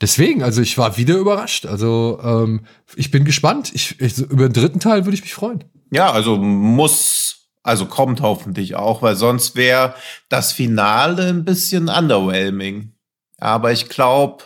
Deswegen, 0.00 0.42
also 0.42 0.60
ich 0.60 0.76
war 0.78 0.96
wieder 0.96 1.16
überrascht. 1.16 1.66
Also 1.66 2.18
ähm, 2.22 2.66
ich 2.96 3.10
bin 3.10 3.24
gespannt. 3.24 3.72
Ich, 3.74 4.00
ich, 4.00 4.18
über 4.18 4.48
den 4.48 4.52
dritten 4.52 4.80
Teil 4.80 5.04
würde 5.04 5.14
ich 5.14 5.22
mich 5.22 5.34
freuen. 5.34 5.64
Ja, 5.90 6.10
also 6.10 6.36
muss, 6.36 7.48
also 7.62 7.86
kommt 7.86 8.20
hoffentlich 8.20 8.76
auch, 8.76 9.02
weil 9.02 9.16
sonst 9.16 9.56
wäre 9.56 9.94
das 10.28 10.52
Finale 10.52 11.28
ein 11.28 11.44
bisschen 11.44 11.88
underwhelming. 11.88 12.92
Aber 13.38 13.72
ich 13.72 13.88
glaube, 13.88 14.44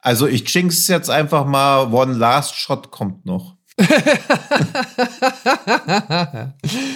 also 0.00 0.26
ich 0.26 0.48
jinx 0.54 0.78
es 0.78 0.88
jetzt 0.88 1.10
einfach 1.10 1.44
mal, 1.46 1.92
One 1.92 2.14
Last 2.14 2.54
Shot 2.54 2.90
kommt 2.90 3.26
noch. 3.26 3.56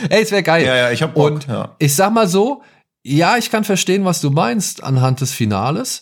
Ey, 0.08 0.22
es 0.22 0.30
wäre 0.30 0.42
geil. 0.42 0.64
Ja, 0.64 0.76
ja, 0.76 0.90
ich 0.90 1.02
hab 1.02 1.14
Bock, 1.14 1.32
Und 1.32 1.46
ja. 1.46 1.74
ich 1.78 1.94
sag 1.94 2.12
mal 2.12 2.26
so, 2.26 2.62
ja, 3.02 3.36
ich 3.36 3.50
kann 3.50 3.64
verstehen, 3.64 4.04
was 4.04 4.20
du 4.20 4.30
meinst 4.30 4.82
anhand 4.82 5.20
des 5.20 5.32
Finales. 5.32 6.00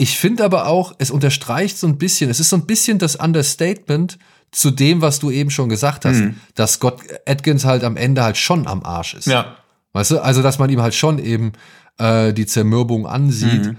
Ich 0.00 0.16
finde 0.18 0.44
aber 0.44 0.66
auch, 0.66 0.94
es 0.96 1.10
unterstreicht 1.10 1.76
so 1.76 1.86
ein 1.86 1.98
bisschen, 1.98 2.30
es 2.30 2.40
ist 2.40 2.48
so 2.48 2.56
ein 2.56 2.64
bisschen 2.64 2.98
das 2.98 3.16
Understatement 3.16 4.18
zu 4.50 4.70
dem, 4.70 5.02
was 5.02 5.18
du 5.18 5.30
eben 5.30 5.50
schon 5.50 5.68
gesagt 5.68 6.06
hast, 6.06 6.20
Mhm. 6.20 6.36
dass 6.54 6.72
Scott 6.74 7.02
Atkins 7.26 7.66
halt 7.66 7.84
am 7.84 7.98
Ende 7.98 8.22
halt 8.24 8.38
schon 8.38 8.66
am 8.66 8.82
Arsch 8.82 9.12
ist. 9.12 9.26
Ja. 9.26 9.56
Weißt 9.92 10.12
du, 10.12 10.20
also 10.20 10.40
dass 10.42 10.58
man 10.58 10.70
ihm 10.70 10.80
halt 10.80 10.94
schon 10.94 11.18
eben 11.18 11.52
äh, 11.98 12.32
die 12.32 12.46
Zermürbung 12.46 13.06
ansieht 13.06 13.66
Mhm. 13.66 13.76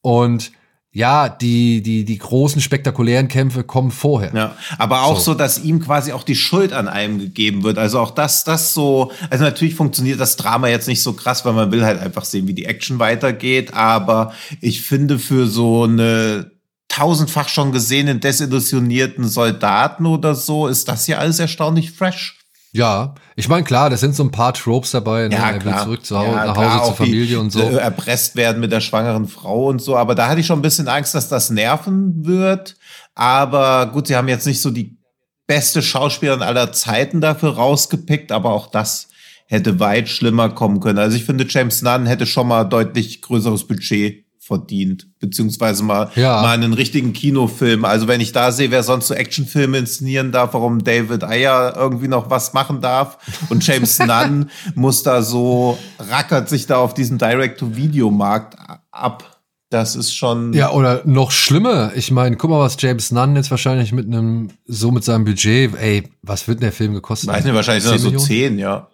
und 0.00 0.52
ja, 0.96 1.28
die, 1.28 1.82
die, 1.82 2.04
die 2.04 2.18
großen 2.18 2.60
spektakulären 2.60 3.26
Kämpfe 3.26 3.64
kommen 3.64 3.90
vorher. 3.90 4.32
Ja, 4.32 4.56
aber 4.78 5.02
auch 5.02 5.18
So. 5.18 5.32
so. 5.32 5.34
dass 5.34 5.58
ihm 5.58 5.80
quasi 5.80 6.12
auch 6.12 6.22
die 6.22 6.36
Schuld 6.36 6.72
an 6.72 6.86
einem 6.86 7.18
gegeben 7.18 7.64
wird. 7.64 7.78
Also 7.78 7.98
auch 7.98 8.12
das, 8.12 8.44
das 8.44 8.74
so, 8.74 9.10
also 9.28 9.42
natürlich 9.42 9.74
funktioniert 9.74 10.20
das 10.20 10.36
Drama 10.36 10.68
jetzt 10.68 10.86
nicht 10.86 11.02
so 11.02 11.12
krass, 11.14 11.44
weil 11.44 11.52
man 11.52 11.72
will 11.72 11.84
halt 11.84 12.00
einfach 12.00 12.24
sehen, 12.24 12.46
wie 12.46 12.54
die 12.54 12.66
Action 12.66 13.00
weitergeht. 13.00 13.74
Aber 13.74 14.34
ich 14.60 14.82
finde 14.82 15.18
für 15.18 15.48
so 15.48 15.82
eine 15.82 16.52
tausendfach 16.86 17.48
schon 17.48 17.72
gesehenen, 17.72 18.20
desillusionierten 18.20 19.26
Soldaten 19.26 20.06
oder 20.06 20.36
so, 20.36 20.68
ist 20.68 20.86
das 20.86 21.06
hier 21.06 21.18
alles 21.18 21.40
erstaunlich 21.40 21.90
fresh. 21.90 22.43
Ja, 22.74 23.14
ich 23.36 23.48
meine, 23.48 23.62
klar, 23.62 23.88
das 23.88 24.00
sind 24.00 24.16
so 24.16 24.24
ein 24.24 24.32
paar 24.32 24.52
Tropes 24.52 24.90
dabei, 24.90 25.28
ne? 25.28 25.36
er 25.36 25.64
will 25.64 25.72
zurück 25.84 26.04
zu 26.04 26.18
Hause, 26.18 26.30
Ja, 26.32 26.46
nach 26.46 26.56
Hause 26.56 26.84
zur 26.86 26.94
Familie 26.96 27.38
und 27.38 27.50
so. 27.50 27.60
Erpresst 27.60 28.34
werden 28.34 28.60
mit 28.60 28.72
der 28.72 28.80
schwangeren 28.80 29.28
Frau 29.28 29.68
und 29.68 29.80
so. 29.80 29.96
Aber 29.96 30.16
da 30.16 30.28
hatte 30.28 30.40
ich 30.40 30.46
schon 30.46 30.58
ein 30.58 30.62
bisschen 30.62 30.88
Angst, 30.88 31.14
dass 31.14 31.28
das 31.28 31.50
nerven 31.50 32.26
wird. 32.26 32.74
Aber 33.14 33.86
gut, 33.92 34.08
sie 34.08 34.16
haben 34.16 34.26
jetzt 34.26 34.46
nicht 34.46 34.60
so 34.60 34.70
die 34.70 34.98
beste 35.46 35.82
Schauspielerin 35.82 36.42
aller 36.42 36.72
Zeiten 36.72 37.20
dafür 37.20 37.54
rausgepickt, 37.54 38.32
aber 38.32 38.50
auch 38.50 38.66
das 38.66 39.08
hätte 39.46 39.78
weit 39.78 40.08
schlimmer 40.08 40.48
kommen 40.48 40.80
können. 40.80 40.98
Also 40.98 41.16
ich 41.16 41.24
finde, 41.24 41.46
James 41.48 41.80
Nunn 41.82 42.06
hätte 42.06 42.26
schon 42.26 42.48
mal 42.48 42.64
deutlich 42.64 43.22
größeres 43.22 43.68
Budget 43.68 44.23
verdient, 44.46 45.08
beziehungsweise 45.20 45.82
mal, 45.82 46.10
Ja. 46.16 46.42
mal 46.42 46.50
einen 46.52 46.74
richtigen 46.74 47.12
Kinofilm. 47.14 47.84
Also 47.86 48.08
wenn 48.08 48.20
ich 48.20 48.32
da 48.32 48.52
sehe, 48.52 48.70
wer 48.70 48.82
sonst 48.82 49.08
so 49.08 49.14
Actionfilme 49.14 49.78
inszenieren 49.78 50.32
darf, 50.32 50.52
warum 50.52 50.84
David 50.84 51.24
Ayer 51.24 51.74
irgendwie 51.76 52.08
noch 52.08 52.28
was 52.28 52.52
machen 52.52 52.80
darf 52.82 53.16
und 53.48 53.66
James 53.66 53.98
Nunn 54.06 54.50
muss 54.74 55.02
da 55.02 55.22
so, 55.22 55.78
rackert 55.98 56.48
sich 56.50 56.66
da 56.66 56.76
auf 56.76 56.92
diesem 56.92 57.16
Direct-to-Video-Markt 57.18 58.56
ab. 58.90 59.30
Das 59.70 59.96
ist 59.96 60.14
schon. 60.14 60.52
Ja, 60.52 60.70
oder 60.70 61.02
noch 61.04 61.30
schlimmer. 61.32 61.92
Ich 61.96 62.10
meine, 62.10 62.36
guck 62.36 62.50
mal, 62.50 62.60
was 62.60 62.76
James 62.78 63.10
Nunn 63.10 63.34
jetzt 63.34 63.50
wahrscheinlich 63.50 63.92
mit 63.92 64.06
einem, 64.06 64.50
so 64.66 64.90
mit 64.92 65.02
seinem 65.04 65.24
Budget, 65.24 65.74
ey, 65.76 66.10
was 66.22 66.46
wird 66.46 66.58
denn 66.60 66.66
der 66.66 66.72
Film 66.72 66.94
gekostet? 66.94 67.30
weiß 67.30 67.44
nicht, 67.44 67.54
wahrscheinlich 67.54 67.82
sind 67.82 67.98
so 67.98 68.10
10 68.10 68.12
Millionen? 68.12 68.26
zehn, 68.26 68.58
ja. 68.58 68.88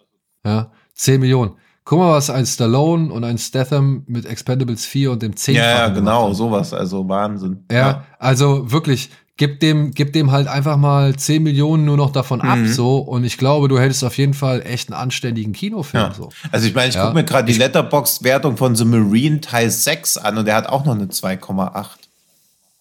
Ja, 0.45 0.71
10 0.95 1.19
Millionen. 1.19 1.51
Guck 1.91 1.99
mal, 1.99 2.13
was 2.13 2.29
ein 2.29 2.45
Stallone 2.45 3.11
und 3.11 3.25
ein 3.25 3.37
Statham 3.37 4.03
mit 4.07 4.25
Expendables 4.25 4.85
4 4.85 5.11
und 5.11 5.21
dem 5.21 5.35
10 5.35 5.55
Ja, 5.55 5.61
ja, 5.63 5.87
genau, 5.89 6.31
sowas. 6.31 6.73
Also 6.73 7.09
Wahnsinn. 7.09 7.65
Ja, 7.69 8.05
also 8.17 8.71
wirklich 8.71 9.09
gib 9.35 9.59
dem, 9.59 9.91
gib 9.91 10.13
dem 10.13 10.31
halt 10.31 10.47
einfach 10.47 10.77
mal 10.77 11.13
10 11.17 11.43
Millionen 11.43 11.83
nur 11.83 11.97
noch 11.97 12.11
davon 12.13 12.39
ab, 12.39 12.59
Mhm. 12.59 12.67
so. 12.71 12.99
Und 12.99 13.25
ich 13.25 13.37
glaube, 13.37 13.67
du 13.67 13.77
hättest 13.77 14.05
auf 14.05 14.17
jeden 14.17 14.33
Fall 14.33 14.61
echt 14.65 14.89
einen 14.89 15.01
anständigen 15.01 15.51
Kinofilm, 15.51 16.01
Ja. 16.05 16.13
so. 16.13 16.29
Also 16.49 16.65
ich 16.65 16.73
meine, 16.73 16.87
ich 16.87 16.95
Ja. 16.95 17.01
gucke 17.03 17.15
mir 17.15 17.25
gerade 17.25 17.51
die 17.51 17.59
Letterbox-Wertung 17.59 18.55
von 18.55 18.73
The 18.73 18.85
Marine 18.85 19.41
Teil 19.41 19.69
6 19.69 20.15
an 20.15 20.37
und 20.37 20.45
der 20.45 20.55
hat 20.55 20.67
auch 20.69 20.85
noch 20.85 20.95
eine 20.95 21.09
2,8. 21.09 22.07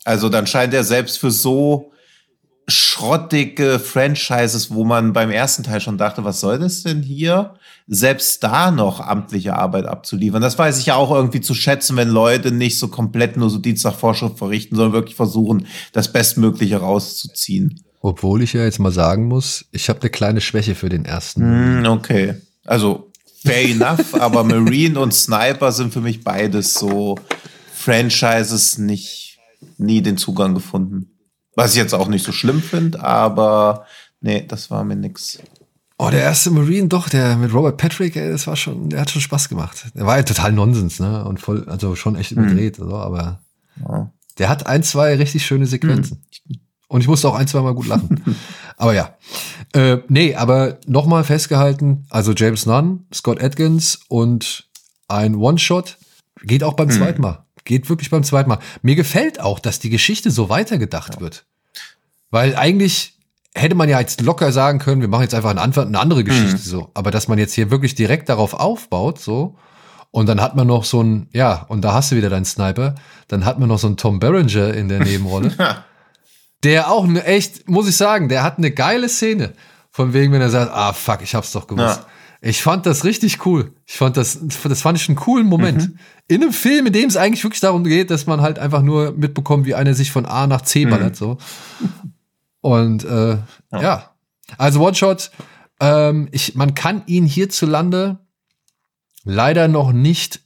Also 0.05 0.29
dann 0.29 0.47
scheint 0.47 0.73
er 0.73 0.85
selbst 0.85 1.19
für 1.19 1.33
so 1.33 1.91
schrottige 2.69 3.79
Franchises, 3.79 4.73
wo 4.73 4.85
man 4.85 5.13
beim 5.13 5.31
ersten 5.31 5.63
Teil 5.63 5.81
schon 5.81 5.99
dachte, 5.99 6.25
was 6.25 6.41
soll 6.41 6.59
das 6.59 6.83
denn 6.83 7.03
hier? 7.03 7.55
Selbst 7.87 8.45
da 8.45 8.71
noch 8.71 9.01
amtliche 9.01 9.55
Arbeit 9.55 9.87
abzuliefern. 9.87 10.41
Das 10.41 10.59
weiß 10.59 10.79
ich 10.79 10.87
ja 10.87 10.95
auch 10.95 11.11
irgendwie 11.11 11.41
zu 11.41 11.55
schätzen, 11.55 11.97
wenn 11.97 12.09
Leute 12.09 12.53
nicht 12.53 12.79
so 12.79 12.89
komplett 12.89 13.37
nur 13.37 13.51
so 13.51 13.59
Dienstagvorschrift 13.59 14.39
verrichten, 14.39 14.77
sondern 14.77 14.93
wirklich 14.93 15.17
versuchen, 15.17 15.67
das 15.93 16.13
Bestmögliche 16.13 16.77
rauszuziehen. 16.77 17.83
Obwohl 18.01 18.43
ich 18.43 18.53
ja 18.53 18.65
jetzt 18.65 18.79
mal 18.79 18.93
sagen 18.93 19.27
muss, 19.27 19.67
ich 19.73 19.89
habe 19.89 20.01
eine 20.01 20.11
kleine 20.11 20.41
Schwäche 20.41 20.75
für 20.75 20.89
den 20.89 21.05
ersten. 21.05 21.43
Hm, 21.43 21.87
okay. 21.87 22.37
Also 22.65 23.11
fair 23.45 23.65
enough, 23.69 24.15
aber 24.15 24.45
Marine 24.45 24.99
und 24.99 25.13
Sniper 25.13 25.73
sind 25.73 25.93
für 25.93 26.01
mich 26.01 26.23
beides 26.23 26.75
so 26.75 27.17
Franchises 27.75 28.79
nicht 28.79 29.39
nie 29.77 30.03
den 30.03 30.17
Zugang 30.17 30.55
gefunden. 30.55 31.11
Was 31.55 31.73
ich 31.73 31.79
jetzt 31.79 31.95
auch 31.95 32.09
nicht 32.09 32.25
so 32.25 32.33
schlimm 32.33 32.63
finde, 32.63 33.03
aber 33.03 33.85
nee, 34.21 34.45
das 34.47 34.71
war 34.71 34.85
mir 34.85 34.97
nix. 34.97 35.39
Oh, 35.99 36.09
der 36.11 36.23
erste 36.23 36.51
Marine, 36.51 36.89
doch, 36.89 37.09
der 37.11 37.37
mit 37.37 37.53
Robert 37.53 37.77
Patrick, 37.77 38.17
ey, 38.17 38.31
das 38.31 38.47
war 38.47 38.57
schon, 38.57 38.89
der 38.89 39.01
hat 39.01 39.11
schon 39.11 39.21
Spaß 39.21 39.49
gemacht. 39.51 39.85
Der 39.95 40.07
war 40.07 40.17
ja 40.17 40.23
total 40.23 40.53
Nonsens, 40.53 40.99
ne? 40.99 41.25
Und 41.27 41.41
voll, 41.41 41.69
also 41.69 41.95
schon 41.95 42.17
echt 42.17 42.31
überdreht, 42.33 42.77
so, 42.77 42.95
aber 42.95 43.41
Ja. 43.87 44.11
der 44.39 44.49
hat 44.49 44.67
ein, 44.67 44.83
zwei 44.83 45.15
richtig 45.17 45.45
schöne 45.45 45.67
Sequenzen. 45.67 46.23
Und 46.89 47.03
ich 47.03 47.07
musste 47.09 47.29
auch 47.29 47.35
ein, 47.35 47.47
zwei 47.47 47.61
Mal 47.61 47.75
gut 47.75 47.87
lachen. 47.87 48.23
aber 48.79 48.95
ja. 48.95 49.15
Äh, 49.75 49.99
nee, 50.09 50.35
aber 50.35 50.79
nochmal 50.87 51.23
festgehalten, 51.23 52.07
also 52.09 52.33
James 52.33 52.65
Nunn, 52.65 53.07
Scott 53.13 53.43
Atkins 53.43 54.01
und 54.09 54.69
ein 55.07 55.35
One-Shot 55.37 55.99
geht 56.43 56.65
auch 56.65 56.75
beim 56.75 56.91
zweiten 56.91 57.21
Mal. 57.21 57.45
Geht 57.71 57.89
wirklich 57.89 58.11
beim 58.11 58.25
zweiten 58.25 58.49
Mal. 58.49 58.59
Mir 58.83 58.97
gefällt 58.97 59.39
auch, 59.39 59.61
dass 59.61 59.79
die 59.79 59.91
Geschichte 59.91 60.33
so 60.33 60.49
weitergedacht 60.49 61.21
wird. 61.21 61.45
Weil 62.33 62.57
eigentlich 62.57 63.15
hätte 63.55 63.77
man 63.77 63.89
ja 63.89 64.01
jetzt 64.01 64.23
locker 64.23 64.51
sagen 64.51 64.81
können, 64.81 65.03
wir 65.03 65.07
machen 65.07 65.23
jetzt 65.23 65.37
einfach 65.37 65.51
eine, 65.51 65.61
andere 66.01 66.25
Geschichte 66.25 66.59
so. 66.59 66.91
Aber 66.95 67.13
dass 67.13 67.29
man 67.29 67.39
jetzt 67.39 67.53
hier 67.53 67.71
wirklich 67.71 67.95
direkt 67.95 68.29
darauf 68.29 68.55
aufbaut, 68.55 69.21
so. 69.21 69.55
Und 70.11 70.29
dann 70.29 70.41
hat 70.41 70.57
man 70.57 70.67
noch 70.67 70.83
so 70.83 71.01
ein, 71.01 71.29
ja, 71.33 71.65
und 71.69 71.83
da 71.83 71.93
hast 71.93 72.11
du 72.11 72.17
wieder 72.17 72.29
deinen 72.29 72.45
Sniper. 72.45 72.97
Dann 73.29 73.45
hat 73.45 73.61
man 73.61 73.69
noch 73.69 73.79
so 73.79 73.87
einen 73.87 73.97
Tom 73.97 74.19
Berenger 74.19 74.75
in 74.75 74.89
der 74.89 75.05
Nebenrolle. 75.05 75.55
der 76.65 76.91
auch 76.91 77.05
eine 77.05 77.23
echt, 77.23 77.69
muss 77.69 77.89
ich 77.89 77.97
sagen, 77.97 78.29
der 78.29 78.43
hat 78.43 78.59
eine 78.59 78.73
geile 78.73 79.09
Szene. 79.09 79.53
Von 79.93 80.13
wegen, 80.13 80.33
wenn 80.33 80.41
er 80.41 80.51
sagt, 80.51 80.73
ah, 80.75 80.93
fuck, 80.93 81.23
ich 81.23 81.37
hab's 81.37 81.53
doch 81.53 81.69
gewusst. 81.69 82.01
Ja. 82.01 82.07
Ich 82.43 82.63
fand 82.63 82.87
das 82.87 83.05
richtig 83.05 83.45
cool. 83.45 83.75
Ich 83.87 83.97
fand 83.99 84.17
das, 84.17 84.39
das 84.41 84.81
fand 84.83 84.99
ich 84.99 85.09
einen 85.09 85.17
coolen 85.17 85.47
Moment. 85.47 85.89
Mhm. 85.91 85.99
In 86.29 86.43
einem 86.43 86.53
Film, 86.53 86.87
in 86.87 86.93
dem 86.95 87.09
es 87.09 87.17
eigentlich 87.19 87.45
wirklich 87.45 87.61
darum 87.61 87.85
geht, 87.85 88.11
dass 88.11 88.27
man 88.27 88.41
halt 88.41 88.59
einfach 88.59 88.81
nur 88.83 89.13
mitbekommt, 89.13 89.67
wie 89.67 89.75
einer 89.75 89.93
sich 89.95 90.11
von 90.11 90.25
A 90.25 90.47
nach 90.47 90.63
C 90.63 90.87
Mhm. 90.87 90.91
ballert, 90.91 91.17
so. 91.17 91.37
Und, 92.63 93.05
äh, 93.05 93.39
ja. 93.73 94.15
Also 94.59 94.81
One-Shot, 94.81 95.31
ähm, 95.81 96.29
ich, 96.33 96.55
man 96.55 96.75
kann 96.75 97.03
ihn 97.07 97.25
hierzulande 97.27 98.19
leider 99.25 99.69
noch 99.69 99.93
nicht 99.93 100.41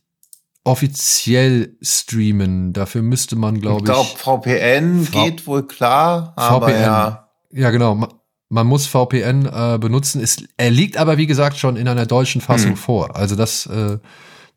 offiziell 0.65 1.77
streamen. 1.81 2.73
Dafür 2.73 3.03
müsste 3.03 3.37
man, 3.37 3.61
glaube 3.61 3.79
Ich 3.81 3.85
glaube, 3.85 4.09
ich. 4.13 4.19
VPN 4.19 5.05
V- 5.05 5.25
geht 5.25 5.47
wohl 5.47 5.67
klar, 5.67 6.33
aber 6.37 6.69
VPN. 6.69 6.83
ja. 6.83 7.29
Ja, 7.53 7.71
genau. 7.71 8.09
Ma- 8.49 8.63
Man 8.63 8.67
muss 8.67 8.87
VPN 8.87 9.47
äh, 9.47 9.79
benutzen. 9.79 10.21
Es, 10.23 10.45
er 10.57 10.71
liegt 10.71 10.97
aber, 10.97 11.17
wie 11.19 11.27
gesagt, 11.27 11.57
schon 11.59 11.77
in 11.77 11.89
einer 11.89 12.07
deutschen 12.07 12.41
Fassung 12.41 12.71
Hm. 12.73 12.77
vor. 12.77 13.17
Also 13.17 13.37
das, 13.37 13.67
äh, 13.67 13.99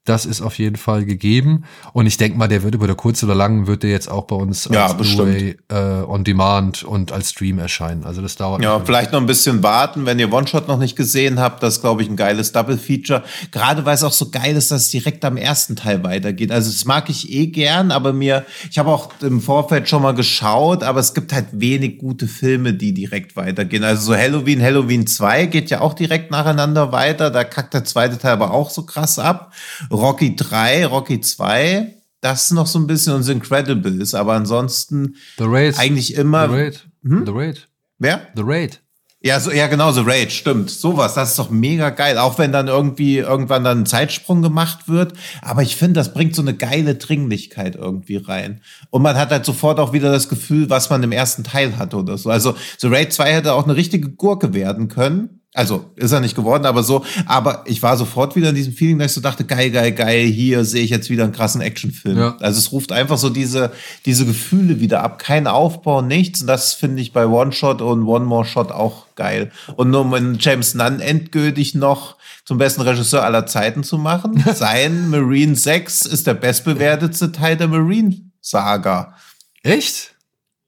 das 0.07 0.25
ist 0.25 0.41
auf 0.41 0.57
jeden 0.57 0.77
Fall 0.77 1.03
gegeben. 1.03 1.65
Und 1.91 2.05
ich 2.05 2.15
denke 2.15 2.37
mal, 2.37 2.47
der 2.47 2.63
wird 2.63 2.75
über 2.75 2.87
der 2.87 2.95
kurz 2.95 3.21
oder 3.23 3.35
lang 3.35 3.67
wird 3.67 3.83
der 3.83 3.89
jetzt 3.89 4.09
auch 4.09 4.23
bei 4.23 4.37
uns 4.37 4.69
Ja, 4.71 4.87
als. 4.87 4.95
Blu-ray 4.95 5.57
äh, 5.67 5.75
on 5.75 6.23
Demand 6.23 6.83
und 6.83 7.11
als 7.11 7.31
Stream 7.31 7.59
erscheinen. 7.59 8.05
Also 8.05 8.21
das 8.21 8.37
dauert. 8.37 8.63
Ja, 8.63 8.79
vielleicht 8.79 9.11
noch 9.11 9.19
ein 9.19 9.25
bisschen 9.25 9.63
warten, 9.63 10.05
wenn 10.05 10.17
ihr 10.17 10.31
One-Shot 10.31 10.69
noch 10.69 10.79
nicht 10.79 10.95
gesehen 10.95 11.39
habt. 11.39 11.61
Das 11.61 11.75
ist, 11.75 11.81
glaube 11.81 12.03
ich, 12.03 12.09
ein 12.09 12.15
geiles 12.15 12.53
Double-Feature. 12.53 13.23
Gerade 13.51 13.85
weil 13.85 13.95
es 13.95 14.03
auch 14.03 14.13
so 14.13 14.29
geil 14.29 14.55
ist, 14.55 14.71
dass 14.71 14.83
es 14.83 14.89
direkt 14.89 15.25
am 15.25 15.35
ersten 15.35 15.75
Teil 15.75 16.03
weitergeht. 16.05 16.51
Also 16.51 16.71
das 16.71 16.85
mag 16.85 17.09
ich 17.09 17.31
eh 17.31 17.47
gern, 17.47 17.91
aber 17.91 18.13
mir, 18.13 18.45
ich 18.71 18.79
habe 18.79 18.89
auch 18.89 19.09
im 19.21 19.41
Vorfeld 19.41 19.89
schon 19.89 20.03
mal 20.03 20.13
geschaut, 20.13 20.83
aber 20.83 21.01
es 21.01 21.13
gibt 21.13 21.33
halt 21.33 21.47
wenig 21.51 21.97
gute 21.97 22.27
Filme, 22.27 22.73
die 22.73 22.93
direkt 22.93 23.35
weitergehen. 23.35 23.83
Also 23.83 24.13
so 24.13 24.17
Halloween, 24.17 24.61
Halloween 24.61 25.05
2 25.05 25.47
geht 25.47 25.69
ja 25.69 25.81
auch 25.81 25.93
direkt 25.93 26.31
nacheinander 26.31 26.93
weiter. 26.93 27.29
Da 27.29 27.43
kackt 27.43 27.73
der 27.73 27.83
zweite 27.83 28.17
Teil 28.17 28.31
aber 28.31 28.51
auch 28.51 28.69
so 28.69 28.83
krass 28.83 29.19
ab. 29.19 29.53
Rocky 29.97 30.35
3, 30.35 30.85
Rocky 30.85 31.21
2, 31.21 31.93
das 32.21 32.45
ist 32.45 32.51
noch 32.51 32.67
so 32.67 32.79
ein 32.79 32.87
bisschen 32.87 33.13
uns 33.13 33.29
Incredibles, 33.29 34.13
aber 34.13 34.33
ansonsten 34.33 35.15
The 35.37 35.45
Raid. 35.45 35.77
eigentlich 35.77 36.15
immer. 36.15 36.47
The 36.47 36.55
Raid. 36.55 36.87
Hm? 37.03 37.25
The 37.25 37.31
Raid. 37.31 37.67
Wer? 37.99 38.27
The 38.35 38.43
Raid. 38.45 38.81
Ja, 39.19 39.39
so, 39.39 39.51
ja, 39.51 39.65
genau, 39.65 39.91
so 39.91 40.03
Rage, 40.03 40.29
stimmt. 40.29 40.69
Sowas, 40.69 41.15
das 41.15 41.31
ist 41.31 41.39
doch 41.39 41.49
mega 41.49 41.89
geil. 41.89 42.19
Auch 42.19 42.37
wenn 42.37 42.51
dann 42.51 42.67
irgendwie 42.67 43.17
irgendwann 43.17 43.63
dann 43.63 43.79
ein 43.79 43.85
Zeitsprung 43.87 44.43
gemacht 44.43 44.87
wird. 44.87 45.13
Aber 45.41 45.63
ich 45.63 45.75
finde, 45.75 45.93
das 45.93 46.13
bringt 46.13 46.35
so 46.35 46.43
eine 46.43 46.53
geile 46.53 46.95
Dringlichkeit 46.95 47.75
irgendwie 47.75 48.17
rein. 48.17 48.61
Und 48.91 49.01
man 49.01 49.17
hat 49.17 49.31
halt 49.31 49.43
sofort 49.43 49.79
auch 49.79 49.91
wieder 49.91 50.11
das 50.11 50.29
Gefühl, 50.29 50.69
was 50.69 50.91
man 50.91 51.01
im 51.01 51.11
ersten 51.11 51.43
Teil 51.43 51.77
hatte 51.77 51.97
oder 51.97 52.17
so. 52.17 52.29
Also, 52.29 52.55
so 52.77 52.89
Raid 52.89 53.11
2 53.11 53.33
hätte 53.33 53.53
auch 53.53 53.63
eine 53.63 53.75
richtige 53.75 54.09
Gurke 54.11 54.53
werden 54.53 54.87
können. 54.87 55.41
Also, 55.53 55.89
ist 55.95 56.11
er 56.11 56.19
nicht 56.19 56.35
geworden, 56.35 56.65
aber 56.67 56.83
so. 56.83 57.03
Aber 57.25 57.63
ich 57.65 57.81
war 57.81 57.97
sofort 57.97 58.35
wieder 58.35 58.49
in 58.49 58.55
diesem 58.55 58.73
Feeling, 58.73 58.99
dass 58.99 59.07
ich 59.11 59.15
so 59.15 59.21
dachte, 59.21 59.43
geil, 59.43 59.71
geil, 59.71 59.91
geil, 59.91 60.25
hier 60.27 60.63
sehe 60.65 60.83
ich 60.83 60.91
jetzt 60.91 61.09
wieder 61.09 61.23
einen 61.23 61.33
krassen 61.33 61.61
Actionfilm. 61.61 62.17
Ja. 62.17 62.37
Also, 62.41 62.59
es 62.59 62.71
ruft 62.71 62.91
einfach 62.91 63.17
so 63.17 63.29
diese, 63.31 63.71
diese 64.05 64.25
Gefühle 64.27 64.79
wieder 64.81 65.01
ab. 65.03 65.17
Kein 65.17 65.47
Aufbau, 65.47 66.01
nichts. 66.03 66.41
Und 66.41 66.47
das 66.47 66.73
finde 66.73 67.01
ich 67.01 67.11
bei 67.11 67.25
One 67.25 67.53
Shot 67.53 67.81
und 67.81 68.03
One 68.03 68.25
More 68.25 68.45
Shot 68.45 68.71
auch 68.71 69.07
geil. 69.15 69.51
Und 69.77 69.89
nur 69.89 70.01
um 70.01 70.35
James 70.39 70.75
Nunn 70.75 70.99
endgültig 70.99 71.73
noch 71.73 72.17
zum 72.45 72.59
besten 72.59 72.81
Regisseur 72.81 73.23
aller 73.23 73.47
Zeiten 73.47 73.83
zu 73.83 73.97
machen. 73.97 74.43
Sein 74.53 75.09
Marine 75.09 75.55
6 75.55 76.05
ist 76.05 76.27
der 76.27 76.35
bestbewertetste 76.35 77.31
Teil 77.31 77.57
der 77.57 77.67
Marine-Saga. 77.67 79.15
Echt? 79.63 80.13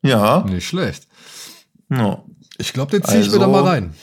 Ja. 0.02 0.42
Nicht 0.50 0.66
schlecht. 0.68 1.08
ja. 1.92 2.24
Ich 2.58 2.74
glaube, 2.74 2.92
den 2.92 3.04
ziehe 3.04 3.20
ich 3.22 3.28
mir 3.28 3.34
Also- 3.34 3.40
da 3.40 3.48
mal 3.48 3.64
rein. 3.64 3.94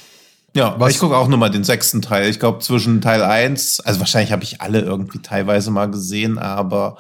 Ja, 0.57 0.75
Was- 0.81 0.95
ich 0.95 0.99
gucke 0.99 1.17
auch 1.17 1.29
nur 1.29 1.39
mal 1.39 1.51
den 1.51 1.65
sechsten 1.65 2.01
Teil. 2.03 2.29
Ich 2.31 2.41
glaube, 2.41 2.61
zwischen 2.61 3.01
Teil 3.03 3.23
1, 3.23 3.81
also 3.81 4.01
wahrscheinlich 4.01 4.33
habe 4.33 4.43
ich 4.43 4.61
alle 4.63 4.81
irgendwie 4.81 5.19
teilweise 5.21 5.71
mal 5.71 5.91
gesehen, 5.91 6.39
aber 6.39 6.97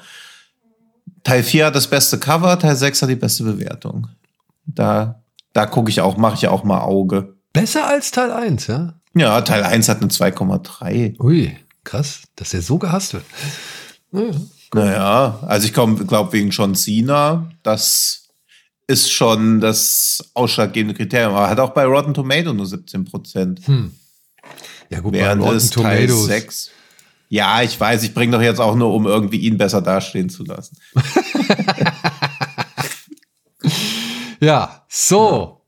Teil 1.25 1.43
4 1.43 1.67
hat 1.67 1.75
das 1.75 1.87
beste 1.89 2.19
Cover, 2.19 2.59
Teil 2.59 2.77
6 2.77 3.03
hat 3.03 3.09
die 3.09 3.17
beste 3.17 3.45
Bewertung. 3.45 4.09
Da, 4.67 5.23
da 5.55 5.67
gucke 5.67 5.91
ich 5.91 6.01
auch, 6.03 6.17
mache 6.17 6.35
ich 6.35 6.49
auch 6.49 6.65
mal 6.65 6.81
Auge. 6.83 7.35
Besser 7.53 7.87
als 7.89 8.11
Teil 8.11 8.31
1, 8.31 8.67
ja? 8.67 8.95
Ja, 9.15 9.41
Teil 9.41 9.65
1 9.65 9.89
hat 9.89 10.03
eine 10.03 10.11
2,3. 10.11 11.19
Ui, 11.19 11.57
krass, 11.85 12.23
dass 12.37 12.51
der 12.51 12.61
so 12.61 12.77
gehasst 12.79 13.15
wird. 13.15 13.25
Naja. 14.13 14.33
Naja, 14.75 15.39
also 15.47 15.67
ich 15.67 15.73
glaube 15.73 16.33
wegen 16.33 16.51
John 16.51 16.75
Cena, 16.75 17.51
das 17.63 18.26
ist 18.87 19.11
schon 19.11 19.61
das 19.61 20.31
ausschlaggebende 20.35 20.95
Kriterium. 20.95 21.35
Aber 21.35 21.51
hat 21.51 21.61
auch 21.61 21.71
bei 21.71 21.85
Rotten 21.85 22.15
Tomato 22.15 22.53
nur 22.53 22.67
17 22.67 23.05
Prozent. 23.05 23.61
Ja, 24.91 25.01
gut, 25.01 25.13
Während 25.13 25.43
bei 25.43 25.49
Rotten 25.49 25.71
Tomatoes. 25.71 26.27
6. 26.27 26.71
Ja, 27.29 27.61
ich 27.63 27.79
weiß, 27.79 28.05
ich 28.05 28.15
bringe 28.15 28.33
doch 28.37 28.43
jetzt 28.43 28.61
auch 28.61 28.77
nur, 28.77 28.95
um 28.95 29.07
irgendwie 29.07 29.39
ihn 29.39 29.59
besser 29.59 29.83
dastehen 29.83 30.29
zu 30.29 30.45
lassen. 30.45 30.77
Ja, 34.41 34.85
so. 34.89 35.63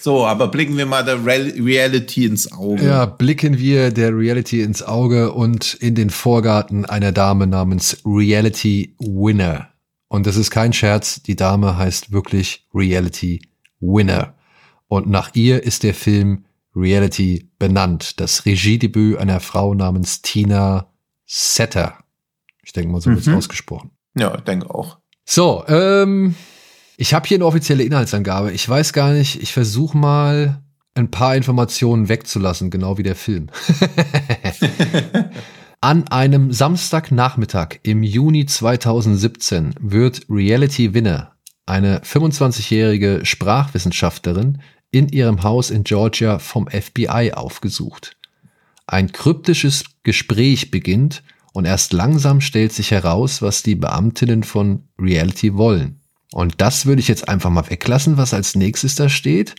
So, 0.00 0.26
aber 0.26 0.48
blicken 0.48 0.76
wir 0.76 0.86
mal 0.86 1.04
der 1.04 1.24
Real 1.24 1.52
Reality 1.56 2.24
ins 2.24 2.50
Auge. 2.50 2.84
Ja, 2.84 3.06
blicken 3.06 3.58
wir 3.58 3.92
der 3.92 4.16
Reality 4.16 4.62
ins 4.62 4.82
Auge 4.82 5.32
und 5.32 5.74
in 5.74 5.94
den 5.94 6.10
Vorgarten 6.10 6.84
einer 6.84 7.12
Dame 7.12 7.46
namens 7.46 7.98
Reality 8.04 8.96
Winner. 8.98 9.68
Und 10.12 10.26
das 10.26 10.36
ist 10.36 10.50
kein 10.50 10.74
Scherz, 10.74 11.22
die 11.22 11.36
Dame 11.36 11.78
heißt 11.78 12.12
wirklich 12.12 12.66
Reality 12.74 13.40
Winner. 13.80 14.34
Und 14.86 15.08
nach 15.08 15.30
ihr 15.34 15.62
ist 15.62 15.84
der 15.84 15.94
Film 15.94 16.44
Reality 16.76 17.48
benannt. 17.58 18.20
Das 18.20 18.44
Regiedebüt 18.44 19.16
einer 19.16 19.40
Frau 19.40 19.72
namens 19.72 20.20
Tina 20.20 20.92
Setter. 21.24 21.96
Ich 22.62 22.74
denke 22.74 22.92
mal, 22.92 23.00
so 23.00 23.08
wird's 23.08 23.24
Mhm. 23.24 23.36
ausgesprochen. 23.36 23.92
Ja, 24.14 24.34
ich 24.34 24.42
denke 24.42 24.68
auch. 24.68 24.98
So, 25.24 25.64
ähm, 25.66 26.34
ich 26.98 27.14
habe 27.14 27.26
hier 27.26 27.38
eine 27.38 27.46
offizielle 27.46 27.82
Inhaltsangabe. 27.82 28.52
Ich 28.52 28.68
weiß 28.68 28.92
gar 28.92 29.14
nicht, 29.14 29.40
ich 29.42 29.54
versuche 29.54 29.96
mal 29.96 30.62
ein 30.94 31.10
paar 31.10 31.36
Informationen 31.36 32.10
wegzulassen, 32.10 32.68
genau 32.70 32.98
wie 32.98 33.02
der 33.02 33.16
Film. 33.16 33.48
An 35.84 36.06
einem 36.06 36.52
Samstagnachmittag 36.52 37.80
im 37.82 38.04
Juni 38.04 38.46
2017 38.46 39.74
wird 39.80 40.24
Reality 40.30 40.94
Winner, 40.94 41.32
eine 41.66 41.98
25-jährige 42.02 43.22
Sprachwissenschaftlerin, 43.26 44.62
in 44.92 45.08
ihrem 45.08 45.42
Haus 45.42 45.70
in 45.70 45.82
Georgia 45.82 46.38
vom 46.38 46.68
FBI 46.68 47.32
aufgesucht. 47.34 48.16
Ein 48.86 49.10
kryptisches 49.10 49.82
Gespräch 50.04 50.70
beginnt 50.70 51.24
und 51.52 51.64
erst 51.64 51.92
langsam 51.92 52.40
stellt 52.40 52.72
sich 52.72 52.92
heraus, 52.92 53.42
was 53.42 53.64
die 53.64 53.74
Beamtinnen 53.74 54.44
von 54.44 54.84
Reality 55.00 55.54
wollen. 55.54 55.98
Und 56.32 56.60
das 56.60 56.86
würde 56.86 57.00
ich 57.00 57.08
jetzt 57.08 57.28
einfach 57.28 57.50
mal 57.50 57.68
weglassen, 57.68 58.16
was 58.16 58.34
als 58.34 58.54
nächstes 58.54 58.94
da 58.94 59.08
steht. 59.08 59.56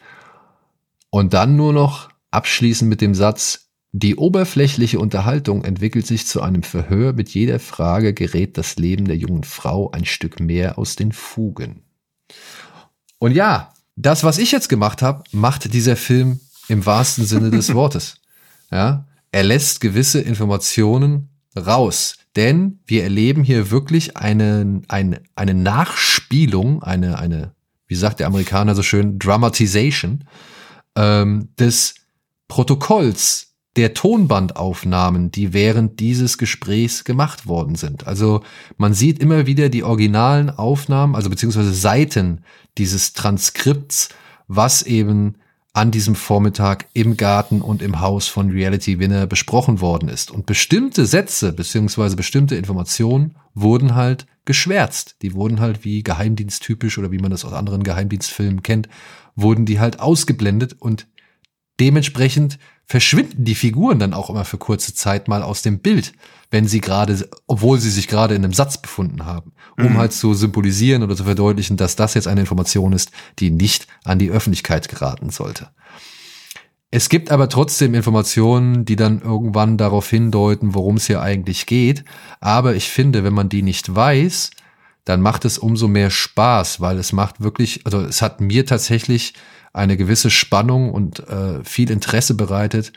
Und 1.10 1.34
dann 1.34 1.58
nur 1.58 1.74
noch 1.74 2.08
abschließen 2.32 2.88
mit 2.88 3.02
dem 3.02 3.14
Satz, 3.14 3.64
die 3.96 4.16
oberflächliche 4.16 5.00
Unterhaltung 5.00 5.64
entwickelt 5.64 6.08
sich 6.08 6.26
zu 6.26 6.42
einem 6.42 6.64
Verhör. 6.64 7.14
Mit 7.14 7.30
jeder 7.30 7.60
Frage 7.60 8.16
gerät 8.16 8.58
das 8.58 8.78
Leben 8.78 9.06
der 9.06 9.16
jungen 9.16 9.44
Frau 9.44 9.92
ein 9.92 10.06
Stück 10.06 10.40
mehr 10.40 10.80
aus 10.80 10.96
den 10.96 11.12
Fugen. 11.12 11.84
Und 13.20 13.34
ja, 13.34 13.72
das, 13.96 14.24
was 14.24 14.40
ich 14.40 14.52
jetzt 14.52 14.68
gemacht 14.68 15.04
habe, 15.04 15.24
macht 15.32 15.72
dieser 15.76 15.96
Film 15.96 16.40
im 16.68 16.84
wahrsten 16.88 17.26
Sinne 17.26 17.52
des 17.52 17.72
Wortes. 17.76 18.16
Ja, 18.72 19.06
er 19.32 19.44
lässt 19.44 19.80
gewisse 19.80 20.22
Informationen 20.22 21.30
raus. 21.56 22.18
Denn 22.36 22.80
wir 22.88 23.04
erleben 23.04 23.44
hier 23.44 23.70
wirklich 23.70 24.18
eine, 24.18 24.82
eine, 24.88 25.22
eine 25.36 25.54
Nachspielung, 25.54 26.82
eine, 26.82 27.20
eine, 27.20 27.54
wie 27.86 27.94
sagt 27.94 28.20
der 28.20 28.26
Amerikaner 28.26 28.74
so 28.74 28.82
schön, 28.82 29.20
Dramatization 29.20 30.24
ähm, 30.96 31.50
des 31.60 31.94
Protokolls 32.48 33.53
der 33.76 33.94
Tonbandaufnahmen, 33.94 35.32
die 35.32 35.54
während 35.54 36.00
dieses 36.00 36.38
Gesprächs 36.38 37.04
gemacht 37.04 37.48
worden 37.48 37.76
sind. 37.76 38.06
Also 38.06 38.42
man 38.78 38.94
sieht 38.94 39.20
immer 39.20 39.48
wieder 39.48 39.70
die 39.70 39.84
originalen 39.84 40.50
Aufnahmen, 40.52 41.16
also 41.16 41.30
beziehungsweise 41.30 41.74
Seiten 41.74 42.44
dieses 42.78 43.14
Transkripts, 43.14 44.10
was 44.48 44.84
eben 44.84 45.36
an 45.74 45.90
diesem 45.90 46.14
Vormittag 46.14 46.86
im 46.94 47.18
Garten 47.18 47.62
und 47.62 47.82
im 47.82 48.00
Haus 48.00 48.28
von 48.28 48.52
Reality 48.52 49.00
Winner 49.00 49.26
besprochen 49.26 49.82
worden 49.82 50.08
ist. 50.08 50.30
Und 50.30 50.46
bestimmte 50.46 51.08
Sätze 51.08 51.52
beziehungsweise 51.52 52.16
bestimmte 52.16 52.56
Informationen 52.56 53.36
wurden 53.56 53.96
halt 53.96 54.28
geschwärzt. 54.46 55.16
Die 55.24 55.34
wurden 55.34 55.60
halt 55.60 55.84
wie 55.84 56.04
geheimdiensttypisch 56.04 57.00
oder 57.00 57.12
wie 57.12 57.18
man 57.18 57.32
das 57.32 57.44
aus 57.44 57.54
anderen 57.54 57.82
Geheimdienstfilmen 57.82 58.62
kennt, 58.62 58.88
wurden 59.36 59.66
die 59.66 59.80
halt 59.80 60.00
ausgeblendet 60.00 60.76
und 60.80 61.08
dementsprechend 61.80 62.60
verschwinden 62.94 63.44
die 63.44 63.56
Figuren 63.56 63.98
dann 63.98 64.14
auch 64.14 64.30
immer 64.30 64.46
für 64.46 64.60
kurze 64.60 64.94
Zeit 64.94 65.28
mal 65.28 65.42
aus 65.42 65.64
dem 65.64 65.80
Bild, 65.80 66.14
wenn 66.52 66.68
sie 66.68 66.80
gerade, 66.80 67.28
obwohl 67.48 67.80
sie 67.80 67.90
sich 67.90 68.08
gerade 68.08 68.36
in 68.36 68.44
einem 68.44 68.54
Satz 68.54 68.78
befunden 68.78 69.26
haben, 69.26 69.54
um 69.80 69.94
mhm. 69.94 69.98
halt 69.98 70.14
zu 70.14 70.36
symbolisieren 70.36 71.02
oder 71.02 71.16
zu 71.16 71.24
verdeutlichen, 71.24 71.76
dass 71.76 71.96
das 71.96 72.14
jetzt 72.14 72.28
eine 72.28 72.42
Information 72.42 72.94
ist, 72.94 73.10
die 73.40 73.50
nicht 73.50 73.88
an 74.04 74.20
die 74.20 74.30
Öffentlichkeit 74.30 74.90
geraten 74.90 75.32
sollte. 75.32 75.70
Es 76.92 77.10
gibt 77.10 77.32
aber 77.32 77.50
trotzdem 77.50 77.96
Informationen, 77.96 78.86
die 78.86 78.96
dann 78.96 79.24
irgendwann 79.24 79.80
darauf 79.80 80.08
hindeuten, 80.08 80.76
worum 80.76 80.98
es 80.98 81.08
hier 81.08 81.20
eigentlich 81.20 81.66
geht. 81.66 82.06
Aber 82.42 82.76
ich 82.76 82.90
finde, 82.90 83.24
wenn 83.24 83.34
man 83.34 83.50
die 83.50 83.64
nicht 83.64 83.96
weiß, 83.96 84.52
dann 85.04 85.20
macht 85.20 85.46
es 85.46 85.58
umso 85.58 85.88
mehr 85.88 86.12
Spaß, 86.12 86.80
weil 86.80 87.00
es 87.00 87.12
macht 87.12 87.42
wirklich, 87.42 87.88
also 87.88 88.02
es 88.02 88.22
hat 88.22 88.40
mir 88.40 88.68
tatsächlich 88.68 89.34
eine 89.74 89.98
gewisse 89.98 90.30
Spannung 90.30 90.92
und 90.92 91.20
äh, 91.28 91.64
viel 91.64 91.90
Interesse 91.90 92.36
bereitet, 92.36 92.94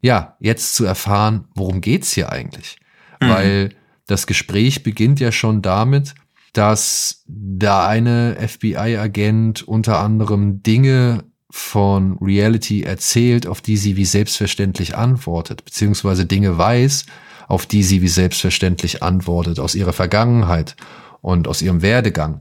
ja, 0.00 0.36
jetzt 0.40 0.74
zu 0.74 0.84
erfahren, 0.84 1.48
worum 1.54 1.80
geht's 1.80 2.12
hier 2.12 2.32
eigentlich? 2.32 2.76
Mhm. 3.20 3.28
Weil 3.28 3.68
das 4.06 4.26
Gespräch 4.26 4.82
beginnt 4.82 5.20
ja 5.20 5.30
schon 5.30 5.62
damit, 5.62 6.14
dass 6.52 7.22
da 7.26 7.86
eine 7.86 8.36
FBI-Agent 8.40 9.62
unter 9.68 9.98
anderem 9.98 10.62
Dinge 10.62 11.24
von 11.50 12.18
Reality 12.18 12.82
erzählt, 12.82 13.46
auf 13.46 13.60
die 13.60 13.76
sie 13.76 13.96
wie 13.96 14.04
selbstverständlich 14.04 14.96
antwortet, 14.96 15.64
beziehungsweise 15.64 16.24
Dinge 16.24 16.56
weiß, 16.56 17.06
auf 17.48 17.66
die 17.66 17.82
sie 17.82 18.00
wie 18.02 18.08
selbstverständlich 18.08 19.02
antwortet, 19.02 19.58
aus 19.58 19.74
ihrer 19.74 19.92
Vergangenheit 19.92 20.76
und 21.20 21.46
aus 21.46 21.62
ihrem 21.62 21.82
Werdegang. 21.82 22.40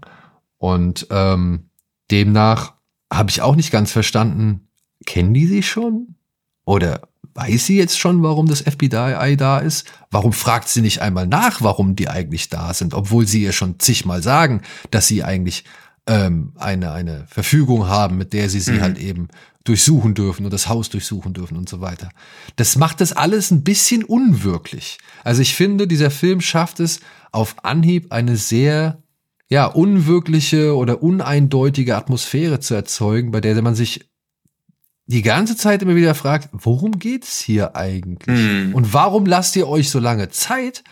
Und 0.58 1.08
ähm, 1.12 1.70
demnach 2.10 2.75
habe 3.12 3.30
ich 3.30 3.42
auch 3.42 3.56
nicht 3.56 3.72
ganz 3.72 3.92
verstanden, 3.92 4.68
kennen 5.06 5.34
die 5.34 5.48
sie 5.48 5.64
schon? 5.64 6.16
Oder 6.66 7.02
weiß 7.36 7.66
sie 7.66 7.78
jetzt 7.78 8.00
schon, 8.00 8.24
warum 8.24 8.48
das 8.48 8.62
FBI 8.62 9.36
da 9.38 9.60
ist? 9.60 9.86
Warum 10.10 10.34
fragt 10.34 10.70
sie 10.70 10.82
nicht 10.82 11.02
einmal 11.02 11.28
nach, 11.28 11.62
warum 11.62 11.96
die 11.96 12.10
eigentlich 12.10 12.50
da 12.50 12.74
sind, 12.74 12.94
obwohl 12.94 13.28
sie 13.28 13.44
ihr 13.44 13.52
schon 13.52 13.80
zigmal 13.80 14.24
sagen, 14.24 14.62
dass 14.90 15.08
sie 15.08 15.24
eigentlich 15.24 15.66
ähm, 16.08 16.54
eine, 16.56 16.92
eine 16.92 17.26
Verfügung 17.28 17.88
haben, 17.88 18.18
mit 18.18 18.34
der 18.34 18.50
sie 18.50 18.60
sie 18.60 18.74
mhm. 18.74 18.82
halt 18.82 18.98
eben 18.98 19.28
durchsuchen 19.66 20.14
dürfen 20.14 20.46
und 20.46 20.54
das 20.54 20.70
Haus 20.70 20.90
durchsuchen 20.90 21.34
dürfen 21.34 21.58
und 21.58 21.68
so 21.68 21.82
weiter. 21.82 22.10
Das 22.56 22.78
macht 22.78 23.02
das 23.02 23.14
alles 23.14 23.52
ein 23.52 23.64
bisschen 23.64 24.04
unwirklich. 24.04 25.00
Also 25.24 25.42
ich 25.42 25.56
finde, 25.56 25.88
dieser 25.88 26.12
Film 26.12 26.40
schafft 26.40 26.80
es 26.80 27.00
auf 27.32 27.56
Anhieb 27.64 28.12
eine 28.12 28.38
sehr 28.38 29.02
ja, 29.50 29.66
unwirkliche 29.66 30.76
oder 30.76 31.04
uneindeutige 31.04 31.96
Atmosphäre 31.96 32.60
zu 32.60 32.74
erzeugen, 32.74 33.32
bei 33.32 33.42
der 33.42 33.62
man 33.62 33.76
sich 33.76 34.10
die 35.08 35.22
ganze 35.22 35.56
Zeit 35.56 35.84
immer 35.84 35.96
wieder 35.96 36.16
fragt, 36.16 36.50
worum 36.52 36.98
geht's 36.98 37.40
hier 37.40 37.76
eigentlich? 37.76 38.36
Mhm. 38.36 38.74
Und 38.74 38.94
warum 38.94 39.26
lasst 39.26 39.56
ihr 39.56 39.68
euch 39.68 39.90
so 39.90 40.00
lange 40.00 40.30
Zeit, 40.30 40.84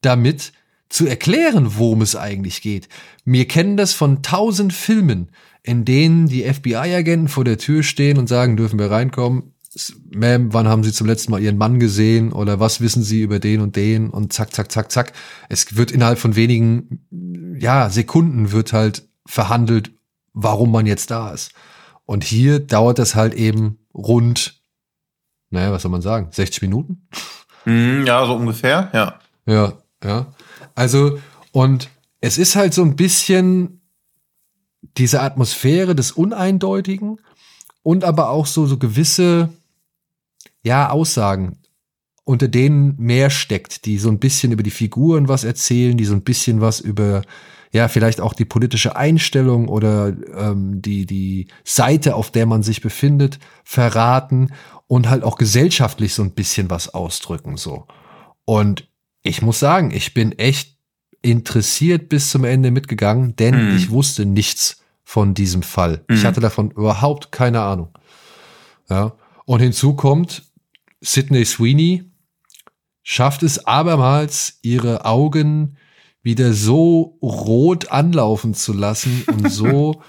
damit 0.00 0.52
zu 0.88 1.06
erklären, 1.06 1.76
worum 1.76 2.00
es 2.00 2.16
eigentlich 2.16 2.62
geht? 2.62 2.88
Wir 3.26 3.46
kennen 3.46 3.76
das 3.76 3.92
von 3.92 4.22
tausend 4.22 4.72
Filmen, 4.72 5.30
in 5.62 5.84
denen 5.84 6.28
die 6.28 6.44
FBI-Agenten 6.44 7.28
vor 7.28 7.44
der 7.44 7.58
Tür 7.58 7.82
stehen 7.82 8.16
und 8.16 8.26
sagen, 8.26 8.56
dürfen 8.56 8.78
wir 8.78 8.90
reinkommen? 8.90 9.52
Ma'am, 10.10 10.48
wann 10.50 10.66
haben 10.66 10.82
Sie 10.82 10.92
zum 10.92 11.06
letzten 11.06 11.30
Mal 11.30 11.42
Ihren 11.42 11.58
Mann 11.58 11.78
gesehen 11.78 12.32
oder 12.32 12.58
was 12.58 12.80
wissen 12.80 13.02
Sie 13.02 13.20
über 13.20 13.38
den 13.38 13.60
und 13.60 13.76
den 13.76 14.08
und 14.08 14.32
zack, 14.32 14.52
zack, 14.54 14.72
zack, 14.72 14.90
zack. 14.90 15.12
Es 15.50 15.76
wird 15.76 15.90
innerhalb 15.90 16.18
von 16.18 16.36
wenigen, 16.36 17.06
ja, 17.60 17.90
Sekunden 17.90 18.52
wird 18.52 18.72
halt 18.72 19.08
verhandelt, 19.26 19.92
warum 20.32 20.70
man 20.72 20.86
jetzt 20.86 21.10
da 21.10 21.30
ist. 21.30 21.52
Und 22.04 22.24
hier 22.24 22.60
dauert 22.60 22.98
das 22.98 23.14
halt 23.14 23.34
eben 23.34 23.78
rund, 23.94 24.62
naja, 25.50 25.72
was 25.72 25.82
soll 25.82 25.90
man 25.90 26.02
sagen, 26.02 26.28
60 26.30 26.62
Minuten? 26.62 27.08
Mhm, 27.64 28.06
ja, 28.06 28.24
so 28.24 28.34
ungefähr, 28.34 28.90
ja. 28.92 29.18
Ja, 29.46 29.74
ja. 30.02 30.26
Also, 30.74 31.18
und 31.52 31.90
es 32.20 32.38
ist 32.38 32.56
halt 32.56 32.72
so 32.74 32.82
ein 32.82 32.96
bisschen 32.96 33.80
diese 34.96 35.20
Atmosphäre 35.20 35.94
des 35.94 36.12
Uneindeutigen 36.12 37.20
und 37.82 38.04
aber 38.04 38.30
auch 38.30 38.46
so, 38.46 38.66
so 38.66 38.78
gewisse, 38.78 39.50
ja, 40.62 40.90
Aussagen, 40.90 41.57
unter 42.28 42.46
denen 42.46 42.94
mehr 42.98 43.30
steckt, 43.30 43.86
die 43.86 43.96
so 43.96 44.10
ein 44.10 44.18
bisschen 44.18 44.52
über 44.52 44.62
die 44.62 44.70
Figuren 44.70 45.28
was 45.28 45.44
erzählen, 45.44 45.96
die 45.96 46.04
so 46.04 46.12
ein 46.12 46.20
bisschen 46.20 46.60
was 46.60 46.78
über 46.78 47.22
ja, 47.72 47.88
vielleicht 47.88 48.20
auch 48.20 48.34
die 48.34 48.44
politische 48.44 48.96
Einstellung 48.96 49.68
oder 49.68 50.14
ähm, 50.36 50.82
die, 50.82 51.06
die 51.06 51.48
Seite, 51.64 52.14
auf 52.14 52.30
der 52.30 52.44
man 52.44 52.62
sich 52.62 52.82
befindet, 52.82 53.38
verraten 53.64 54.52
und 54.86 55.08
halt 55.08 55.22
auch 55.22 55.36
gesellschaftlich 55.36 56.12
so 56.12 56.22
ein 56.22 56.32
bisschen 56.32 56.68
was 56.68 56.92
ausdrücken, 56.92 57.56
so. 57.56 57.86
Und 58.44 58.88
ich 59.22 59.40
muss 59.40 59.58
sagen, 59.58 59.90
ich 59.90 60.12
bin 60.12 60.32
echt 60.32 60.76
interessiert 61.22 62.10
bis 62.10 62.28
zum 62.28 62.44
Ende 62.44 62.70
mitgegangen, 62.70 63.36
denn 63.36 63.70
mhm. 63.70 63.76
ich 63.76 63.88
wusste 63.88 64.26
nichts 64.26 64.82
von 65.02 65.32
diesem 65.32 65.62
Fall. 65.62 66.04
Mhm. 66.08 66.16
Ich 66.16 66.24
hatte 66.26 66.40
davon 66.40 66.72
überhaupt 66.72 67.32
keine 67.32 67.62
Ahnung. 67.62 67.88
Ja. 68.90 69.14
Und 69.46 69.60
hinzu 69.60 69.94
kommt, 69.94 70.42
Sidney 71.00 71.44
Sweeney 71.44 72.07
schafft 73.10 73.42
es 73.42 73.64
abermals, 73.64 74.58
ihre 74.60 75.06
Augen 75.06 75.78
wieder 76.20 76.52
so 76.52 77.16
rot 77.22 77.90
anlaufen 77.90 78.52
zu 78.52 78.74
lassen 78.74 79.24
und 79.28 79.50
so, 79.50 80.02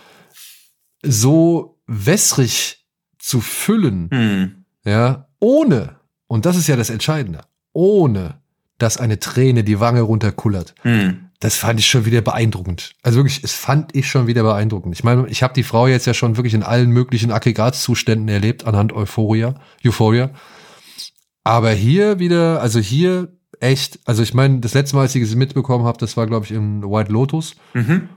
so 1.02 1.80
wässrig 1.88 2.86
zu 3.18 3.39
füllen, 3.39 4.10
hm. 4.12 4.66
ja, 4.84 5.30
ohne, 5.39 5.95
und 6.28 6.45
das 6.45 6.58
ist 6.58 6.68
ja 6.68 6.76
das 6.76 6.89
Entscheidende, 6.89 7.45
ohne, 7.72 8.41
dass 8.80 8.97
eine 8.97 9.18
Träne 9.18 9.64
die 9.64 9.80
Wange 9.80 10.02
runterkullert. 10.02 10.76
Hm. 10.82 11.30
Das 11.39 11.56
fand 11.56 11.80
ich 11.80 11.88
schon 11.88 12.04
wieder 12.06 12.20
beeindruckend. 12.20 12.95
Also 13.02 13.20
wirklich, 13.20 13.45
es 13.45 13.54
fand 13.54 13.95
ich 13.95 14.10
schon 14.10 14.28
wieder 14.28 14.43
beeindruckend. 14.43 14.93
Ich 14.93 15.06
meine, 15.06 15.26
ich 15.30 15.41
habe 15.41 15.54
die 15.54 15.64
Frau 15.64 15.88
jetzt 15.88 16.06
ja 16.06 16.14
schon 16.14 16.36
wirklich 16.36 16.54
in 16.54 16.64
allen 16.64 16.89
möglichen 16.89 17.32
Aggregatzuständen 17.32 18.28
erlebt, 18.28 18.66
anhand 18.66 18.91
Euphoria, 18.91 19.56
Euphoria. 19.86 20.32
Aber 21.50 21.72
hier 21.72 22.20
wieder, 22.20 22.62
also 22.62 22.80
hier 22.80 23.36
echt, 23.60 24.00
also 24.06 24.22
ich 24.22 24.36
meine, 24.36 24.60
das 24.60 24.76
letzte 24.76 24.95
Mal, 24.95 25.02
als 25.02 25.16
ich 25.16 25.28
sie 25.28 25.36
mitbekommen 25.36 25.84
habe, 25.84 25.97
das 25.97 26.16
war, 26.16 26.28
glaube 26.28 26.45
ich, 26.45 26.52
im 26.52 26.84
White 26.84 27.12
Lotus. 27.12 27.56
Mhm. 27.74 28.08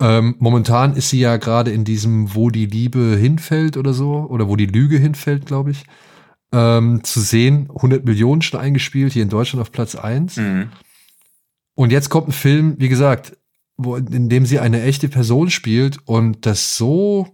Ähm, 0.00 0.34
momentan 0.40 0.96
ist 0.96 1.10
sie 1.10 1.20
ja 1.20 1.36
gerade 1.36 1.70
in 1.70 1.84
diesem, 1.84 2.34
wo 2.34 2.50
die 2.50 2.66
Liebe 2.66 3.16
hinfällt 3.16 3.76
oder 3.76 3.94
so, 3.94 4.26
oder 4.28 4.48
wo 4.48 4.56
die 4.56 4.66
Lüge 4.66 4.98
hinfällt, 4.98 5.46
glaube 5.46 5.70
ich, 5.70 5.84
ähm, 6.50 7.04
zu 7.04 7.20
sehen. 7.20 7.70
100 7.72 8.04
Millionen 8.04 8.42
schon 8.42 8.58
eingespielt, 8.58 9.12
hier 9.12 9.22
in 9.22 9.28
Deutschland 9.28 9.62
auf 9.62 9.70
Platz 9.70 9.94
1. 9.94 10.36
Mhm. 10.36 10.72
Und 11.76 11.92
jetzt 11.92 12.08
kommt 12.08 12.30
ein 12.30 12.32
Film, 12.32 12.74
wie 12.80 12.88
gesagt, 12.88 13.36
wo, 13.76 13.94
in 13.94 14.28
dem 14.28 14.44
sie 14.44 14.58
eine 14.58 14.82
echte 14.82 15.08
Person 15.08 15.50
spielt 15.50 15.98
und 16.04 16.46
das 16.46 16.76
so 16.76 17.28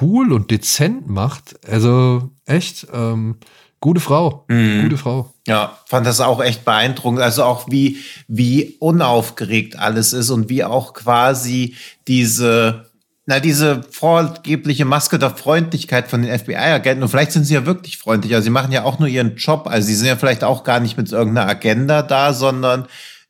cool 0.00 0.32
und 0.32 0.50
dezent 0.50 1.08
macht. 1.08 1.64
Also 1.68 2.32
echt, 2.44 2.88
ähm, 2.92 3.36
gute 3.84 4.00
Frau, 4.00 4.46
Mhm. 4.48 4.84
gute 4.84 4.96
Frau. 4.96 5.30
Ja, 5.46 5.78
fand 5.86 6.06
das 6.06 6.18
auch 6.22 6.42
echt 6.42 6.64
beeindruckend. 6.64 7.20
Also 7.20 7.44
auch 7.44 7.70
wie, 7.70 7.98
wie 8.28 8.76
unaufgeregt 8.80 9.78
alles 9.78 10.14
ist 10.14 10.30
und 10.30 10.48
wie 10.48 10.64
auch 10.64 10.94
quasi 10.94 11.74
diese, 12.08 12.86
na, 13.26 13.40
diese 13.40 13.82
vorgebliche 13.90 14.86
Maske 14.86 15.18
der 15.18 15.36
Freundlichkeit 15.36 16.08
von 16.08 16.22
den 16.22 16.30
FBI-Agenten. 16.38 17.02
Und 17.02 17.10
vielleicht 17.10 17.32
sind 17.32 17.44
sie 17.44 17.52
ja 17.52 17.66
wirklich 17.66 17.98
freundlich. 17.98 18.34
Also 18.34 18.44
sie 18.44 18.50
machen 18.50 18.72
ja 18.72 18.84
auch 18.84 18.98
nur 18.98 19.08
ihren 19.08 19.36
Job. 19.36 19.66
Also 19.66 19.86
sie 19.86 19.96
sind 19.96 20.06
ja 20.06 20.16
vielleicht 20.16 20.44
auch 20.44 20.64
gar 20.64 20.80
nicht 20.80 20.96
mit 20.96 21.12
irgendeiner 21.12 21.46
Agenda 21.46 22.00
da, 22.00 22.32
sondern 22.32 22.86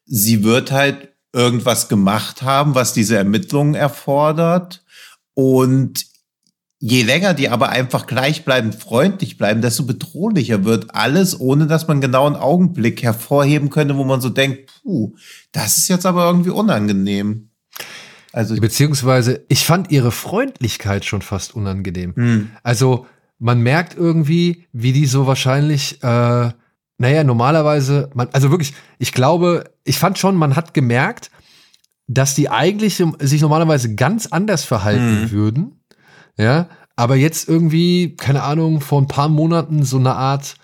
sie 0.07 0.45
wird 0.45 0.71
halt 0.71 1.09
irgendwas 1.33 1.89
gemacht 1.89 2.43
haben, 2.43 2.77
was 2.77 2.93
diese 2.93 3.17
Ermittlungen 3.17 3.75
erfordert. 3.75 4.85
Und 5.35 6.07
je 6.81 7.03
länger 7.03 7.35
die 7.35 7.49
aber 7.49 7.71
einfach 7.71 8.07
gleichbleibend 8.07 8.75
freundlich 8.75 9.39
bleiben, 9.39 9.63
desto 9.63 9.85
bedrohlicher 9.85 10.65
wird 10.65 10.95
alles, 10.95 11.39
ohne 11.41 11.67
dass 11.67 11.89
man 11.89 12.01
genau 12.01 12.27
einen 12.27 12.37
Augenblick 12.37 13.03
hervorheben 13.03 13.71
könnte, 13.71 13.97
wo 13.97 14.05
man 14.05 14.21
so 14.21 14.29
denkt, 14.29 14.71
puh, 14.83 15.15
das 15.53 15.79
ist 15.79 15.89
jetzt 15.89 16.05
aber 16.07 16.27
irgendwie 16.27 16.51
unangenehm. 16.51 17.49
Also, 18.33 18.57
Beziehungsweise, 18.57 19.45
ich 19.49 19.65
fand 19.65 19.91
ihre 19.93 20.11
Freundlichkeit 20.11 21.05
schon 21.05 21.23
fast 21.23 21.55
unangenehm. 21.55 22.15
hm, 22.17 22.51
Also, 22.65 23.07
man 23.39 23.61
merkt 23.61 23.97
irgendwie, 23.97 24.67
wie 24.73 24.93
die 24.93 25.07
so 25.07 25.27
wahrscheinlich, 25.27 26.03
äh, 26.03 26.51
naja, 26.99 27.25
normalerweise, 27.25 28.11
man, 28.15 28.29
also 28.33 28.51
wirklich, 28.51 28.75
ich 28.99 29.13
glaube, 29.13 29.65
ich 29.85 29.99
fand 29.99 30.19
schon, 30.19 30.37
man 30.37 30.57
hat 30.57 30.75
gemerkt, 30.75 31.31
dass 32.07 32.35
die 32.35 32.49
eigentlich 32.51 33.03
sich 33.21 33.41
normalerweise 33.41 33.95
ganz 33.95 34.27
anders 34.27 34.65
verhalten 34.65 35.23
Mhm. 35.23 35.31
würden. 35.31 35.81
Ja, 36.37 36.69
aber 36.97 37.17
jetzt 37.17 37.49
irgendwie, 37.49 38.17
keine 38.17 38.43
Ahnung, 38.43 38.81
vor 38.81 39.01
ein 39.01 39.09
paar 39.09 39.29
Monaten 39.29 39.85
so 39.85 39.99
eine 39.99 40.15
Art 40.15 40.57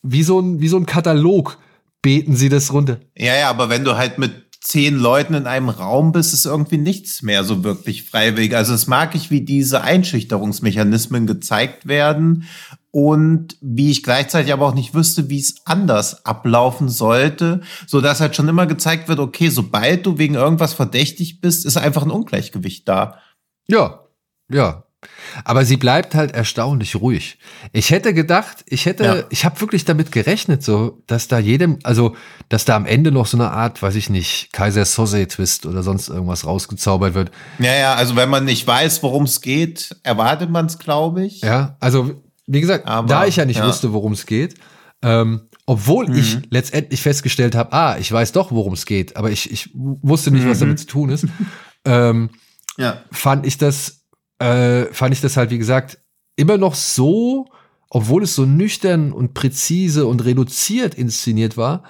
wie 0.02 0.24
so 0.24 0.40
ein, 0.40 0.60
wie 0.60 0.68
so 0.68 0.76
ein 0.76 0.84
Katalog, 0.84 1.58
beten 2.02 2.34
sie 2.34 2.48
das 2.48 2.72
runter. 2.72 2.98
ja, 3.16 3.36
ja, 3.36 3.50
aber 3.50 3.68
wenn 3.68 3.84
du 3.84 3.96
halt 3.96 4.18
mit 4.18 4.32
zehn 4.60 4.96
Leuten 4.96 5.34
in 5.34 5.46
einem 5.46 5.68
Raum 5.68 6.10
bist, 6.10 6.34
ist 6.34 6.44
irgendwie 6.44 6.78
nichts 6.78 7.22
mehr 7.22 7.44
so 7.44 7.62
wirklich 7.62 8.02
freiwillig. 8.02 8.56
Also 8.56 8.74
es 8.74 8.88
mag 8.88 9.14
ich, 9.14 9.30
wie 9.30 9.42
diese 9.42 9.82
Einschüchterungsmechanismen 9.82 11.28
gezeigt 11.28 11.86
werden 11.86 12.48
und 12.96 13.58
wie 13.60 13.90
ich 13.90 14.02
gleichzeitig 14.02 14.54
aber 14.54 14.66
auch 14.66 14.74
nicht 14.74 14.94
wüsste, 14.94 15.28
wie 15.28 15.38
es 15.38 15.56
anders 15.66 16.24
ablaufen 16.24 16.88
sollte, 16.88 17.60
so 17.86 18.00
dass 18.00 18.22
halt 18.22 18.34
schon 18.34 18.48
immer 18.48 18.66
gezeigt 18.66 19.06
wird, 19.06 19.18
okay, 19.18 19.50
sobald 19.50 20.06
du 20.06 20.16
wegen 20.16 20.34
irgendwas 20.34 20.72
verdächtig 20.72 21.42
bist, 21.42 21.66
ist 21.66 21.76
einfach 21.76 22.04
ein 22.04 22.10
Ungleichgewicht 22.10 22.88
da. 22.88 23.18
Ja, 23.68 24.06
ja. 24.50 24.84
Aber 25.44 25.66
sie 25.66 25.76
bleibt 25.76 26.14
halt 26.14 26.32
erstaunlich 26.32 26.96
ruhig. 26.96 27.38
Ich 27.74 27.90
hätte 27.90 28.14
gedacht, 28.14 28.64
ich 28.66 28.86
hätte, 28.86 29.04
Ja. 29.04 29.24
ich 29.28 29.44
habe 29.44 29.60
wirklich 29.60 29.84
damit 29.84 30.10
gerechnet, 30.10 30.62
so, 30.62 31.02
dass 31.06 31.28
da 31.28 31.38
jedem, 31.38 31.78
also, 31.82 32.16
dass 32.48 32.64
da 32.64 32.76
am 32.76 32.86
Ende 32.86 33.12
noch 33.12 33.26
so 33.26 33.36
eine 33.36 33.50
Art, 33.50 33.82
weiß 33.82 33.94
ich 33.96 34.08
nicht, 34.08 34.54
Kaiser 34.54 34.86
Soze 34.86 35.28
Twist 35.28 35.66
oder 35.66 35.82
sonst 35.82 36.08
irgendwas 36.08 36.46
rausgezaubert 36.46 37.12
wird. 37.12 37.30
Ja, 37.58 37.74
ja, 37.74 37.94
also 37.94 38.16
wenn 38.16 38.30
man 38.30 38.46
nicht 38.46 38.66
weiß, 38.66 39.02
worum 39.02 39.24
es 39.24 39.42
geht, 39.42 39.94
erwartet 40.02 40.48
man 40.48 40.64
es, 40.64 40.78
glaube 40.78 41.26
ich. 41.26 41.42
Ja, 41.42 41.76
also, 41.78 42.22
wie 42.46 42.60
gesagt, 42.60 42.86
Aber, 42.86 43.08
da 43.08 43.26
ich 43.26 43.36
ja 43.36 43.44
nicht 43.44 43.58
ja. 43.58 43.66
wusste, 43.66 43.92
worum 43.92 44.12
es 44.12 44.26
geht, 44.26 44.54
ähm, 45.02 45.42
obwohl 45.66 46.08
Mhm. 46.08 46.16
ich 46.16 46.38
letztendlich 46.50 47.02
festgestellt 47.02 47.54
habe, 47.54 47.72
ah, 47.72 47.96
ich 47.98 48.10
weiß 48.10 48.32
doch, 48.32 48.52
worum 48.52 48.72
es 48.74 48.86
geht, 48.86 49.16
aber 49.16 49.30
ich, 49.30 49.50
ich 49.50 49.70
wusste 49.74 50.30
nicht, 50.30 50.46
was 50.48 50.58
Mhm. 50.58 50.60
damit 50.64 50.78
zu 50.80 50.86
tun 50.86 51.10
ist, 51.10 51.26
ähm, 51.84 52.30
Ja. 52.78 53.02
fand 53.10 53.46
ich 53.46 53.58
das, 53.58 54.02
äh, 54.38 54.84
fand 54.92 55.12
ich 55.14 55.20
das 55.20 55.36
halt, 55.36 55.50
wie 55.50 55.58
gesagt, 55.58 55.98
immer 56.36 56.56
noch 56.58 56.74
so, 56.74 57.46
obwohl 57.90 58.22
es 58.22 58.34
so 58.34 58.44
nüchtern 58.46 59.12
und 59.12 59.32
präzise 59.34 60.06
und 60.06 60.24
reduziert 60.24 60.94
inszeniert 60.94 61.56
war, 61.56 61.82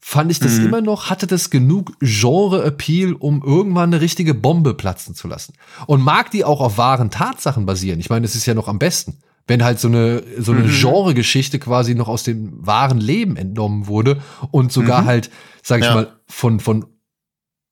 fand 0.00 0.30
ich 0.30 0.38
das 0.40 0.58
Mhm. 0.58 0.66
immer 0.66 0.80
noch, 0.82 1.10
hatte 1.10 1.26
das 1.26 1.50
genug 1.50 1.92
Genre-Appeal, 2.00 3.12
um 3.14 3.42
irgendwann 3.44 3.92
eine 3.92 4.00
richtige 4.00 4.34
Bombe 4.34 4.74
platzen 4.74 5.14
zu 5.14 5.26
lassen. 5.28 5.54
Und 5.86 6.00
mag 6.02 6.30
die 6.30 6.44
auch 6.44 6.60
auf 6.60 6.78
wahren 6.78 7.10
Tatsachen 7.10 7.66
basieren. 7.66 7.98
Ich 8.00 8.08
meine, 8.10 8.22
das 8.26 8.34
ist 8.36 8.46
ja 8.46 8.54
noch 8.54 8.68
am 8.68 8.78
besten. 8.78 9.18
Wenn 9.48 9.62
halt 9.62 9.78
so 9.78 9.88
eine, 9.88 10.22
so 10.38 10.52
eine 10.52 10.62
Mhm. 10.64 10.70
Genre-Geschichte 10.72 11.58
quasi 11.58 11.94
noch 11.94 12.08
aus 12.08 12.24
dem 12.24 12.66
wahren 12.66 12.98
Leben 12.98 13.36
entnommen 13.36 13.86
wurde 13.86 14.20
und 14.50 14.72
sogar 14.72 15.02
Mhm. 15.02 15.06
halt, 15.06 15.30
sag 15.62 15.80
ich 15.80 15.86
Ja. 15.86 15.94
mal, 15.94 16.16
von, 16.26 16.58
von 16.60 16.86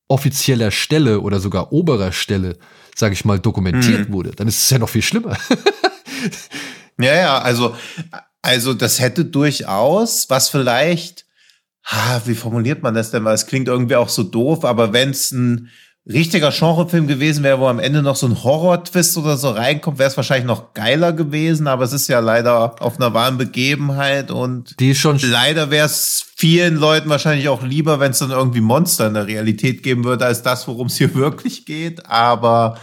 offizieller 0.09 0.71
Stelle 0.71 1.21
oder 1.21 1.41
sogar 1.41 1.73
oberer 1.73 2.13
Stelle, 2.13 2.59
sag 2.95 3.13
ich 3.13 3.25
mal, 3.25 3.41
dokumentiert 3.41 4.09
Mhm. 4.09 4.13
wurde, 4.13 4.31
dann 4.33 4.47
ist 4.47 4.63
es 4.63 4.71
ja 4.71 4.79
noch 4.79 4.89
viel 4.89 5.03
schlimmer. 5.03 5.37
Ja, 6.99 7.15
ja, 7.17 7.39
also, 7.39 7.75
also 8.41 8.73
das 8.73 9.01
hätte 9.01 9.25
durchaus, 9.25 10.31
was 10.31 10.49
vielleicht, 10.49 11.27
ah, 11.85 12.21
wie 12.25 12.37
formuliert 12.37 12.83
man 12.85 12.95
das 12.95 13.11
denn 13.11 13.25
mal? 13.25 13.35
Es 13.35 13.47
klingt 13.47 13.67
irgendwie 13.67 13.97
auch 13.97 14.09
so 14.09 14.23
doof, 14.23 14.65
aber 14.65 14.93
wenn 14.93 15.11
es 15.11 15.33
ein 15.33 15.71
richtiger 16.07 16.51
Genrefilm 16.51 17.07
gewesen 17.07 17.43
wäre, 17.43 17.61
wo 17.61 17.67
am 17.67 17.79
Ende 17.79 18.03
noch 18.03 18.17
so 18.17 18.27
ein 18.27 18.45
Horror-Twist 18.45 19.17
oder 19.17 19.39
so 19.39 19.51
reinkommt, 19.51 19.99
wäre 19.99 20.11
es 20.11 20.17
wahrscheinlich 20.17 20.47
noch 20.47 20.75
geiler 20.75 21.13
gewesen, 21.15 21.67
aber 21.67 21.85
es 21.85 21.95
ist 21.95 22.09
ja 22.09 22.21
leider 22.21 22.83
auf 22.83 22.97
einer 22.97 23.15
wahren 23.15 23.39
Begebenheit 23.39 24.31
und 24.31 24.79
Die 24.81 24.91
ist 24.91 24.99
schon, 24.99 25.19
leider 25.23 25.71
wäre 25.71 25.87
es 25.87 26.27
vielen 26.37 26.77
Leuten 26.77 27.09
wahrscheinlich 27.09 27.49
auch 27.49 27.63
lieber, 27.63 28.01
wenn 28.01 28.11
es 28.11 28.19
dann 28.19 28.33
irgendwie 28.33 28.61
Monster 28.61 29.07
in 29.07 29.15
der 29.15 29.27
Realität 29.27 29.83
geben 29.83 30.05
würde, 30.05 30.27
als 30.27 30.43
das, 30.43 30.69
worum 30.69 30.89
es 30.89 30.97
hier 30.97 31.15
wirklich 31.15 31.65
geht. 31.65 32.05
Aber 32.07 32.79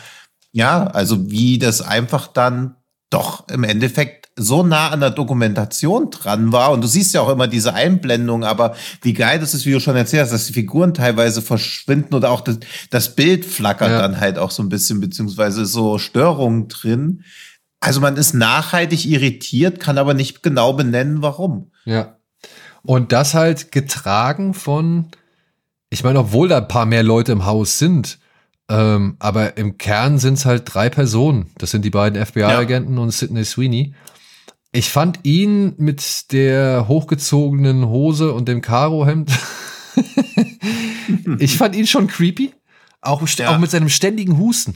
ja, 0.51 0.87
also 0.87 1.29
wie 1.29 1.59
das 1.59 1.81
einfach 1.81 2.27
dann 2.27 2.75
doch 3.11 3.47
im 3.49 3.63
Endeffekt 3.63 4.20
so 4.37 4.63
nah 4.63 4.89
an 4.89 5.01
der 5.01 5.09
Dokumentation 5.11 6.09
dran 6.09 6.51
war. 6.51 6.71
Und 6.71 6.81
du 6.81 6.87
siehst 6.87 7.13
ja 7.13 7.21
auch 7.21 7.29
immer 7.29 7.47
diese 7.47 7.73
Einblendung, 7.73 8.43
aber 8.43 8.75
wie 9.01 9.13
geil 9.13 9.39
das 9.39 9.53
ist, 9.53 9.65
wie 9.65 9.71
du 9.71 9.79
schon 9.79 9.95
erzählt 9.95 10.23
hast, 10.23 10.31
dass 10.31 10.47
die 10.47 10.53
Figuren 10.53 10.93
teilweise 10.93 11.41
verschwinden 11.41 12.13
oder 12.15 12.31
auch 12.31 12.41
das, 12.41 12.59
das 12.89 13.15
Bild 13.15 13.43
flackert 13.45 13.89
Ja. 13.91 13.99
dann 14.01 14.19
halt 14.19 14.37
auch 14.37 14.51
so 14.51 14.63
ein 14.63 14.69
bisschen, 14.69 15.01
beziehungsweise 15.01 15.65
so 15.65 15.97
Störungen 15.97 16.67
drin. 16.69 17.23
Also 17.81 17.99
man 17.99 18.15
ist 18.15 18.33
nachhaltig 18.33 19.05
irritiert, 19.05 19.79
kann 19.79 19.97
aber 19.97 20.13
nicht 20.13 20.43
genau 20.43 20.73
benennen, 20.73 21.21
warum. 21.21 21.71
ja. 21.85 22.17
Und 22.83 23.11
das 23.11 23.35
halt 23.35 23.71
getragen 23.71 24.55
von, 24.55 25.05
ich 25.91 26.03
meine, 26.03 26.17
obwohl 26.17 26.47
da 26.47 26.57
ein 26.57 26.67
paar 26.67 26.87
mehr 26.87 27.03
Leute 27.03 27.31
im 27.31 27.45
Haus 27.45 27.77
sind, 27.77 28.17
ähm, 28.69 29.17
aber 29.19 29.55
im 29.57 29.77
Kern 29.77 30.17
sind 30.17 30.35
es 30.35 30.45
halt 30.45 30.63
drei 30.65 30.89
Personen. 30.89 31.51
Das 31.59 31.69
sind 31.69 31.85
die 31.85 31.91
beiden 31.91 32.23
FBI-Agenten 32.25 32.97
und 32.97 33.11
Sidney 33.11 33.45
Sweeney. 33.45 33.93
Ich 34.73 34.89
fand 34.89 35.19
ihn 35.23 35.73
mit 35.77 36.31
der 36.31 36.87
hochgezogenen 36.87 37.85
Hose 37.87 38.33
und 38.33 38.47
dem 38.47 38.61
Karohemd, 38.61 39.31
ich 41.39 41.57
fand 41.57 41.75
ihn 41.75 41.87
schon 41.87 42.07
creepy. 42.07 42.53
Auch, 43.01 43.27
Ja. 43.37 43.53
auch 43.53 43.57
mit 43.59 43.71
seinem 43.71 43.89
ständigen 43.89 44.37
Husten. 44.37 44.75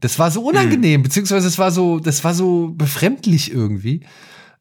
Das 0.00 0.18
war 0.18 0.30
so 0.30 0.42
unangenehm, 0.42 1.02
beziehungsweise 1.02 1.48
es 1.48 1.58
war 1.58 1.70
so, 1.72 1.98
das 1.98 2.22
war 2.24 2.34
so 2.34 2.72
befremdlich 2.74 3.50
irgendwie. 3.52 4.04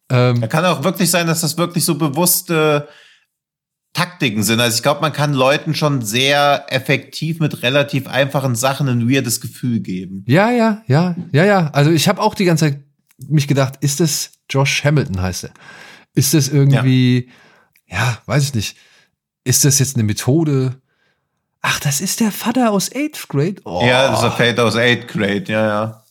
Ähm, 0.10 0.42
Da 0.42 0.48
kann 0.48 0.66
auch 0.66 0.84
wirklich 0.84 1.10
sein, 1.10 1.28
dass 1.28 1.42
das 1.42 1.58
wirklich 1.58 1.86
so 1.86 1.96
bewusste 1.96 2.88
Taktiken 3.94 4.42
sind. 4.42 4.60
Also 4.60 4.76
ich 4.78 4.84
glaube, 4.84 5.02
man 5.02 5.14
kann 5.14 5.34
Leuten 5.34 5.76
schon 5.76 6.02
sehr 6.02 6.66
effektiv 6.70 7.40
mit 7.40 7.62
relativ 7.62 8.08
einfachen 8.08 8.56
Sachen 8.56 8.88
ein 8.90 9.08
weirdes 9.10 9.40
Gefühl 9.42 9.80
geben. 9.82 10.24
Ja, 10.28 10.50
ja, 10.52 10.82
ja, 10.88 11.16
ja, 11.32 11.46
ja. 11.46 11.68
Also 11.74 11.92
ich 11.92 12.08
habe 12.08 12.20
auch 12.22 12.34
die 12.36 12.46
ganze 12.46 12.66
Zeit 12.72 12.84
mich 13.18 13.48
gedacht, 13.48 13.76
ist 13.82 14.00
das 14.00 14.32
Josh 14.50 14.84
Hamilton 14.84 15.22
heißt 15.22 15.46
er? 15.46 15.52
Ist 16.16 16.34
das 16.34 16.50
irgendwie, 16.50 17.30
ja. 17.88 18.18
weiß 18.26 18.44
ich 18.44 18.54
nicht. 18.54 18.78
Ist 19.44 19.66
das 19.66 19.80
jetzt 19.80 19.96
eine 19.96 20.04
Methode? 20.04 20.80
Ach, 21.62 21.80
das 21.80 22.02
ist 22.02 22.20
der 22.20 22.32
Vater 22.32 22.72
aus 22.72 22.94
Eighth 22.94 23.28
Grade. 23.30 23.56
Oh, 23.64 23.82
Ja, 23.86 24.08
das 24.08 24.18
ist 24.18 24.24
der 24.24 24.32
Fate 24.32 24.60
aus 24.60 24.76
8 24.76 25.08
Grade, 25.08 25.46
ja, 25.48 25.66
ja. 25.66 26.04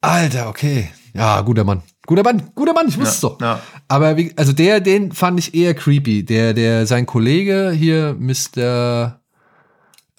Alter, 0.00 0.48
okay. 0.48 0.90
Ja, 1.14 1.40
guter 1.40 1.64
Mann. 1.64 1.82
Guter 2.06 2.22
Mann, 2.22 2.50
guter 2.54 2.72
Mann, 2.74 2.88
ich 2.88 2.98
wusste 2.98 3.14
es 3.14 3.20
doch. 3.20 3.40
ja. 3.40 3.60
Aber 3.88 4.16
wie, 4.16 4.32
also 4.36 4.52
der, 4.52 4.80
den 4.80 5.12
fand 5.12 5.38
ich 5.38 5.54
eher 5.54 5.74
creepy. 5.74 6.24
Der, 6.24 6.54
der, 6.54 6.86
sein 6.86 7.06
Kollege 7.06 7.70
hier, 7.70 8.14
Mr. 8.18 9.20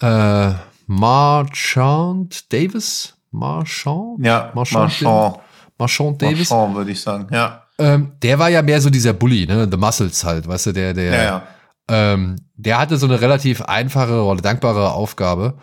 äh, 0.00 0.52
Marchand 0.86 2.52
Davis? 2.52 3.14
Marchand? 3.30 4.24
Ja, 4.24 4.50
Marchand, 4.54 5.02
Marchand. 5.02 5.38
Marchand 5.80 6.22
Davis. 6.22 6.50
Marchand, 6.50 6.76
würde 6.76 6.90
ich 6.92 7.00
sagen, 7.00 7.26
ja. 7.32 7.64
Ähm, 7.78 8.12
der 8.22 8.38
war 8.38 8.50
ja 8.50 8.62
mehr 8.62 8.80
so 8.80 8.90
dieser 8.90 9.14
Bully, 9.14 9.46
ne? 9.46 9.66
The 9.68 9.76
Muscles 9.76 10.22
halt, 10.22 10.46
weißt 10.46 10.66
du, 10.66 10.72
der, 10.72 10.94
der, 10.94 11.12
Ja, 11.12 11.22
ja. 11.22 11.42
Ähm, 11.88 12.36
der 12.54 12.78
hatte 12.78 12.98
so 12.98 13.06
eine 13.06 13.20
relativ 13.20 13.62
einfache 13.62 14.22
oder 14.22 14.42
dankbare 14.42 14.92
Aufgabe. 14.92 15.58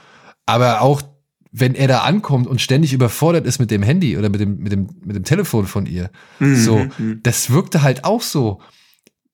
Aber 0.45 0.81
auch, 0.81 1.01
wenn 1.51 1.75
er 1.75 1.87
da 1.87 1.99
ankommt 1.99 2.47
und 2.47 2.59
ständig 2.59 2.91
überfordert 2.91 3.45
ist 3.45 3.59
mit 3.59 3.71
dem 3.71 3.83
Handy 3.83 4.17
oder 4.17 4.29
mit 4.29 4.41
dem, 4.41 4.57
mit 4.57 4.71
dem, 4.71 4.89
mit 5.05 5.15
dem 5.15 5.23
Telefon 5.23 5.67
von 5.67 5.85
ihr, 5.85 6.09
so, 6.39 6.87
das 7.23 7.49
wirkte 7.49 7.81
halt 7.81 8.03
auch 8.03 8.21
so. 8.21 8.61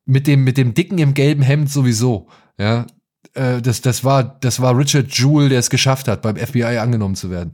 Mit 0.06 0.28
dem, 0.28 0.44
mit 0.44 0.58
dem 0.58 0.74
Dicken 0.74 0.98
im 0.98 1.14
gelben 1.14 1.42
Hemd 1.42 1.72
sowieso, 1.72 2.28
ja. 2.60 2.86
Äh, 3.34 3.62
das, 3.62 3.82
das 3.82 4.04
war, 4.04 4.24
das 4.42 4.60
war 4.60 4.78
Richard 4.78 5.18
Jewell, 5.18 5.50
der 5.50 5.60
es 5.60 5.70
geschafft 5.70 6.08
hat, 6.08 6.22
beim 6.22 6.36
FBI 6.36 6.78
angenommen 6.78 7.16
zu 7.16 7.32
werden. 7.32 7.54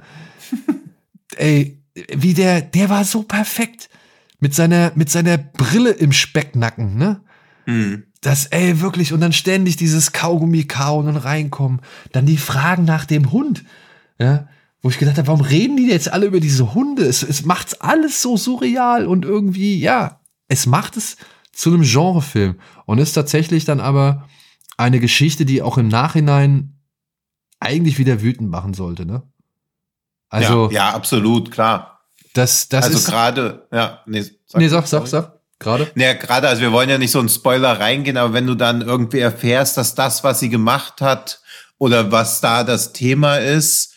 Ey, 1.37 1.78
wie 2.15 2.33
der, 2.33 2.61
der 2.61 2.89
war 2.89 3.03
so 3.03 3.23
perfekt. 3.23 3.89
Mit 4.41 4.55
seiner, 4.55 4.93
mit 4.95 5.09
seiner 5.09 5.37
Brille 5.37 5.89
im 5.91 6.13
Specknacken, 6.13 6.97
ne? 6.97 7.21
Mhm. 7.65 8.03
Das, 8.21 8.45
ey, 8.47 8.79
wirklich, 8.79 9.11
und 9.11 9.19
dann 9.19 9.33
ständig 9.33 9.75
dieses 9.75 10.13
Kaugummi 10.13 10.63
kauen 10.63 11.07
und 11.07 11.17
reinkommen. 11.17 11.81
Dann 12.13 12.25
die 12.25 12.37
Fragen 12.37 12.85
nach 12.85 13.05
dem 13.05 13.31
Hund, 13.31 13.65
ja, 14.17 14.47
wo 14.81 14.89
ich 14.89 14.97
gedacht 14.97 15.17
habe, 15.17 15.27
warum 15.27 15.41
reden 15.41 15.77
die 15.77 15.87
jetzt 15.87 16.11
alle 16.11 16.25
über 16.25 16.39
diese 16.39 16.73
Hunde? 16.73 17.03
Es, 17.03 17.21
es 17.23 17.45
macht's 17.45 17.81
alles 17.81 18.21
so 18.21 18.37
surreal 18.37 19.07
und 19.07 19.25
irgendwie, 19.25 19.77
ja, 19.77 20.21
es 20.47 20.65
macht 20.65 20.95
es 20.95 21.17
zu 21.51 21.73
einem 21.73 21.83
Genrefilm 21.83 22.55
und 22.85 22.99
ist 22.99 23.13
tatsächlich 23.13 23.65
dann 23.65 23.81
aber 23.81 24.27
eine 24.77 24.99
Geschichte, 24.99 25.45
die 25.45 25.61
auch 25.61 25.77
im 25.77 25.89
Nachhinein 25.89 26.79
eigentlich 27.59 27.99
wieder 27.99 28.21
wütend 28.21 28.49
machen 28.49 28.73
sollte, 28.73 29.05
ne? 29.05 29.23
Also, 30.29 30.69
ja, 30.69 30.89
ja, 30.89 30.93
absolut, 30.93 31.51
klar. 31.51 32.01
das, 32.33 32.69
das 32.69 32.85
also 32.85 32.97
ist. 32.97 33.07
gerade, 33.07 33.67
ja, 33.71 34.01
nee, 34.05 34.25
Nee, 34.55 34.67
sag, 34.67 34.87
sag, 34.87 35.07
sag. 35.07 35.39
Gerade. 35.59 35.91
Naja, 35.93 36.13
gerade, 36.13 36.47
also 36.47 36.61
wir 36.61 36.71
wollen 36.71 36.89
ja 36.89 36.97
nicht 36.97 37.11
so 37.11 37.19
einen 37.19 37.29
Spoiler 37.29 37.79
reingehen, 37.79 38.17
aber 38.17 38.33
wenn 38.33 38.47
du 38.47 38.55
dann 38.55 38.81
irgendwie 38.81 39.19
erfährst, 39.19 39.75
dass 39.77 39.93
das, 39.93 40.23
was 40.23 40.39
sie 40.39 40.49
gemacht 40.49 41.01
hat 41.01 41.41
oder 41.77 42.11
was 42.11 42.39
da 42.39 42.63
das 42.63 42.93
Thema 42.93 43.37
ist, 43.37 43.93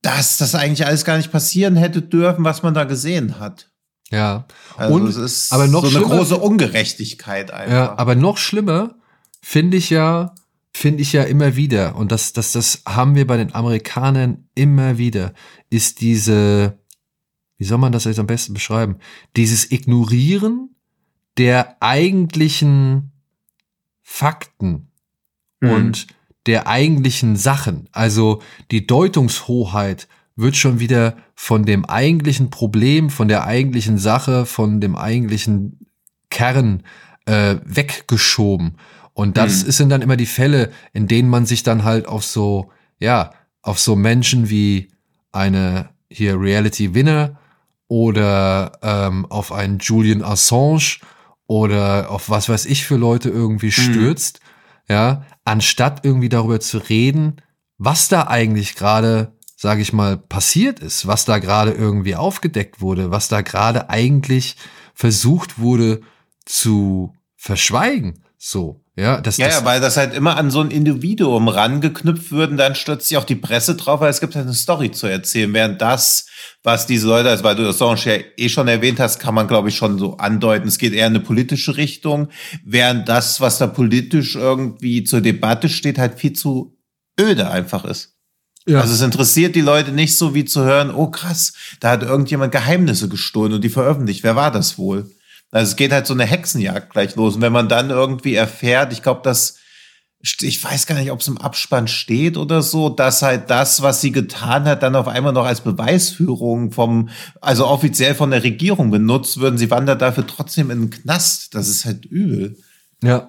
dass 0.00 0.38
das 0.38 0.54
eigentlich 0.54 0.86
alles 0.86 1.04
gar 1.04 1.16
nicht 1.16 1.32
passieren 1.32 1.76
hätte 1.76 2.02
dürfen, 2.02 2.44
was 2.44 2.62
man 2.62 2.72
da 2.72 2.84
gesehen 2.84 3.40
hat. 3.40 3.68
Ja. 4.10 4.46
Also 4.76 4.94
Und- 4.94 5.08
es 5.08 5.16
ist 5.16 5.52
aber 5.52 5.66
noch 5.66 5.84
so 5.84 5.96
eine 5.96 6.06
große 6.06 6.36
Ungerechtigkeit 6.36 7.50
einfach. 7.50 7.72
Ja, 7.72 7.98
aber 7.98 8.14
noch 8.14 8.38
schlimmer 8.38 8.94
finde 9.42 9.76
ich 9.76 9.90
ja, 9.90 10.34
finde 10.72 11.02
ich 11.02 11.12
ja 11.12 11.22
immer 11.24 11.56
wieder, 11.56 11.96
und 11.96 12.12
das, 12.12 12.32
das, 12.32 12.52
das 12.52 12.82
haben 12.86 13.14
wir 13.14 13.26
bei 13.26 13.36
den 13.36 13.54
Amerikanern 13.54 14.48
immer 14.54 14.98
wieder, 14.98 15.34
ist 15.70 16.00
diese, 16.00 16.78
wie 17.58 17.64
soll 17.64 17.78
man 17.78 17.92
das 17.92 18.04
jetzt 18.04 18.18
am 18.18 18.26
besten 18.26 18.54
beschreiben? 18.54 18.96
Dieses 19.36 19.70
Ignorieren 19.70 20.74
der 21.38 21.76
eigentlichen 21.80 23.12
Fakten 24.02 24.88
Mhm. 25.62 25.70
und 25.70 26.06
der 26.46 26.66
eigentlichen 26.66 27.36
Sachen. 27.36 27.88
Also 27.92 28.42
die 28.70 28.86
Deutungshoheit 28.86 30.08
wird 30.34 30.56
schon 30.56 30.80
wieder 30.80 31.16
von 31.34 31.64
dem 31.64 31.84
eigentlichen 31.84 32.50
Problem, 32.50 33.10
von 33.10 33.28
der 33.28 33.46
eigentlichen 33.46 33.96
Sache, 33.96 34.44
von 34.44 34.80
dem 34.80 34.96
eigentlichen 34.96 35.86
Kern 36.30 36.82
äh, 37.26 37.56
weggeschoben. 37.64 38.76
Und 39.14 39.36
das 39.36 39.64
Mhm. 39.64 39.70
sind 39.70 39.88
dann 39.90 40.02
immer 40.02 40.16
die 40.16 40.26
Fälle, 40.26 40.70
in 40.92 41.06
denen 41.06 41.28
man 41.28 41.46
sich 41.46 41.62
dann 41.62 41.84
halt 41.84 42.06
auf 42.06 42.24
so, 42.24 42.70
ja, 42.98 43.32
auf 43.62 43.78
so 43.78 43.94
Menschen 43.96 44.48
wie 44.48 44.88
eine 45.32 45.90
hier 46.10 46.38
Reality 46.40 46.94
Winner 46.94 47.38
oder 47.88 48.72
ähm, 48.82 49.26
auf 49.26 49.52
einen 49.52 49.78
Julian 49.78 50.22
Assange 50.22 50.98
oder 51.46 52.10
auf 52.10 52.30
was 52.30 52.48
weiß 52.48 52.66
ich 52.66 52.84
für 52.84 52.96
Leute 52.96 53.28
irgendwie 53.28 53.70
stürzt, 53.72 54.40
ja, 54.88 55.24
anstatt 55.44 56.04
irgendwie 56.04 56.28
darüber 56.28 56.60
zu 56.60 56.78
reden, 56.78 57.36
was 57.78 58.08
da 58.08 58.26
eigentlich 58.28 58.74
gerade, 58.76 59.32
sage 59.56 59.82
ich 59.82 59.92
mal, 59.92 60.16
passiert 60.16 60.80
ist, 60.80 61.06
was 61.06 61.24
da 61.24 61.38
gerade 61.38 61.72
irgendwie 61.72 62.16
aufgedeckt 62.16 62.80
wurde, 62.80 63.10
was 63.10 63.28
da 63.28 63.42
gerade 63.42 63.90
eigentlich 63.90 64.56
versucht 64.94 65.58
wurde 65.58 66.00
zu 66.44 67.14
verschweigen, 67.36 68.22
so, 68.38 68.81
ja, 68.94 69.22
das, 69.22 69.38
Ja, 69.38 69.46
das, 69.46 69.56
ja, 69.56 69.64
weil 69.64 69.80
das 69.80 69.96
halt 69.96 70.12
immer 70.12 70.36
an 70.36 70.50
so 70.50 70.60
ein 70.60 70.70
Individuum 70.70 71.48
rangeknüpft 71.48 72.30
wird 72.30 72.50
und 72.50 72.58
dann 72.58 72.74
stürzt 72.74 73.08
sich 73.08 73.16
auch 73.16 73.24
die 73.24 73.36
Presse 73.36 73.74
drauf, 73.74 74.00
weil 74.00 74.10
es 74.10 74.20
gibt 74.20 74.34
halt 74.34 74.44
eine 74.44 74.54
Story 74.54 74.90
zu 74.90 75.06
erzählen. 75.06 75.52
Während 75.54 75.80
das, 75.80 76.26
was 76.62 76.86
diese 76.86 77.08
Leute, 77.08 77.30
also 77.30 77.42
weil 77.42 77.56
du 77.56 77.66
Assange 77.66 78.04
ja 78.04 78.18
eh 78.36 78.48
schon 78.50 78.68
erwähnt 78.68 79.00
hast, 79.00 79.18
kann 79.18 79.34
man 79.34 79.48
glaube 79.48 79.70
ich 79.70 79.76
schon 79.76 79.98
so 79.98 80.18
andeuten, 80.18 80.68
es 80.68 80.78
geht 80.78 80.92
eher 80.92 81.06
in 81.06 81.14
eine 81.14 81.24
politische 81.24 81.78
Richtung, 81.78 82.28
während 82.64 83.08
das, 83.08 83.40
was 83.40 83.56
da 83.56 83.66
politisch 83.66 84.36
irgendwie 84.36 85.04
zur 85.04 85.22
Debatte 85.22 85.70
steht, 85.70 85.98
halt 85.98 86.18
viel 86.18 86.34
zu 86.34 86.76
öde 87.18 87.50
einfach 87.50 87.86
ist. 87.86 88.16
ja. 88.66 88.82
Also 88.82 88.92
es 88.92 89.00
interessiert 89.00 89.56
die 89.56 89.62
Leute 89.62 89.92
nicht 89.92 90.18
so 90.18 90.34
wie 90.34 90.44
zu 90.44 90.64
hören, 90.64 90.94
oh 90.94 91.06
krass, 91.06 91.54
da 91.80 91.92
hat 91.92 92.02
irgendjemand 92.02 92.52
Geheimnisse 92.52 93.08
gestohlen 93.08 93.54
und 93.54 93.64
die 93.64 93.70
veröffentlicht. 93.70 94.22
Wer 94.22 94.36
war 94.36 94.50
das 94.50 94.76
wohl? 94.76 95.10
Also 95.52 95.70
es 95.70 95.76
geht 95.76 95.92
halt 95.92 96.06
so 96.06 96.14
eine 96.14 96.24
Hexenjagd 96.24 96.90
gleich 96.90 97.14
los. 97.14 97.36
Und 97.36 97.42
wenn 97.42 97.52
man 97.52 97.68
dann 97.68 97.90
irgendwie 97.90 98.34
erfährt, 98.34 98.92
ich 98.92 99.02
glaube, 99.02 99.20
dass, 99.22 99.58
ich 100.40 100.62
weiß 100.64 100.86
gar 100.86 100.94
nicht, 100.98 101.10
ob 101.12 101.20
es 101.20 101.28
im 101.28 101.36
Abspann 101.38 101.88
steht 101.88 102.36
oder 102.36 102.62
so, 102.62 102.88
dass 102.88 103.22
halt 103.22 103.50
das, 103.50 103.82
was 103.82 104.00
sie 104.00 104.12
getan 104.12 104.64
hat, 104.64 104.82
dann 104.82 104.96
auf 104.96 105.08
einmal 105.08 105.32
noch 105.32 105.44
als 105.44 105.60
Beweisführung 105.60 106.72
vom, 106.72 107.10
also 107.40 107.66
offiziell 107.66 108.14
von 108.14 108.30
der 108.30 108.42
Regierung 108.42 108.90
benutzt 108.90 109.38
würden, 109.40 109.58
sie 109.58 109.70
wandert 109.70 110.00
dafür 110.02 110.26
trotzdem 110.26 110.70
in 110.70 110.80
den 110.80 110.90
Knast. 110.90 111.54
Das 111.54 111.68
ist 111.68 111.84
halt 111.84 112.04
übel. 112.06 112.56
ja. 113.02 113.28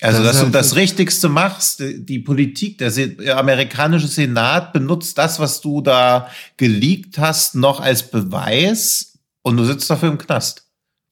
Also, 0.00 0.22
Das 0.22 0.28
dass 0.32 0.38
du 0.38 0.44
halt- 0.46 0.54
das 0.56 0.74
Richtigste 0.76 1.28
machst, 1.28 1.78
die 1.80 2.04
die 2.04 2.18
Politik, 2.18 2.78
der, 2.78 2.90
Se- 2.90 3.10
der 3.10 3.36
amerikanische 3.38 4.08
Senat 4.08 4.72
benutzt 4.72 5.16
das, 5.18 5.38
was 5.38 5.60
du 5.60 5.80
da 5.82 6.28
geleakt 6.56 7.18
hast, 7.18 7.54
noch 7.54 7.78
als 7.78 8.10
Beweis 8.10 9.18
und 9.42 9.58
du 9.58 9.64
sitzt 9.64 9.88
dafür 9.90 10.08
im 10.08 10.18
Knast. 10.18 10.61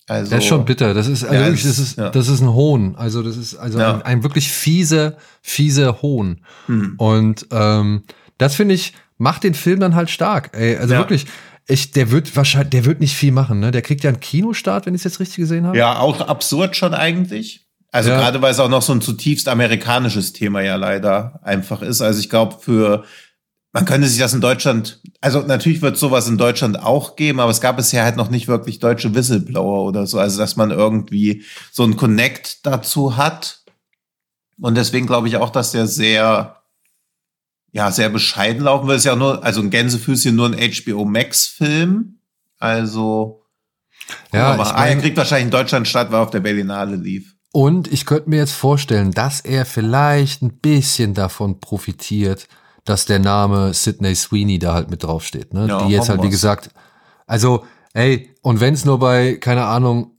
Also, 0.07 0.31
Das 0.31 0.41
ist 0.41 0.49
schon 0.49 0.65
bitter. 0.65 0.93
Das 0.95 1.07
ist, 1.07 1.23
also 1.25 1.35
Ja, 1.35 1.47
wirklich, 1.47 1.63
das 1.63 1.79
ist, 1.79 1.97
ja. 1.99 2.11
das 2.11 2.29
ist 2.29 2.41
ein 2.41 2.53
Hohn. 2.53 2.97
Also 2.97 3.23
das 3.23 3.37
ist 3.37 3.55
also 3.57 3.79
Ja. 3.79 3.95
ein, 3.95 4.03
ein 4.03 4.23
wirklich 4.23 4.51
fieser, 4.51 5.17
fieser 5.43 6.03
Hohn. 6.03 6.41
Hm. 6.67 6.95
Und 6.99 7.47
ähm, 7.53 8.03
das 8.39 8.55
finde 8.57 8.75
ich 8.75 8.93
macht 9.21 9.45
den 9.45 9.55
Film 9.55 9.81
dann 9.81 9.95
halt 9.95 10.11
stark. 10.11 10.51
Ey, 10.55 10.77
also 10.79 10.95
wirklich, 10.97 11.27
ich, 11.69 11.93
der 11.93 12.11
wird 12.11 12.35
wahrscheinlich, 12.35 12.71
der 12.71 12.85
wird 12.87 13.01
nicht 13.01 13.15
viel 13.15 13.33
machen. 13.33 13.61
Ne, 13.61 13.71
der 13.71 13.83
kriegt 13.83 14.03
ja 14.03 14.09
einen 14.11 14.19
Kinostart, 14.21 14.87
wenn 14.87 14.95
ich 14.95 15.01
es 15.01 15.05
jetzt 15.05 15.21
richtig 15.21 15.37
gesehen 15.37 15.67
habe. 15.67 15.77
Ja, 15.77 15.99
auch 15.99 16.21
absurd 16.23 16.75
schon 16.75 16.95
eigentlich. 16.95 17.67
Also 17.93 18.11
gerade 18.11 18.41
weil 18.41 18.53
es 18.53 18.61
auch 18.61 18.69
noch 18.69 18.83
so 18.83 18.93
ein 18.93 19.01
zutiefst 19.01 19.49
amerikanisches 19.49 20.33
Thema 20.33 20.63
ja 20.63 20.77
leider 20.77 21.41
einfach 21.43 21.83
ist. 21.83 22.01
Also 22.01 22.21
ich 22.21 22.31
glaube, 22.31 22.57
für 22.61 23.05
man 23.73 23.85
könnte 23.85 24.09
sich 24.09 24.19
das 24.19 24.35
in 24.35 24.41
Deutschland, 24.41 25.01
also 25.21 25.41
natürlich 25.43 25.81
wird 25.81 25.97
sowas 25.97 26.27
in 26.29 26.39
Deutschland 26.39 26.81
auch 26.83 27.15
geben, 27.15 27.39
aber 27.41 27.51
es 27.53 27.61
gab 27.61 27.77
bisher 27.77 28.03
halt 28.05 28.17
noch 28.17 28.31
nicht 28.31 28.49
wirklich 28.49 28.81
deutsche 28.81 29.15
Whistleblower 29.15 29.85
oder 29.85 30.07
so. 30.07 30.19
Also 30.19 30.39
dass 30.39 30.57
man 30.57 30.71
irgendwie 30.73 31.45
so 31.71 31.85
ein 31.85 31.97
Connect 31.97 32.67
dazu 32.67 33.17
hat. 33.17 33.63
Und 34.61 34.75
deswegen 34.77 35.07
glaube 35.07 35.29
ich 35.29 35.37
auch, 35.37 35.51
dass 35.51 35.71
der 35.73 35.87
sehr, 35.87 36.63
ja, 37.73 37.93
sehr 37.93 38.09
bescheiden 38.09 38.63
laufen 38.65 38.89
wird. 38.89 38.99
Ist 38.99 39.05
ja 39.05 39.13
auch 39.13 39.19
nur, 39.19 39.45
also 39.45 39.61
ein 39.61 39.71
Gänsefüßchen 39.71 40.35
nur 40.35 40.47
ein 40.53 40.59
HBO 40.73 41.05
Max-Film. 41.05 42.19
Also 42.59 43.45
Ja, 44.33 44.53
aber 44.53 44.65
ich 44.65 44.69
ah, 44.71 44.87
er 44.87 44.95
mein- 44.95 45.01
kriegt 45.01 45.17
wahrscheinlich 45.17 45.45
in 45.47 45.51
Deutschland 45.53 45.87
statt, 45.87 46.11
weil 46.11 46.19
er 46.19 46.23
auf 46.25 46.31
der 46.31 46.41
Berlinale 46.41 46.97
lief. 46.97 47.37
Und 47.53 47.93
ich 47.93 48.05
könnte 48.07 48.31
mir 48.31 48.37
jetzt 48.39 48.53
vorstellen, 48.53 49.13
dass 49.13 49.41
er 49.41 49.65
vielleicht 49.65 50.43
ein 50.43 50.59
bisschen 50.59 51.15
davon 51.15 51.61
profitiert, 51.61 52.47
dass 52.91 53.07
der 53.07 53.19
Name 53.21 53.73
Sidney 53.73 54.15
Sweeney 54.15 54.59
da 54.59 54.75
halt 54.75 54.91
mit 54.91 55.03
draufsteht. 55.05 55.55
Ne? 55.55 55.67
Ja, 55.69 55.87
Die 55.87 55.93
jetzt 55.93 56.09
halt, 56.09 56.23
wie 56.23 56.29
gesagt, 56.31 56.71
also, 57.27 57.65
ey, 57.95 58.35
und 58.43 58.61
wenn 58.61 58.75
es 58.75 58.85
nur 58.85 58.99
bei, 58.99 59.35
keine 59.41 59.65
Ahnung, 59.65 60.19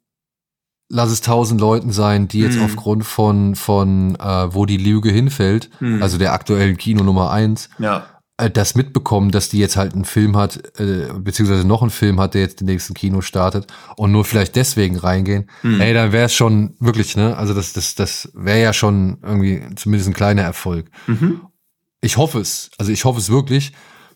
lass 0.89 1.09
es 1.11 1.21
tausend 1.21 1.59
Leuten 1.61 1.91
sein, 1.91 2.27
die 2.27 2.39
jetzt 2.39 2.55
Hm. 2.57 2.63
aufgrund 2.65 3.05
von, 3.05 3.55
von 3.55 4.15
äh, 4.15 4.53
wo 4.53 4.65
die 4.65 4.77
Lüge 4.77 5.09
hinfällt, 5.11 5.69
Hm. 5.79 6.01
also 6.01 6.17
der 6.17 6.33
aktuellen 6.33 6.77
Kino 6.77 7.03
Nummer 7.03 7.31
eins, 7.31 7.69
Ja. 7.79 8.05
äh, 8.37 8.49
das 8.49 8.75
mitbekommen, 8.75 9.31
dass 9.31 9.47
die 9.49 9.59
jetzt 9.59 9.77
halt 9.77 9.93
einen 9.93 10.03
Film 10.05 10.35
hat, 10.35 10.79
äh, 10.79 11.07
beziehungsweise 11.17 11.65
noch 11.65 11.81
einen 11.81 11.91
Film 11.91 12.19
hat, 12.19 12.33
der 12.33 12.41
jetzt 12.41 12.59
den 12.59 12.65
nächsten 12.67 12.93
Kino 12.93 13.21
startet 13.21 13.67
und 13.95 14.11
nur 14.11 14.25
vielleicht 14.25 14.55
deswegen 14.57 14.97
reingehen, 14.97 15.49
ey, 15.63 15.93
dann 15.93 16.11
wäre 16.11 16.25
es 16.25 16.33
schon 16.33 16.75
wirklich, 16.79 17.15
ne? 17.15 17.37
Also 17.37 17.53
das, 17.53 17.71
das, 17.73 17.95
das 17.95 18.29
wäre 18.33 18.61
ja 18.61 18.73
schon 18.73 19.17
irgendwie 19.23 19.61
zumindest 19.75 20.09
ein 20.09 20.13
kleiner 20.13 20.41
Erfolg. 20.43 20.89
Mhm. 21.07 21.41
Ich 22.01 22.17
hoffe 22.17 22.39
es, 22.39 22.71
also 22.77 22.91
ich 22.91 23.05
hoffe 23.05 23.19
es 23.19 23.29
wirklich, 23.29 23.71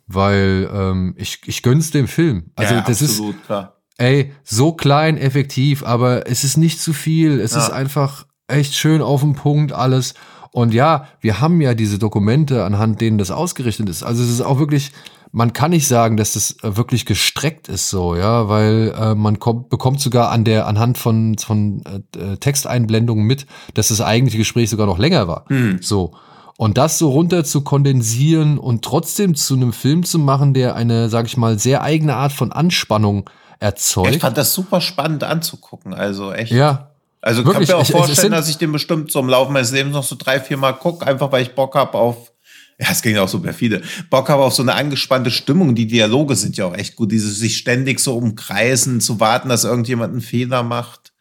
weil 0.07 0.69
ähm, 0.73 1.13
ich, 1.17 1.39
ich 1.45 1.61
gönn's 1.61 1.91
dem 1.91 2.07
Film. 2.07 2.51
Also 2.55 2.75
ja, 2.75 2.81
das 2.81 3.01
ist, 3.01 3.11
absolut, 3.11 3.43
klar. 3.45 3.75
ey, 3.97 4.33
so 4.43 4.73
klein, 4.73 5.17
effektiv, 5.17 5.83
aber 5.83 6.27
es 6.29 6.43
ist 6.43 6.57
nicht 6.57 6.81
zu 6.81 6.93
viel. 6.93 7.39
Es 7.39 7.53
Ja. 7.53 7.59
ist 7.59 7.69
einfach 7.71 8.25
echt 8.47 8.75
schön 8.75 9.01
auf 9.01 9.21
den 9.21 9.33
Punkt 9.33 9.71
alles. 9.71 10.13
Und 10.51 10.73
ja, 10.73 11.07
wir 11.21 11.41
haben 11.41 11.59
ja 11.61 11.73
diese 11.73 11.99
Dokumente, 11.99 12.63
anhand 12.63 13.01
denen 13.01 13.17
das 13.17 13.29
ausgerichtet 13.29 13.89
ist. 13.89 14.03
Also 14.03 14.23
es 14.23 14.29
ist 14.29 14.41
auch 14.41 14.57
wirklich, 14.57 14.91
man 15.31 15.51
kann 15.51 15.71
nicht 15.71 15.87
sagen, 15.87 16.15
dass 16.17 16.33
das 16.33 16.55
äh, 16.63 16.77
wirklich 16.77 17.05
gestreckt 17.05 17.67
ist 17.67 17.89
so, 17.89 18.15
ja, 18.15 18.47
weil 18.47 18.93
äh, 18.97 19.15
man 19.15 19.37
kommt, 19.39 19.69
bekommt 19.69 19.99
sogar 19.99 20.31
an 20.31 20.45
der 20.45 20.65
anhand 20.65 20.97
von 20.97 21.37
von 21.37 21.83
äh, 22.17 22.37
Texteinblendungen 22.37 23.25
mit, 23.25 23.45
dass 23.73 23.89
das 23.89 23.99
eigentliche 24.01 24.37
Gespräch 24.37 24.69
sogar 24.69 24.85
noch 24.87 24.97
länger 24.97 25.27
war. 25.27 25.45
Mhm. 25.49 25.79
So. 25.81 26.15
Und 26.57 26.77
das 26.77 26.97
so 26.97 27.09
runter 27.09 27.43
zu 27.43 27.61
kondensieren 27.61 28.57
und 28.57 28.83
trotzdem 28.85 29.35
zu 29.35 29.55
einem 29.55 29.73
Film 29.73 30.03
zu 30.03 30.19
machen, 30.19 30.53
der 30.53 30.75
eine, 30.75 31.09
sag 31.09 31.25
ich 31.25 31.35
mal, 31.35 31.59
sehr 31.59 31.81
eigene 31.81 32.15
Art 32.15 32.31
von 32.31 32.51
Anspannung 32.53 33.29
erzeugt. 33.59 34.15
Ich 34.15 34.21
fand 34.21 34.37
das 34.37 34.53
super 34.53 34.79
spannend 34.79 35.23
anzugucken. 35.23 35.93
Also 35.93 36.31
echt. 36.31 36.51
Ja. 36.51 36.91
Also 37.21 37.41
ich 37.41 37.51
kann 37.51 37.61
mir 37.61 37.75
auch 37.75 37.81
ich- 37.81 37.91
vorstellen, 37.91 38.31
dass 38.31 38.47
ich 38.47 38.57
den 38.57 38.71
bestimmt 38.71 39.11
so 39.11 39.19
im 39.19 39.27
Laufe 39.27 39.51
meines 39.51 39.71
Lebens 39.71 39.93
noch 39.93 40.03
so 40.03 40.15
drei, 40.17 40.39
vier 40.39 40.57
Mal 40.57 40.73
gucke, 40.73 41.05
einfach 41.05 41.31
weil 41.31 41.41
ich 41.43 41.55
Bock 41.55 41.75
habe 41.75 41.97
auf, 41.97 42.31
ja, 42.79 42.87
es 42.91 43.01
ging 43.01 43.15
ja 43.15 43.23
auch 43.23 43.27
so 43.27 43.39
perfide, 43.39 43.81
Bock 44.09 44.29
habe 44.29 44.43
auf 44.43 44.53
so 44.53 44.61
eine 44.61 44.75
angespannte 44.75 45.31
Stimmung. 45.31 45.75
Die 45.75 45.87
Dialoge 45.87 46.35
sind 46.35 46.55
ja 46.55 46.65
auch 46.65 46.75
echt 46.75 46.95
gut, 46.95 47.11
dieses 47.11 47.39
sich 47.39 47.57
ständig 47.57 47.99
so 47.99 48.15
umkreisen, 48.15 49.01
zu 49.01 49.19
warten, 49.19 49.49
dass 49.49 49.63
irgendjemand 49.63 50.11
einen 50.11 50.21
Fehler 50.21 50.63
macht. 50.63 51.11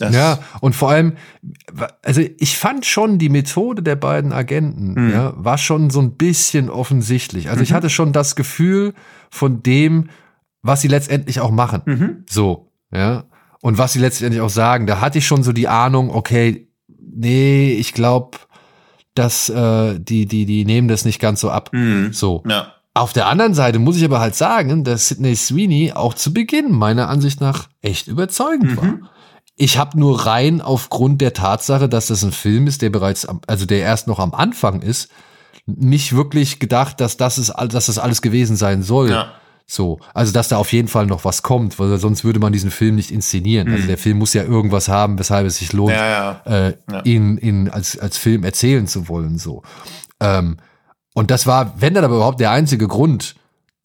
Das, 0.00 0.14
Ja, 0.14 0.38
und 0.60 0.74
vor 0.74 0.90
allem, 0.90 1.12
also 2.02 2.22
ich 2.38 2.56
fand 2.56 2.86
schon 2.86 3.18
die 3.18 3.28
Methode 3.28 3.82
der 3.82 3.96
beiden 3.96 4.32
Agenten, 4.32 4.94
Mhm. 4.94 5.12
ja, 5.12 5.32
war 5.36 5.58
schon 5.58 5.90
so 5.90 6.00
ein 6.00 6.16
bisschen 6.16 6.70
offensichtlich. 6.70 7.50
Also 7.50 7.62
ich 7.62 7.72
hatte 7.72 7.90
schon 7.90 8.12
das 8.12 8.34
Gefühl 8.34 8.94
von 9.30 9.62
dem, 9.62 10.08
was 10.62 10.80
sie 10.80 10.88
letztendlich 10.88 11.40
auch 11.40 11.50
machen. 11.50 11.82
Mhm. 11.84 12.24
So, 12.28 12.72
ja. 12.92 13.24
Und 13.60 13.76
was 13.76 13.92
sie 13.92 13.98
letztendlich 13.98 14.40
auch 14.40 14.48
sagen. 14.50 14.86
Da 14.86 15.00
hatte 15.02 15.18
ich 15.18 15.26
schon 15.26 15.42
so 15.42 15.52
die 15.52 15.68
Ahnung, 15.68 16.10
okay, 16.10 16.66
nee, 16.98 17.72
ich 17.74 17.92
glaube, 17.92 18.38
dass 19.14 19.50
äh, 19.50 19.98
die, 20.00 20.24
die, 20.26 20.46
die 20.46 20.64
nehmen 20.64 20.88
das 20.88 21.04
nicht 21.04 21.20
ganz 21.20 21.40
so 21.40 21.50
ab. 21.50 21.70
Mhm. 21.74 22.12
So. 22.14 22.42
Ja. 22.48 22.72
Auf 22.94 23.12
der 23.12 23.26
anderen 23.26 23.54
Seite 23.54 23.78
muss 23.78 23.96
ich 23.98 24.04
aber 24.04 24.18
halt 24.20 24.34
sagen, 24.34 24.82
dass 24.82 25.08
Sidney 25.08 25.36
Sweeney 25.36 25.92
auch 25.92 26.14
zu 26.14 26.32
Beginn 26.32 26.72
meiner 26.72 27.08
Ansicht 27.08 27.40
nach 27.40 27.68
echt 27.82 28.08
überzeugend 28.08 28.76
war. 28.76 29.10
Ich 29.62 29.76
habe 29.76 29.98
nur 29.98 30.24
rein 30.24 30.62
aufgrund 30.62 31.20
der 31.20 31.34
Tatsache, 31.34 31.86
dass 31.88 32.06
das 32.06 32.22
ein 32.22 32.32
Film 32.32 32.66
ist, 32.66 32.80
der 32.80 32.88
bereits, 32.88 33.26
am, 33.26 33.40
also 33.46 33.66
der 33.66 33.80
erst 33.80 34.06
noch 34.06 34.18
am 34.18 34.32
Anfang 34.32 34.80
ist, 34.80 35.10
nicht 35.66 36.16
wirklich 36.16 36.58
gedacht, 36.58 36.98
dass 37.00 37.18
das 37.18 37.36
ist, 37.36 37.50
dass 37.68 37.86
das 37.86 37.98
alles 37.98 38.22
gewesen 38.22 38.56
sein 38.56 38.82
soll. 38.82 39.10
Ja. 39.10 39.32
So, 39.66 40.00
also 40.14 40.32
dass 40.32 40.48
da 40.48 40.56
auf 40.56 40.72
jeden 40.72 40.88
Fall 40.88 41.04
noch 41.06 41.26
was 41.26 41.42
kommt, 41.42 41.78
weil 41.78 41.96
sonst 41.98 42.24
würde 42.24 42.40
man 42.40 42.52
diesen 42.54 42.70
Film 42.70 42.94
nicht 42.94 43.10
inszenieren. 43.10 43.70
Also 43.70 43.86
der 43.86 43.98
Film 43.98 44.16
muss 44.18 44.32
ja 44.32 44.42
irgendwas 44.44 44.88
haben, 44.88 45.18
weshalb 45.18 45.46
es 45.46 45.58
sich 45.58 45.74
lohnt, 45.74 45.92
Mhm. 45.92 45.98
Ja, 45.98 46.40
Äh, 46.46 46.74
Ja. 46.90 47.02
ihn, 47.04 47.36
ihn 47.36 47.68
als, 47.68 47.98
als 47.98 48.16
Film 48.16 48.42
erzählen 48.44 48.86
zu 48.86 49.08
wollen. 49.08 49.38
So. 49.38 49.62
Ähm, 50.20 50.56
und 51.14 51.30
das 51.30 51.46
war, 51.46 51.74
wenn 51.78 51.92
dann 51.92 52.04
aber 52.04 52.16
überhaupt 52.16 52.40
der 52.40 52.50
einzige 52.50 52.88
Grund, 52.88 53.34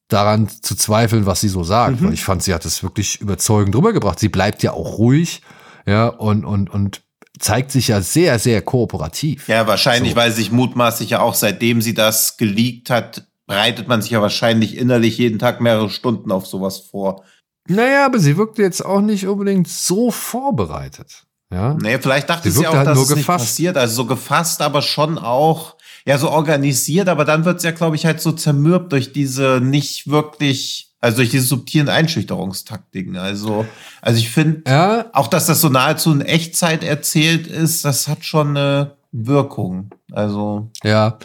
daran 0.07 0.47
zu 0.47 0.76
zweifeln, 0.76 1.26
was 1.26 1.41
sie 1.41 1.49
so 1.49 1.63
sagt, 1.63 1.99
Mhm. 1.99 2.05
weil 2.07 2.13
ich 2.13 2.23
fand, 2.23 2.41
sie 2.43 2.53
hat 2.53 2.63
es 2.63 2.82
wirklich 2.82 3.19
überzeugend 3.19 3.76
rübergebracht. 3.76 4.19
Sie 4.19 4.30
bleibt 4.30 4.63
ja 4.63 4.71
auch 4.71 4.97
ruhig, 4.99 5.41
ja, 5.86 6.07
und, 6.07 6.45
und, 6.45 6.69
und 6.69 7.01
zeigt 7.39 7.71
sich 7.71 7.89
ja 7.89 8.01
sehr, 8.01 8.39
sehr 8.39 8.61
kooperativ. 8.61 9.47
Ja, 9.47 9.67
wahrscheinlich, 9.67 10.11
So. 10.11 10.17
weil 10.17 10.31
sich 10.31 10.51
mutmaßlich 10.51 11.09
ja 11.11 11.19
auch 11.19 11.33
seitdem 11.33 11.81
sie 11.81 11.93
das 11.93 12.38
geleakt 12.38 12.89
hat, 12.89 13.27
bereitet 13.45 13.88
man 13.88 14.01
sich 14.01 14.11
ja 14.11 14.21
wahrscheinlich 14.21 14.77
innerlich 14.77 15.17
jeden 15.17 15.38
Tag 15.39 15.61
mehrere 15.61 15.89
Stunden 15.89 16.31
auf 16.31 16.47
sowas 16.47 16.79
vor. 16.79 17.23
Naja, 17.67 18.05
aber 18.05 18.19
sie 18.19 18.38
wirkte 18.38 18.61
jetzt 18.61 18.86
auch 18.86 19.01
nicht 19.01 19.27
unbedingt 19.27 19.67
so 19.67 20.11
vorbereitet. 20.11 21.23
Ja. 21.51 21.75
Nee, 21.79 21.99
vielleicht 21.99 22.29
dachte 22.29 22.49
Sie 22.49 22.59
sie 22.59 22.67
auch, 22.67 22.73
halt 22.75 22.88
dass 22.88 22.95
nur 22.95 23.03
es 23.03 23.09
nicht 23.11 23.19
gefasst. 23.19 23.45
passiert. 23.45 23.77
Also 23.77 23.95
so 23.95 24.05
gefasst, 24.05 24.61
aber 24.61 24.81
schon 24.81 25.17
auch, 25.17 25.75
ja, 26.05 26.17
so 26.17 26.29
organisiert, 26.29 27.07
aber 27.07 27.25
dann 27.25 27.45
wird's 27.45 27.63
ja, 27.63 27.71
glaube 27.71 27.95
ich, 27.95 28.05
halt 28.05 28.21
so 28.21 28.31
zermürbt 28.31 28.91
durch 28.91 29.13
diese 29.13 29.59
nicht 29.61 30.07
wirklich, 30.09 30.84
also 31.06 31.18
durch 31.18 31.30
diese 31.30 31.45
subtilen 31.45 31.88
Einschüchterungstaktiken. 31.88 33.16
Also, 33.16 33.68
also 34.01 34.20
ich 34.20 34.30
finde, 34.30 34.64
Ja, 34.68 35.06
auch 35.14 35.28
dass 35.28 35.45
das 35.45 35.62
so 35.62 35.70
nahezu 35.70 36.12
in 36.12 36.22
Echtzeit 36.22 36.84
erzählt 36.84 37.45
ist, 37.45 37.86
das 37.86 38.08
hat 38.08 38.26
schon 38.26 38.58
eine 38.58 38.95
Wirkung. 39.12 39.91
Also, 40.12 40.72
Ja. 40.84 41.20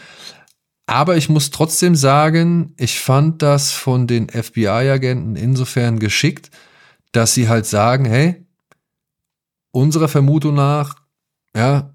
Aber 0.84 1.16
ich 1.16 1.30
muss 1.30 1.50
trotzdem 1.50 1.94
sagen, 1.94 2.74
ich 2.76 3.00
fand 3.00 3.40
das 3.40 3.72
von 3.72 4.06
den 4.06 4.28
FBI-Agenten 4.28 5.34
insofern 5.36 5.98
geschickt, 5.98 6.50
dass 7.12 7.32
sie 7.32 7.48
halt 7.48 7.64
sagen, 7.64 8.04
hey, 8.04 8.44
unserer 9.70 10.08
Vermutung 10.08 10.56
nach, 10.56 10.96
ja, 11.56 11.94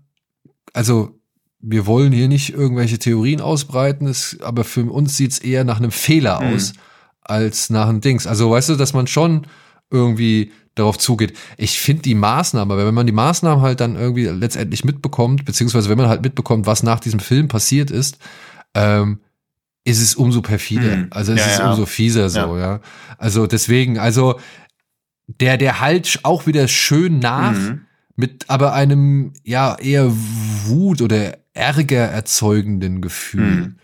also 0.74 1.20
wir 1.60 1.86
wollen 1.86 2.14
hier 2.14 2.30
nicht 2.30 2.54
irgendwelche 2.54 2.98
Theorien 2.98 3.42
ausbreiten, 3.42 4.08
es, 4.08 4.38
aber 4.42 4.64
für 4.64 4.90
uns 4.92 5.18
sieht's 5.18 5.38
eher 5.38 5.66
nach 5.66 5.78
einem 5.78 5.92
Fehler 5.92 6.42
Mhm. 6.42 6.80
Als 7.26 7.70
nach 7.70 7.88
einem 7.90 8.02
Dings. 8.02 8.28
Also 8.28 8.50
weißt 8.52 8.70
du, 8.70 8.76
dass 8.76 8.94
man 8.94 9.08
schon 9.08 9.48
irgendwie 9.92 10.52
darauf 10.76 10.98
zugeht. 10.98 11.34
Ich 11.58 11.80
finde 11.80 12.02
die 12.04 12.16
Maßnahmen, 12.16 12.72
aber 12.72 12.86
wenn 12.86 12.94
man 12.94 13.06
die 13.06 13.14
Maßnahmen 13.14 13.62
halt 13.64 13.80
dann 13.80 13.96
irgendwie 13.96 14.26
letztendlich 14.26 14.84
mitbekommt, 14.84 15.46
beziehungsweise 15.46 15.90
wenn 15.90 15.98
man 15.98 16.10
halt 16.10 16.22
mitbekommt, 16.22 16.66
was 16.66 16.84
nach 16.84 17.00
diesem 17.00 17.20
Film 17.20 17.48
passiert 17.48 17.92
ist, 17.92 18.18
ähm, 18.74 19.20
ist 19.86 20.02
es 20.02 20.16
umso 20.16 20.42
perfider. 20.42 20.98
Mhm. 20.98 21.08
Also 21.12 21.34
es 21.34 21.40
Ja, 21.40 21.46
ist 21.46 21.60
ja. 21.60 21.70
umso 21.72 21.86
fieser 21.86 22.30
so, 22.30 22.58
ja. 22.58 22.82
Also 23.18 23.48
deswegen, 23.48 24.00
also 24.00 24.40
der, 25.28 25.58
der 25.58 25.80
halt 25.80 26.20
auch 26.24 26.46
wieder 26.46 26.68
schön 26.68 27.20
nach, 27.20 27.54
Mhm. 27.54 27.82
mit 28.18 28.46
aber 28.50 28.74
einem, 28.74 29.34
ja, 29.44 29.78
eher 29.80 30.12
Wut 30.66 31.02
oder 31.02 31.38
Ärger 31.54 32.06
erzeugenden 32.06 33.02
Gefühl. 33.02 33.42
Mhm. 33.56 33.76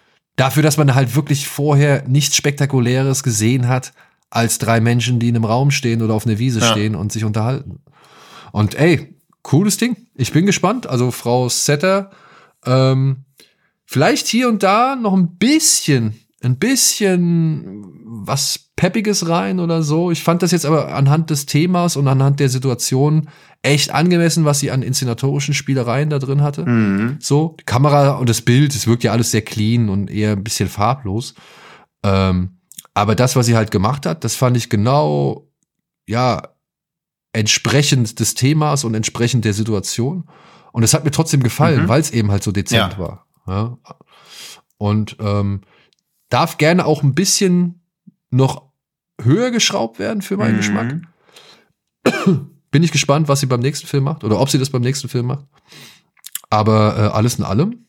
Dafür, 0.41 0.63
dass 0.63 0.77
man 0.77 0.95
halt 0.95 1.15
wirklich 1.15 1.47
vorher 1.47 2.07
nichts 2.07 2.35
Spektakuläres 2.35 3.21
gesehen 3.21 3.67
hat, 3.67 3.93
als 4.31 4.57
drei 4.57 4.79
Menschen, 4.79 5.19
die 5.19 5.29
in 5.29 5.35
einem 5.35 5.45
Raum 5.45 5.69
stehen 5.69 6.01
oder 6.01 6.15
auf 6.15 6.25
einer 6.25 6.39
Wiese 6.39 6.61
Ja. 6.61 6.65
stehen 6.71 6.95
und 6.95 7.11
sich 7.11 7.23
unterhalten. 7.25 7.79
Und 8.51 8.73
ey, 8.73 9.15
cooles 9.43 9.77
Ding. 9.77 9.95
Ich 10.15 10.31
bin 10.31 10.47
gespannt. 10.47 10.87
Also 10.87 11.11
Frau 11.11 11.47
Setter, 11.47 12.09
ähm, 12.65 13.25
vielleicht 13.85 14.25
hier 14.27 14.47
und 14.49 14.63
da 14.63 14.95
noch 14.95 15.13
ein 15.13 15.37
bisschen, 15.37 16.19
ein 16.43 16.57
bisschen 16.57 17.85
was 18.23 18.71
Peppiges 18.75 19.29
rein 19.29 19.59
oder 19.59 19.83
so. 19.83 20.09
Ich 20.11 20.23
fand 20.23 20.41
das 20.41 20.51
jetzt 20.51 20.65
aber 20.65 20.93
anhand 20.93 21.29
des 21.29 21.45
Themas 21.45 21.95
und 21.95 22.07
anhand 22.07 22.39
der 22.39 22.49
Situation 22.49 23.29
echt 23.61 23.91
angemessen, 23.91 24.43
was 24.43 24.59
sie 24.59 24.71
an 24.71 24.81
inszenatorischen 24.81 25.53
Spielereien 25.53 26.09
da 26.09 26.17
drin 26.17 26.41
hatte. 26.41 26.65
Mhm. 26.65 27.17
So, 27.19 27.55
die 27.59 27.63
Kamera 27.65 28.13
und 28.15 28.27
das 28.27 28.41
Bild, 28.41 28.73
es 28.73 28.87
wirkt 28.87 29.03
ja 29.03 29.11
alles 29.11 29.29
sehr 29.31 29.43
clean 29.43 29.89
und 29.89 30.09
eher 30.09 30.31
ein 30.31 30.43
bisschen 30.43 30.67
farblos. 30.67 31.35
Ähm, 32.03 32.57
aber 32.95 33.13
das, 33.15 33.35
was 33.35 33.45
sie 33.45 33.55
halt 33.55 33.69
gemacht 33.69 34.05
hat, 34.07 34.23
das 34.23 34.35
fand 34.35 34.57
ich 34.57 34.69
genau, 34.69 35.47
ja, 36.07 36.49
entsprechend 37.33 38.19
des 38.19 38.33
Themas 38.33 38.83
und 38.83 38.95
entsprechend 38.95 39.45
der 39.45 39.53
Situation. 39.53 40.25
Und 40.73 40.83
es 40.83 40.93
hat 40.93 41.05
mir 41.05 41.11
trotzdem 41.11 41.43
gefallen, 41.43 41.83
Mhm. 41.83 41.87
weil 41.87 42.01
es 42.01 42.11
eben 42.11 42.31
halt 42.31 42.43
so 42.43 42.51
dezent 42.51 42.93
Ja. 42.93 42.97
war. 42.99 43.27
Ja. 43.47 43.77
Und 44.77 45.17
ähm, 45.19 45.61
darf 46.32 46.57
gerne 46.57 46.86
auch 46.88 47.03
ein 47.03 47.13
bisschen 47.13 47.84
noch 48.32 48.63
höher 49.21 49.51
geschraubt 49.51 49.99
werden 49.99 50.23
für 50.23 50.38
meinen 50.38 50.53
Mhm. 50.55 50.57
Geschmack. 50.57 50.95
Bin 52.71 52.84
ich 52.84 52.91
gespannt, 52.91 53.27
was 53.27 53.41
sie 53.41 53.45
beim 53.45 53.59
nächsten 53.59 53.86
Film 53.86 54.05
macht 54.05 54.23
oder 54.23 54.39
ob 54.39 54.49
sie 54.49 54.57
das 54.57 54.69
beim 54.69 54.82
nächsten 54.82 55.09
Film 55.09 55.27
macht. 55.27 55.45
Aber 56.49 56.95
äh, 56.97 57.15
alles 57.15 57.38
in 57.38 57.43
allem, 57.45 57.86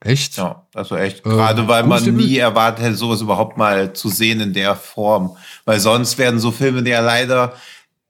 echt. 0.00 0.36
Ja, 0.36 0.66
also 0.74 0.96
echt. 0.96 1.20
Äh, 1.20 1.30
Gerade 1.30 1.66
weil 1.68 1.82
gutes 1.84 2.00
man 2.00 2.04
Debüt. 2.16 2.26
nie 2.26 2.36
erwartet 2.36 2.84
hätte, 2.84 2.96
sowas 2.96 3.20
überhaupt 3.22 3.56
mal 3.56 3.92
zu 3.94 4.08
sehen 4.10 4.40
in 4.40 4.52
der 4.52 4.76
Form. 4.76 5.36
Weil 5.64 5.80
sonst 5.80 6.18
werden 6.18 6.38
so 6.38 6.50
Filme 6.50 6.86
ja 6.88 7.00
leider 7.00 7.54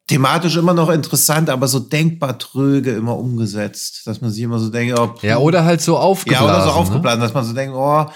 thematisch 0.09 0.57
immer 0.57 0.75
noch 0.75 0.89
interessant, 0.91 1.49
aber 1.49 1.69
so 1.69 1.79
denkbar 1.79 2.37
tröge 2.39 2.91
immer 2.93 3.17
umgesetzt. 3.17 4.07
Dass 4.07 4.21
man 4.21 4.31
sich 4.31 4.43
immer 4.43 4.59
so 4.59 4.69
denkt, 4.69 4.99
oh. 4.99 5.15
Ja, 5.23 5.39
oder 5.39 5.65
halt 5.65 5.81
so 5.81 5.97
aufgeblasen. 5.97 6.47
ja, 6.47 6.53
oder 6.55 6.63
so 6.65 6.71
Ne? 6.71 6.75
aufgeblasen, 6.77 7.21
dass 7.21 7.35
man 7.35 7.45
so 7.45 7.53
denkt, 7.53 7.75
oh, 7.77 8.07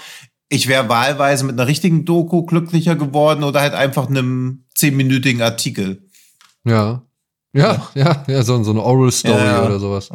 ich 0.49 0.67
wäre 0.67 0.89
wahlweise 0.89 1.43
mit 1.45 1.53
einer 1.53 1.67
richtigen 1.67 2.05
Doku 2.05 2.43
glücklicher 2.43 2.95
geworden 2.95 3.43
oder 3.43 3.61
halt 3.61 3.73
einfach 3.73 4.07
einem 4.07 4.65
zehnminütigen 4.75 5.41
Artikel. 5.41 6.03
Ja. 6.63 7.01
Ja, 7.53 7.87
ja, 7.95 8.25
ja, 8.27 8.43
so, 8.43 8.61
so 8.63 8.71
eine 8.71 8.83
Oral 8.83 9.11
Story 9.11 9.37
Ja, 9.37 9.45
ja. 9.45 9.65
oder 9.65 9.79
sowas. 9.79 10.09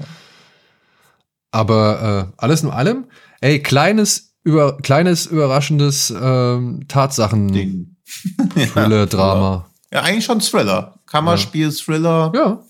Aber 1.51 2.29
äh, 2.29 2.35
alles 2.37 2.63
in 2.63 2.71
allem, 2.71 3.07
ey, 3.41 3.63
kleines, 3.63 4.35
über, 4.45 4.77
kleines 4.77 5.25
überraschendes 5.27 6.15
ähm, 6.21 6.87
Tatsachen, 6.87 7.49
Ding. 7.51 7.97
Thriller, 8.73 9.07
Drama. 9.07 9.71
Ja, 9.91 10.03
eigentlich 10.03 10.27
schon 10.27 10.41
Thriller. 10.41 11.01
Kammerspiel, 11.07 11.73
Thriller. 11.73 12.31
Ja. 12.35 12.63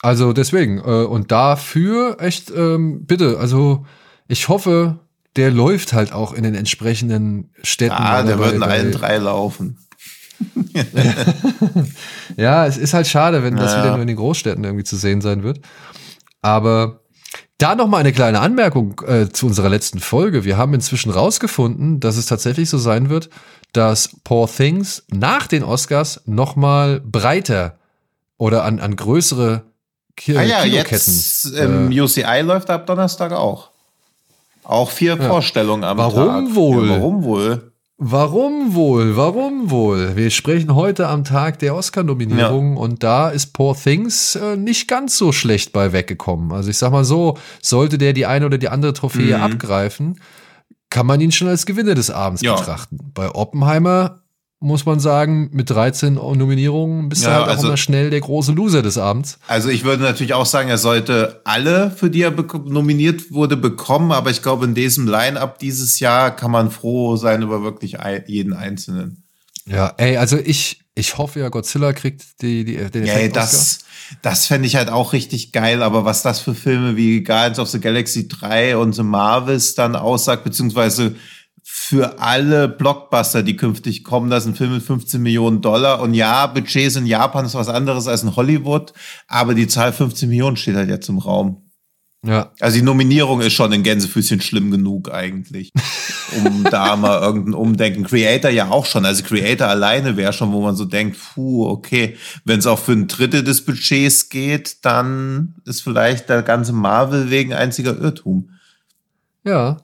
Also 0.00 0.32
deswegen, 0.32 0.78
äh, 0.78 1.04
und 1.04 1.30
dafür 1.30 2.16
echt, 2.20 2.50
ähm, 2.50 3.06
bitte, 3.06 3.38
also 3.38 3.86
ich 4.26 4.48
hoffe, 4.48 4.98
der 5.36 5.50
läuft 5.50 5.92
halt 5.92 6.12
auch 6.12 6.32
in 6.32 6.42
den 6.44 6.54
entsprechenden 6.54 7.50
Städten. 7.62 7.94
Ah, 7.96 8.22
der 8.22 8.38
wird 8.38 8.52
in 8.54 8.62
allen 8.62 8.92
drei 8.92 9.16
laufen. 9.18 9.78
Ja, 12.36 12.66
es 12.66 12.76
ist 12.76 12.94
halt 12.94 13.06
schade, 13.06 13.42
wenn 13.42 13.56
das 13.56 13.72
Ja. 13.72 13.78
wieder 13.82 13.90
nur 13.92 14.00
in 14.02 14.08
den 14.08 14.16
Großstädten 14.16 14.64
irgendwie 14.64 14.84
zu 14.84 14.96
sehen 14.96 15.20
sein 15.20 15.42
wird. 15.42 15.60
Aber 16.42 17.00
Da 17.58 17.76
noch 17.76 17.86
mal 17.86 17.98
eine 17.98 18.12
kleine 18.12 18.40
Anmerkung 18.40 19.00
äh, 19.06 19.28
zu 19.28 19.46
unserer 19.46 19.68
letzten 19.68 20.00
Folge. 20.00 20.44
Wir 20.44 20.56
haben 20.56 20.74
inzwischen 20.74 21.10
rausgefunden, 21.10 22.00
dass 22.00 22.16
es 22.16 22.26
tatsächlich 22.26 22.68
so 22.68 22.78
sein 22.78 23.08
wird, 23.10 23.30
dass 23.72 24.10
Poor 24.24 24.48
Things 24.52 25.04
nach 25.08 25.46
den 25.46 25.62
Oscars 25.62 26.20
noch 26.26 26.56
mal 26.56 27.00
breiter 27.00 27.78
oder 28.38 28.64
an, 28.64 28.80
an 28.80 28.96
größere 28.96 29.62
Ki 30.16 30.36
ah 30.36 30.42
ja, 30.42 30.62
Kinoketten. 30.62 31.14
Jetzt 31.14 31.44
im 31.56 31.92
äh, 31.92 32.00
UCI 32.00 32.40
läuft 32.42 32.70
ab 32.70 32.86
Donnerstag 32.86 33.30
auch. 33.32 33.70
Auch 34.64 34.90
vier 34.90 35.16
ja. 35.16 35.28
Vorstellungen 35.28 35.84
am 35.84 35.98
warum 35.98 36.46
Tag. 36.46 36.54
Wohl? 36.54 36.88
Ja, 36.88 36.96
warum 36.96 37.24
wohl? 37.24 37.72
Warum 37.96 38.74
wohl? 38.74 39.16
Warum 39.16 39.70
wohl? 39.70 40.16
Wir 40.16 40.30
sprechen 40.30 40.74
heute 40.74 41.06
am 41.06 41.22
Tag 41.22 41.60
der 41.60 41.76
Oscar-Nominierung 41.76 42.74
ja. 42.74 42.80
und 42.80 43.04
da 43.04 43.30
ist 43.30 43.52
Poor 43.52 43.76
Things 43.76 44.34
äh, 44.34 44.56
nicht 44.56 44.88
ganz 44.88 45.16
so 45.16 45.30
schlecht 45.30 45.72
bei 45.72 45.92
weggekommen. 45.92 46.52
Also 46.52 46.70
ich 46.70 46.78
sag 46.78 46.90
mal 46.90 47.04
so, 47.04 47.38
sollte 47.62 47.96
der 47.96 48.12
die 48.12 48.26
eine 48.26 48.46
oder 48.46 48.58
die 48.58 48.68
andere 48.68 48.94
Trophäe 48.94 49.36
mhm. 49.36 49.42
abgreifen, 49.44 50.20
kann 50.90 51.06
man 51.06 51.20
ihn 51.20 51.30
schon 51.30 51.46
als 51.46 51.66
Gewinner 51.66 51.94
des 51.94 52.10
Abends 52.10 52.42
ja. 52.42 52.56
betrachten. 52.56 52.98
Bei 53.14 53.32
Oppenheimer 53.32 54.23
muss 54.64 54.86
man 54.86 54.98
sagen, 54.98 55.50
mit 55.52 55.68
13 55.68 56.14
Nominierungen 56.14 57.10
bist 57.10 57.24
ja, 57.24 57.28
du 57.28 57.34
halt 57.34 57.48
also, 57.48 57.60
auch 57.60 57.64
immer 57.68 57.76
schnell 57.76 58.08
der 58.08 58.20
große 58.20 58.52
Loser 58.52 58.80
des 58.80 58.96
Abends. 58.96 59.38
Also 59.46 59.68
ich 59.68 59.84
würde 59.84 60.02
natürlich 60.02 60.32
auch 60.32 60.46
sagen, 60.46 60.70
er 60.70 60.78
sollte 60.78 61.42
alle, 61.44 61.90
für 61.90 62.08
die 62.08 62.22
er 62.22 62.30
nominiert 62.30 63.30
wurde, 63.30 63.58
bekommen, 63.58 64.10
aber 64.10 64.30
ich 64.30 64.42
glaube, 64.42 64.64
in 64.64 64.74
diesem 64.74 65.06
Line-up 65.06 65.58
dieses 65.58 66.00
Jahr 66.00 66.34
kann 66.34 66.50
man 66.50 66.70
froh 66.70 67.16
sein 67.16 67.42
über 67.42 67.62
wirklich 67.62 67.98
jeden 68.26 68.54
Einzelnen. 68.54 69.22
Ja, 69.66 69.92
ey, 69.98 70.16
also 70.16 70.38
ich, 70.38 70.80
ich 70.94 71.18
hoffe 71.18 71.40
ja, 71.40 71.50
Godzilla 71.50 71.92
kriegt 71.92 72.42
die, 72.42 72.64
die, 72.64 72.76
den 72.90 73.04
ja, 73.04 73.14
ey, 73.14 73.30
das, 73.30 73.80
das 74.22 74.46
fände 74.46 74.66
ich 74.66 74.76
halt 74.76 74.88
auch 74.88 75.12
richtig 75.12 75.52
geil, 75.52 75.82
aber 75.82 76.06
was 76.06 76.22
das 76.22 76.40
für 76.40 76.54
Filme 76.54 76.96
wie 76.96 77.22
Guardians 77.22 77.58
of 77.58 77.68
the 77.68 77.80
Galaxy 77.80 78.28
3 78.28 78.78
und 78.78 78.94
The 78.94 79.02
Marvels 79.02 79.74
dann 79.74 79.96
aussagt, 79.96 80.44
beziehungsweise 80.44 81.16
für 81.86 82.18
alle 82.18 82.66
Blockbuster, 82.66 83.42
die 83.42 83.56
künftig 83.56 84.04
kommen. 84.04 84.30
Das 84.30 84.44
sind 84.44 84.56
Filme 84.56 84.76
mit 84.76 84.82
15 84.82 85.20
Millionen 85.20 85.60
Dollar. 85.60 86.00
Und 86.00 86.14
ja, 86.14 86.46
Budgets 86.46 86.96
in 86.96 87.04
Japan 87.04 87.44
ist 87.44 87.54
was 87.54 87.68
anderes 87.68 88.06
als 88.06 88.22
in 88.22 88.34
Hollywood, 88.36 88.94
aber 89.28 89.54
die 89.54 89.66
Zahl 89.66 89.92
15 89.92 90.30
Millionen 90.30 90.56
steht 90.56 90.76
halt 90.76 90.88
jetzt 90.88 91.10
im 91.10 91.18
Raum. 91.18 91.60
Ja. 92.24 92.52
Also 92.58 92.78
die 92.78 92.82
Nominierung 92.82 93.42
ist 93.42 93.52
schon 93.52 93.70
in 93.72 93.82
Gänsefüßchen 93.82 94.40
schlimm 94.40 94.70
genug 94.70 95.12
eigentlich, 95.12 95.72
um 96.44 96.64
da 96.64 96.96
mal 96.96 97.20
irgendein 97.20 97.52
Umdenken. 97.52 98.04
Creator 98.04 98.50
ja 98.50 98.70
auch 98.70 98.86
schon. 98.86 99.04
Also 99.04 99.22
Creator 99.22 99.68
alleine 99.68 100.16
wäre 100.16 100.32
schon, 100.32 100.52
wo 100.52 100.62
man 100.62 100.76
so 100.76 100.86
denkt, 100.86 101.18
puh, 101.34 101.66
okay, 101.66 102.16
wenn 102.46 102.60
es 102.60 102.66
auch 102.66 102.78
für 102.78 102.92
ein 102.92 103.08
Drittel 103.08 103.44
des 103.44 103.66
Budgets 103.66 104.30
geht, 104.30 104.86
dann 104.86 105.56
ist 105.66 105.82
vielleicht 105.82 106.30
der 106.30 106.42
ganze 106.42 106.72
Marvel 106.72 107.28
wegen 107.28 107.52
einziger 107.52 107.98
Irrtum. 107.98 108.48
Ja. 109.44 109.76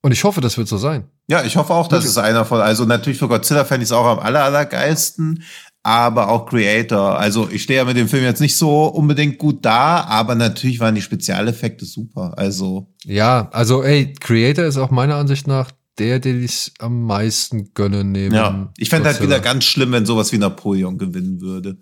Und 0.00 0.12
ich 0.12 0.24
hoffe, 0.24 0.40
das 0.40 0.56
wird 0.56 0.68
so 0.68 0.76
sein. 0.76 1.08
Ja, 1.28 1.42
ich 1.44 1.56
hoffe 1.56 1.74
auch, 1.74 1.88
dass 1.88 2.04
es 2.04 2.18
einer 2.18 2.44
von, 2.44 2.60
also 2.60 2.84
natürlich 2.84 3.18
für 3.18 3.28
Godzilla 3.28 3.64
fände 3.64 3.82
ich 3.82 3.88
es 3.88 3.92
auch 3.92 4.06
am 4.06 4.18
aller, 4.20 4.44
allergeilsten, 4.44 5.42
aber 5.82 6.28
auch 6.28 6.46
Creator. 6.46 7.18
Also 7.18 7.48
ich 7.50 7.64
stehe 7.64 7.80
ja 7.80 7.84
mit 7.84 7.96
dem 7.96 8.08
Film 8.08 8.22
jetzt 8.22 8.40
nicht 8.40 8.56
so 8.56 8.86
unbedingt 8.86 9.38
gut 9.38 9.64
da, 9.64 10.04
aber 10.04 10.34
natürlich 10.34 10.80
waren 10.80 10.94
die 10.94 11.02
Spezialeffekte 11.02 11.84
super. 11.84 12.34
Also. 12.36 12.94
Ja, 13.04 13.48
also 13.52 13.82
ey, 13.82 14.14
Creator 14.14 14.64
ist 14.64 14.76
auch 14.76 14.90
meiner 14.90 15.16
Ansicht 15.16 15.46
nach 15.46 15.72
der, 15.98 16.20
den 16.20 16.44
ich 16.44 16.72
am 16.78 17.04
meisten 17.04 17.74
gönne 17.74 18.04
neben. 18.04 18.34
Ja, 18.34 18.72
ich 18.76 18.88
fände 18.88 19.08
halt 19.08 19.20
wieder 19.20 19.40
ganz 19.40 19.64
schlimm, 19.64 19.92
wenn 19.92 20.06
sowas 20.06 20.30
wie 20.32 20.38
Napoleon 20.38 20.96
gewinnen 20.96 21.40
würde. 21.40 21.78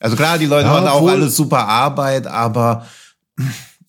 Also 0.00 0.16
klar, 0.16 0.38
die 0.38 0.46
Leute 0.46 0.66
ja, 0.66 0.72
machen 0.72 0.88
auch 0.88 1.06
alles 1.06 1.36
super 1.36 1.68
Arbeit, 1.68 2.26
aber 2.26 2.86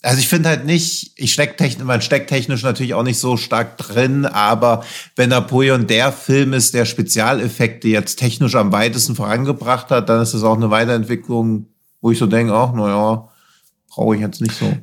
also 0.04 0.20
ich 0.20 0.28
finde 0.28 0.50
halt 0.50 0.66
nicht, 0.66 1.14
ich 1.16 1.32
steck 1.32 1.58
technisch, 1.58 1.86
man 1.86 2.02
steckt 2.02 2.30
technisch 2.30 2.62
natürlich 2.62 2.94
auch 2.94 3.04
nicht 3.04 3.20
so 3.20 3.38
stark 3.38 3.78
drin, 3.78 4.26
aber 4.26 4.84
wenn 5.16 5.30
Napoleon 5.30 5.88
der 5.88 6.12
Film 6.12 6.52
ist, 6.52 6.74
der 6.74 6.84
Spezialeffekte 6.84 7.88
jetzt 7.88 8.20
technisch 8.20 8.56
am 8.56 8.74
weitesten 8.74 9.16
vorangebracht 9.16 9.90
hat, 9.92 10.10
dann 10.10 10.22
ist 10.22 10.34
es 10.34 10.44
auch 10.44 10.58
eine 10.58 10.70
Weiterentwicklung, 10.70 11.68
wo 12.02 12.12
ich 12.12 12.20
so 12.20 12.28
denke, 12.28 12.54
ach, 12.54 12.74
naja, 12.74 13.30
brauche 13.88 14.16
ich 14.16 14.22
jetzt 14.22 14.42
nicht 14.42 14.56
so. 14.56 14.76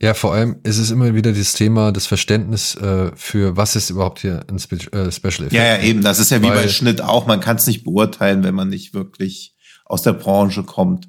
Ja, 0.00 0.14
vor 0.14 0.32
allem 0.32 0.60
ist 0.62 0.78
es 0.78 0.92
immer 0.92 1.12
wieder 1.16 1.32
das 1.32 1.54
Thema, 1.54 1.90
das 1.90 2.06
Verständnis 2.06 2.76
äh, 2.76 3.10
für 3.16 3.56
was 3.56 3.74
ist 3.74 3.90
überhaupt 3.90 4.20
hier 4.20 4.44
ein 4.48 4.60
Spe 4.60 4.76
äh, 4.92 5.10
Special 5.10 5.48
Effect. 5.48 5.52
Ja, 5.52 5.64
ja, 5.64 5.82
eben, 5.82 6.02
das 6.02 6.20
ist 6.20 6.30
ja 6.30 6.40
wie 6.40 6.46
Weil, 6.46 6.62
bei 6.62 6.68
Schnitt 6.68 7.00
auch, 7.00 7.26
man 7.26 7.40
kann 7.40 7.56
es 7.56 7.66
nicht 7.66 7.82
beurteilen, 7.82 8.44
wenn 8.44 8.54
man 8.54 8.68
nicht 8.68 8.94
wirklich 8.94 9.56
aus 9.84 10.02
der 10.02 10.12
Branche 10.12 10.62
kommt. 10.62 11.08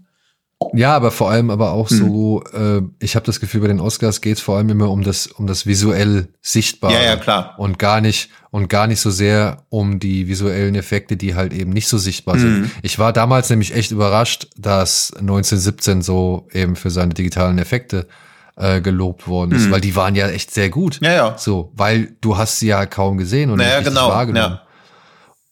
Ja, 0.74 0.94
aber 0.94 1.12
vor 1.12 1.32
allem 1.32 1.50
aber 1.52 1.72
auch 1.72 1.90
hm. 1.90 1.98
so, 1.98 2.44
äh, 2.54 2.82
ich 3.00 3.16
habe 3.16 3.26
das 3.26 3.40
Gefühl, 3.40 3.62
bei 3.62 3.68
den 3.68 3.80
Oscars 3.80 4.20
geht 4.20 4.38
es 4.38 4.44
vor 4.44 4.58
allem 4.58 4.70
immer 4.70 4.90
um 4.90 5.04
das, 5.04 5.28
um 5.28 5.48
das 5.48 5.66
visuell 5.66 6.28
Sichtbare. 6.42 6.94
Ja, 6.94 7.02
ja, 7.02 7.16
klar. 7.16 7.56
Und 7.58 7.80
gar 7.80 8.02
nicht, 8.02 8.30
und 8.52 8.68
gar 8.68 8.88
nicht 8.88 9.00
so 9.00 9.10
sehr 9.10 9.64
um 9.70 10.00
die 10.00 10.28
visuellen 10.28 10.76
Effekte, 10.76 11.16
die 11.16 11.36
halt 11.36 11.54
eben 11.54 11.72
nicht 11.72 11.88
so 11.88 11.98
sichtbar 11.98 12.36
hm. 12.36 12.42
sind. 12.42 12.72
Ich 12.82 13.00
war 13.00 13.14
damals 13.14 13.50
nämlich 13.50 13.74
echt 13.74 13.92
überrascht, 13.92 14.48
dass 14.58 15.14
1917 15.14 16.02
so 16.02 16.48
eben 16.52 16.76
für 16.76 16.90
seine 16.90 17.14
digitalen 17.14 17.58
Effekte 17.58 18.08
äh, 18.58 18.82
gelobt 18.82 19.30
worden 19.30 19.54
ist, 19.54 19.66
hm. 19.66 19.72
weil 19.72 19.82
die 19.82 19.96
waren 19.96 20.16
ja 20.16 20.28
echt 20.28 20.52
sehr 20.52 20.70
gut. 20.70 21.00
Ja, 21.02 21.14
ja. 21.14 21.38
So, 21.38 21.72
weil 21.76 22.16
du 22.20 22.38
hast 22.38 22.60
sie 22.60 22.68
ja 22.68 22.86
kaum 22.86 23.18
gesehen 23.18 23.50
und 23.50 23.60
naja, 23.60 23.80
nicht 23.80 23.88
genau. 23.88 24.10
wahrgenommen. 24.10 24.56
Ja. 24.56 24.69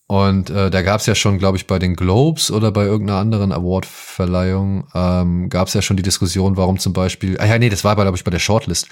Und 0.07 0.49
äh, 0.49 0.71
da 0.71 0.81
gab 0.83 1.01
es 1.01 1.05
ja 1.05 1.15
schon, 1.15 1.37
glaube 1.37 1.57
ich, 1.57 1.67
bei 1.67 1.79
den 1.79 1.95
Globes 1.95 2.49
oder 2.49 2.71
bei 2.71 2.85
irgendeiner 2.85 3.19
anderen 3.19 3.51
Award-Verleihung 3.51 4.87
ähm, 4.95 5.49
gab 5.49 5.67
es 5.67 5.73
ja 5.73 5.81
schon 5.81 5.97
die 5.97 6.03
Diskussion, 6.03 6.55
warum 6.55 6.79
zum 6.79 6.93
Beispiel, 6.93 7.37
ah 7.39 7.45
ja, 7.45 7.59
nee, 7.59 7.69
das 7.69 7.83
war, 7.83 7.95
glaube 7.95 8.15
ich, 8.15 8.23
bei 8.23 8.31
der 8.31 8.39
Shortlist. 8.39 8.87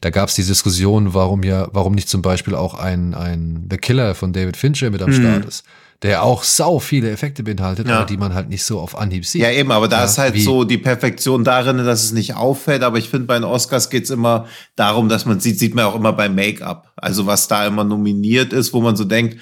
Da 0.00 0.10
gab 0.10 0.28
es 0.28 0.34
die 0.34 0.42
Diskussion, 0.44 1.14
warum 1.14 1.44
ja, 1.44 1.68
warum 1.72 1.94
nicht 1.94 2.08
zum 2.08 2.20
Beispiel 2.20 2.56
auch 2.56 2.74
ein, 2.74 3.14
ein 3.14 3.68
The 3.70 3.76
Killer 3.76 4.16
von 4.16 4.32
David 4.32 4.56
Fincher 4.56 4.90
mit 4.90 5.02
am 5.02 5.10
mhm. 5.10 5.14
Start 5.14 5.44
ist, 5.44 5.64
der 6.02 6.24
auch 6.24 6.42
sau 6.42 6.80
viele 6.80 7.12
Effekte 7.12 7.44
beinhaltet, 7.44 7.88
ja. 7.88 7.98
aber 7.98 8.06
die 8.06 8.16
man 8.16 8.34
halt 8.34 8.48
nicht 8.48 8.64
so 8.64 8.80
auf 8.80 8.98
Anhieb 8.98 9.24
sieht. 9.24 9.42
Ja, 9.42 9.52
eben, 9.52 9.70
aber 9.70 9.86
da 9.86 10.00
ja, 10.00 10.04
ist 10.04 10.18
halt 10.18 10.38
so 10.40 10.64
die 10.64 10.78
Perfektion 10.78 11.44
darin, 11.44 11.78
dass 11.78 12.02
es 12.02 12.12
nicht 12.12 12.34
auffällt. 12.34 12.82
Aber 12.82 12.98
ich 12.98 13.08
finde, 13.08 13.26
bei 13.26 13.34
den 13.34 13.44
Oscars 13.44 13.88
geht's 13.88 14.10
immer 14.10 14.46
darum, 14.74 15.08
dass 15.08 15.26
man 15.26 15.38
sieht, 15.38 15.60
sieht 15.60 15.76
man 15.76 15.84
auch 15.84 15.94
immer 15.94 16.12
beim 16.12 16.34
Make-up. 16.34 16.92
Also 16.96 17.26
was 17.26 17.46
da 17.46 17.66
immer 17.66 17.84
nominiert 17.84 18.52
ist, 18.52 18.74
wo 18.74 18.80
man 18.80 18.96
so 18.96 19.04
denkt, 19.04 19.38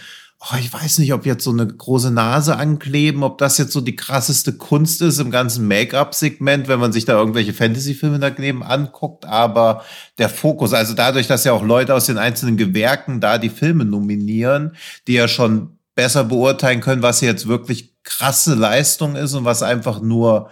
oh, 0.50 0.56
ich 0.58 0.72
weiß 0.72 0.98
nicht, 0.98 1.12
ob 1.12 1.26
jetzt 1.26 1.44
so 1.44 1.50
eine 1.50 1.66
große 1.66 2.10
Nase 2.10 2.56
ankleben, 2.56 3.22
ob 3.22 3.38
das 3.38 3.58
jetzt 3.58 3.72
so 3.72 3.80
die 3.80 3.96
krasseste 3.96 4.52
Kunst 4.52 5.00
ist 5.00 5.18
im 5.18 5.30
ganzen 5.30 5.66
Make-up-Segment, 5.66 6.68
wenn 6.68 6.80
man 6.80 6.92
sich 6.92 7.04
da 7.04 7.14
irgendwelche 7.14 7.54
Fantasy-Filme 7.54 8.18
daneben 8.18 8.62
anguckt. 8.62 9.24
Aber 9.24 9.84
der 10.18 10.28
Fokus, 10.28 10.72
also 10.74 10.94
dadurch, 10.94 11.26
dass 11.26 11.44
ja 11.44 11.52
auch 11.52 11.62
Leute 11.62 11.94
aus 11.94 12.06
den 12.06 12.18
einzelnen 12.18 12.56
Gewerken 12.56 13.20
da 13.20 13.38
die 13.38 13.48
Filme 13.48 13.84
nominieren, 13.84 14.76
die 15.06 15.14
ja 15.14 15.28
schon 15.28 15.78
besser 15.94 16.24
beurteilen 16.24 16.80
können, 16.80 17.02
was 17.02 17.20
jetzt 17.20 17.46
wirklich 17.48 17.94
krasse 18.02 18.54
Leistung 18.54 19.16
ist 19.16 19.34
und 19.34 19.44
was 19.44 19.62
einfach 19.62 20.00
nur 20.00 20.50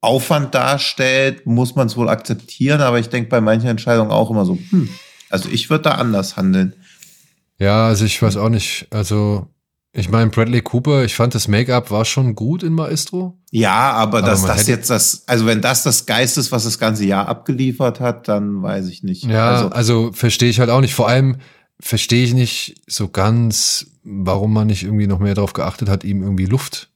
Aufwand 0.00 0.54
darstellt, 0.54 1.46
muss 1.46 1.76
man 1.76 1.86
es 1.86 1.96
wohl 1.96 2.08
akzeptieren. 2.08 2.80
Aber 2.80 2.98
ich 2.98 3.08
denke 3.08 3.30
bei 3.30 3.40
manchen 3.40 3.68
Entscheidungen 3.68 4.10
auch 4.10 4.30
immer 4.30 4.44
so, 4.44 4.58
hm, 4.70 4.88
also 5.30 5.48
ich 5.48 5.70
würde 5.70 5.84
da 5.84 5.92
anders 5.92 6.36
handeln. 6.36 6.74
Ja, 7.62 7.86
also 7.86 8.04
ich 8.04 8.20
weiß 8.20 8.36
auch 8.38 8.48
nicht. 8.48 8.88
Also, 8.90 9.46
ich 9.92 10.08
meine, 10.08 10.30
Bradley 10.30 10.62
Cooper, 10.62 11.04
ich 11.04 11.14
fand 11.14 11.34
das 11.34 11.46
Make-up 11.46 11.92
war 11.92 12.04
schon 12.04 12.34
gut 12.34 12.64
in 12.64 12.72
Maestro. 12.72 13.38
Ja, 13.52 13.92
aber, 13.92 14.18
aber 14.18 14.26
dass 14.26 14.44
das 14.44 14.66
jetzt 14.66 14.90
das, 14.90 15.22
also 15.28 15.46
wenn 15.46 15.60
das 15.60 15.84
das 15.84 16.06
Geist 16.06 16.38
ist, 16.38 16.50
was 16.50 16.64
das 16.64 16.80
ganze 16.80 17.04
Jahr 17.04 17.28
abgeliefert 17.28 18.00
hat, 18.00 18.26
dann 18.26 18.62
weiß 18.62 18.88
ich 18.88 19.04
nicht. 19.04 19.24
Ja, 19.24 19.50
also, 19.50 19.68
also 19.68 20.12
verstehe 20.12 20.50
ich 20.50 20.58
halt 20.58 20.70
auch 20.70 20.80
nicht. 20.80 20.94
Vor 20.94 21.08
allem 21.08 21.36
verstehe 21.78 22.24
ich 22.24 22.34
nicht 22.34 22.82
so 22.88 23.08
ganz, 23.08 23.86
warum 24.02 24.52
man 24.52 24.66
nicht 24.66 24.82
irgendwie 24.82 25.06
noch 25.06 25.20
mehr 25.20 25.34
darauf 25.34 25.52
geachtet 25.52 25.88
hat, 25.88 26.02
ihm 26.02 26.22
irgendwie 26.22 26.46
Luft 26.46 26.90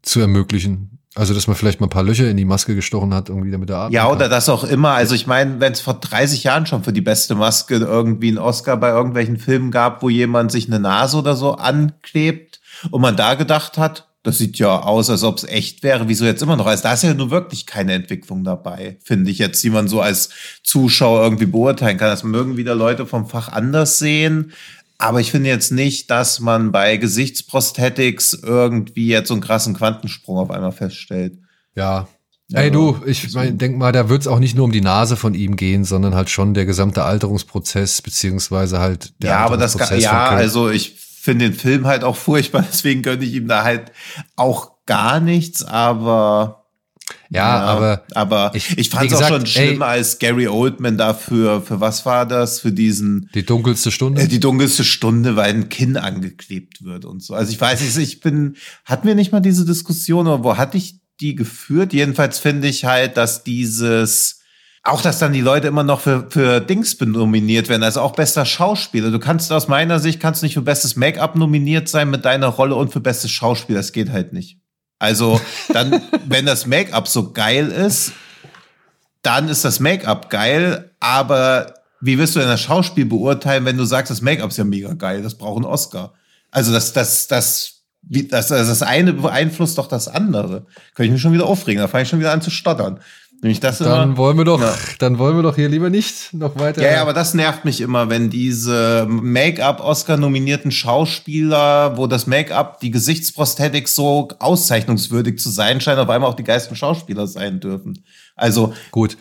zu 0.00 0.20
ermöglichen. 0.20 0.95
Also, 1.16 1.32
dass 1.32 1.46
man 1.46 1.56
vielleicht 1.56 1.80
mal 1.80 1.86
ein 1.86 1.90
paar 1.90 2.02
Löcher 2.02 2.28
in 2.28 2.36
die 2.36 2.44
Maske 2.44 2.74
gestochen 2.74 3.14
hat, 3.14 3.30
irgendwie 3.30 3.50
damit 3.50 3.70
er 3.70 3.78
atmen 3.78 3.94
Ja, 3.94 4.06
oder 4.08 4.20
kann. 4.20 4.30
das 4.30 4.48
auch 4.48 4.64
immer. 4.64 4.90
Also, 4.90 5.14
ich 5.14 5.26
meine, 5.26 5.60
wenn 5.60 5.72
es 5.72 5.80
vor 5.80 5.94
30 5.94 6.44
Jahren 6.44 6.66
schon 6.66 6.84
für 6.84 6.92
die 6.92 7.00
beste 7.00 7.34
Maske 7.34 7.76
irgendwie 7.76 8.28
einen 8.28 8.38
Oscar 8.38 8.76
bei 8.76 8.90
irgendwelchen 8.90 9.38
Filmen 9.38 9.70
gab, 9.70 10.02
wo 10.02 10.10
jemand 10.10 10.52
sich 10.52 10.66
eine 10.66 10.78
Nase 10.78 11.16
oder 11.16 11.34
so 11.34 11.54
anklebt 11.54 12.60
und 12.90 13.00
man 13.00 13.16
da 13.16 13.34
gedacht 13.34 13.78
hat, 13.78 14.08
das 14.22 14.38
sieht 14.38 14.58
ja 14.58 14.80
aus, 14.80 15.08
als 15.08 15.22
ob 15.22 15.38
es 15.38 15.44
echt 15.44 15.84
wäre. 15.84 16.08
Wieso 16.08 16.24
jetzt 16.24 16.42
immer 16.42 16.56
noch? 16.56 16.66
Also 16.66 16.82
da 16.82 16.94
ist 16.94 17.04
ja 17.04 17.14
nur 17.14 17.30
wirklich 17.30 17.64
keine 17.64 17.92
Entwicklung 17.92 18.42
dabei, 18.42 18.98
finde 19.04 19.30
ich 19.30 19.38
jetzt, 19.38 19.62
die 19.62 19.70
man 19.70 19.86
so 19.86 20.00
als 20.00 20.30
Zuschauer 20.64 21.22
irgendwie 21.22 21.46
beurteilen 21.46 21.96
kann. 21.96 22.08
Das 22.08 22.24
mögen 22.24 22.56
wieder 22.56 22.74
Leute 22.74 23.06
vom 23.06 23.28
Fach 23.28 23.52
anders 23.52 23.98
sehen. 24.00 24.52
Aber 24.98 25.20
ich 25.20 25.30
finde 25.30 25.48
jetzt 25.50 25.72
nicht, 25.72 26.10
dass 26.10 26.40
man 26.40 26.72
bei 26.72 26.96
Gesichtsprosthetics 26.96 28.32
irgendwie 28.32 29.08
jetzt 29.08 29.28
so 29.28 29.34
einen 29.34 29.42
krassen 29.42 29.74
Quantensprung 29.74 30.38
auf 30.38 30.50
einmal 30.50 30.72
feststellt. 30.72 31.38
Ja. 31.74 32.08
Ey 32.52 32.70
du, 32.70 33.00
ich 33.04 33.34
mein, 33.34 33.58
denk 33.58 33.76
mal, 33.76 33.90
da 33.90 34.08
wird 34.08 34.20
es 34.20 34.28
auch 34.28 34.38
nicht 34.38 34.54
nur 34.54 34.64
um 34.66 34.72
die 34.72 34.80
Nase 34.80 35.16
von 35.16 35.34
ihm 35.34 35.56
gehen, 35.56 35.84
sondern 35.84 36.14
halt 36.14 36.30
schon 36.30 36.54
der 36.54 36.64
gesamte 36.64 37.02
Alterungsprozess, 37.02 38.02
beziehungsweise 38.02 38.78
halt 38.78 39.20
der 39.20 39.30
Ja, 39.30 39.38
aber 39.38 39.56
das 39.56 39.76
ja, 39.98 40.28
also 40.28 40.70
ich 40.70 40.92
finde 40.92 41.46
den 41.46 41.58
Film 41.58 41.88
halt 41.88 42.04
auch 42.04 42.14
furchtbar, 42.14 42.64
deswegen 42.70 43.02
gönne 43.02 43.24
ich 43.24 43.34
ihm 43.34 43.48
da 43.48 43.64
halt 43.64 43.90
auch 44.36 44.76
gar 44.86 45.18
nichts, 45.18 45.64
aber 45.64 46.55
Ja, 47.30 47.60
aber 47.60 48.04
aber 48.14 48.52
ich, 48.54 48.78
ich 48.78 48.90
fand 48.90 49.10
es 49.10 49.20
auch 49.20 49.28
schon 49.28 49.46
schlimm, 49.46 49.82
ey, 49.82 49.88
als 49.88 50.18
Gary 50.18 50.48
Oldman 50.48 50.96
dafür, 50.96 51.62
für 51.62 51.80
was 51.80 52.06
war 52.06 52.26
das? 52.26 52.60
Für 52.60 52.72
diesen 52.72 53.30
die 53.34 53.44
dunkelste 53.44 53.90
Stunde. 53.90 54.22
Äh, 54.22 54.28
die 54.28 54.40
dunkelste 54.40 54.84
Stunde, 54.84 55.36
weil 55.36 55.52
ein 55.52 55.68
Kinn 55.68 55.96
angeklebt 55.96 56.84
wird 56.84 57.04
und 57.04 57.22
so. 57.22 57.34
Also 57.34 57.52
ich 57.52 57.60
weiß 57.60 57.80
nicht, 57.80 57.98
ich 57.98 58.20
bin, 58.20 58.56
hatten 58.84 59.06
wir 59.06 59.14
nicht 59.14 59.32
mal 59.32 59.40
diese 59.40 59.64
Diskussion, 59.64 60.26
oder 60.26 60.44
wo 60.44 60.56
hatte 60.56 60.76
ich 60.76 61.00
die 61.20 61.34
geführt? 61.34 61.92
Jedenfalls 61.92 62.38
finde 62.38 62.68
ich 62.68 62.84
halt, 62.84 63.16
dass 63.16 63.44
dieses 63.44 64.40
auch, 64.86 65.02
dass 65.02 65.18
dann 65.18 65.32
die 65.32 65.40
Leute 65.40 65.66
immer 65.66 65.82
noch 65.82 66.00
für, 66.00 66.28
für 66.30 66.60
Dings 66.60 67.00
nominiert 67.00 67.68
werden, 67.68 67.82
also 67.82 68.00
auch 68.00 68.12
bester 68.12 68.44
Schauspieler. 68.44 69.10
Du 69.10 69.18
kannst 69.18 69.50
aus 69.50 69.66
meiner 69.66 69.98
Sicht 69.98 70.20
kannst 70.20 70.44
nicht 70.44 70.54
für 70.54 70.62
bestes 70.62 70.94
Make-up 70.94 71.34
nominiert 71.34 71.88
sein 71.88 72.08
mit 72.08 72.24
deiner 72.24 72.46
Rolle 72.46 72.76
und 72.76 72.92
für 72.92 73.00
bestes 73.00 73.32
Schauspiel. 73.32 73.74
Das 73.74 73.92
geht 73.92 74.10
halt 74.10 74.32
nicht. 74.32 74.60
Also 74.98 75.40
dann, 75.68 76.02
wenn 76.26 76.46
das 76.46 76.66
Make-up 76.66 77.06
so 77.08 77.32
geil 77.32 77.68
ist, 77.68 78.12
dann 79.22 79.48
ist 79.48 79.64
das 79.64 79.80
Make-up 79.80 80.30
geil, 80.30 80.90
aber 81.00 81.74
wie 82.00 82.18
wirst 82.18 82.36
du 82.36 82.40
denn 82.40 82.48
das 82.48 82.60
Schauspiel 82.60 83.06
beurteilen, 83.06 83.64
wenn 83.64 83.76
du 83.76 83.84
sagst, 83.84 84.10
das 84.10 84.22
Make-up 84.22 84.50
ist 84.50 84.56
ja 84.56 84.64
mega 84.64 84.94
geil, 84.94 85.22
das 85.22 85.34
braucht 85.34 85.56
einen 85.56 85.64
Oscar. 85.64 86.14
Also 86.50 86.72
das, 86.72 86.92
das, 86.92 87.26
das, 87.26 87.82
wie, 88.02 88.28
das, 88.28 88.48
das 88.48 88.82
eine 88.82 89.12
beeinflusst 89.12 89.78
doch 89.78 89.88
das 89.88 90.08
andere. 90.08 90.66
Könnte 90.94 91.06
ich 91.06 91.10
mich 91.12 91.22
schon 91.22 91.32
wieder 91.32 91.46
aufregen, 91.46 91.82
da 91.82 91.88
fange 91.88 92.04
ich 92.04 92.08
schon 92.08 92.20
wieder 92.20 92.32
an 92.32 92.42
zu 92.42 92.50
stottern. 92.50 93.00
Nämlich 93.42 93.60
das 93.60 93.78
dann 93.78 94.10
immer, 94.10 94.16
wollen 94.16 94.38
wir 94.38 94.44
doch, 94.44 94.60
ja. 94.60 94.74
dann 94.98 95.18
wollen 95.18 95.36
wir 95.36 95.42
doch 95.42 95.56
hier 95.56 95.68
lieber 95.68 95.90
nicht 95.90 96.32
noch 96.32 96.58
weiter. 96.58 96.82
Ja, 96.82 96.92
ja, 96.92 97.02
aber 97.02 97.12
das 97.12 97.34
nervt 97.34 97.64
mich 97.64 97.80
immer, 97.80 98.08
wenn 98.08 98.30
diese 98.30 99.06
Make-up-Oscar-nominierten 99.08 100.70
Schauspieler, 100.70 101.96
wo 101.98 102.06
das 102.06 102.26
Make-up, 102.26 102.80
die 102.80 102.90
Gesichtsprosthetik 102.90 103.88
so 103.88 104.28
auszeichnungswürdig 104.38 105.38
zu 105.38 105.50
sein 105.50 105.80
scheint, 105.80 105.98
auf 105.98 106.08
einmal 106.08 106.30
auch 106.30 106.34
die 106.36 106.44
geisten 106.44 106.76
Schauspieler 106.76 107.26
sein 107.26 107.60
dürfen. 107.60 108.02
Also 108.36 108.72
gut. 108.90 109.16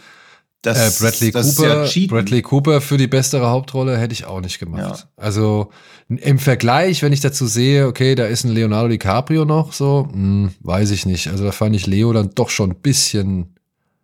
Das, 0.62 1.00
äh, 1.00 1.04
Bradley, 1.04 1.32
das 1.32 1.56
Cooper, 1.56 1.86
ja 1.86 2.08
Bradley 2.08 2.42
Cooper 2.42 2.82
für 2.82 2.98
die 2.98 3.06
bessere 3.06 3.50
Hauptrolle 3.50 3.98
hätte 3.98 4.14
ich 4.14 4.26
auch 4.26 4.42
nicht 4.42 4.58
gemacht. 4.58 5.00
Ja. 5.00 5.10
Also 5.16 5.70
im 6.08 6.40
Vergleich, 6.40 7.04
wenn 7.04 7.14
ich 7.14 7.20
dazu 7.20 7.46
sehe, 7.46 7.86
okay, 7.86 8.16
da 8.16 8.26
ist 8.26 8.46
ein 8.46 8.52
Leonardo 8.52 8.88
DiCaprio 8.90 9.46
noch 9.46 9.74
so, 9.74 10.08
hm, 10.12 10.52
weiß 10.62 10.90
ich 10.92 11.06
nicht. 11.06 11.28
Also 11.28 11.44
da 11.44 11.52
fand 11.52 11.76
ich 11.76 11.86
Leo 11.86 12.14
dann 12.14 12.32
doch 12.34 12.50
schon 12.50 12.72
ein 12.72 12.78
bisschen 12.78 13.55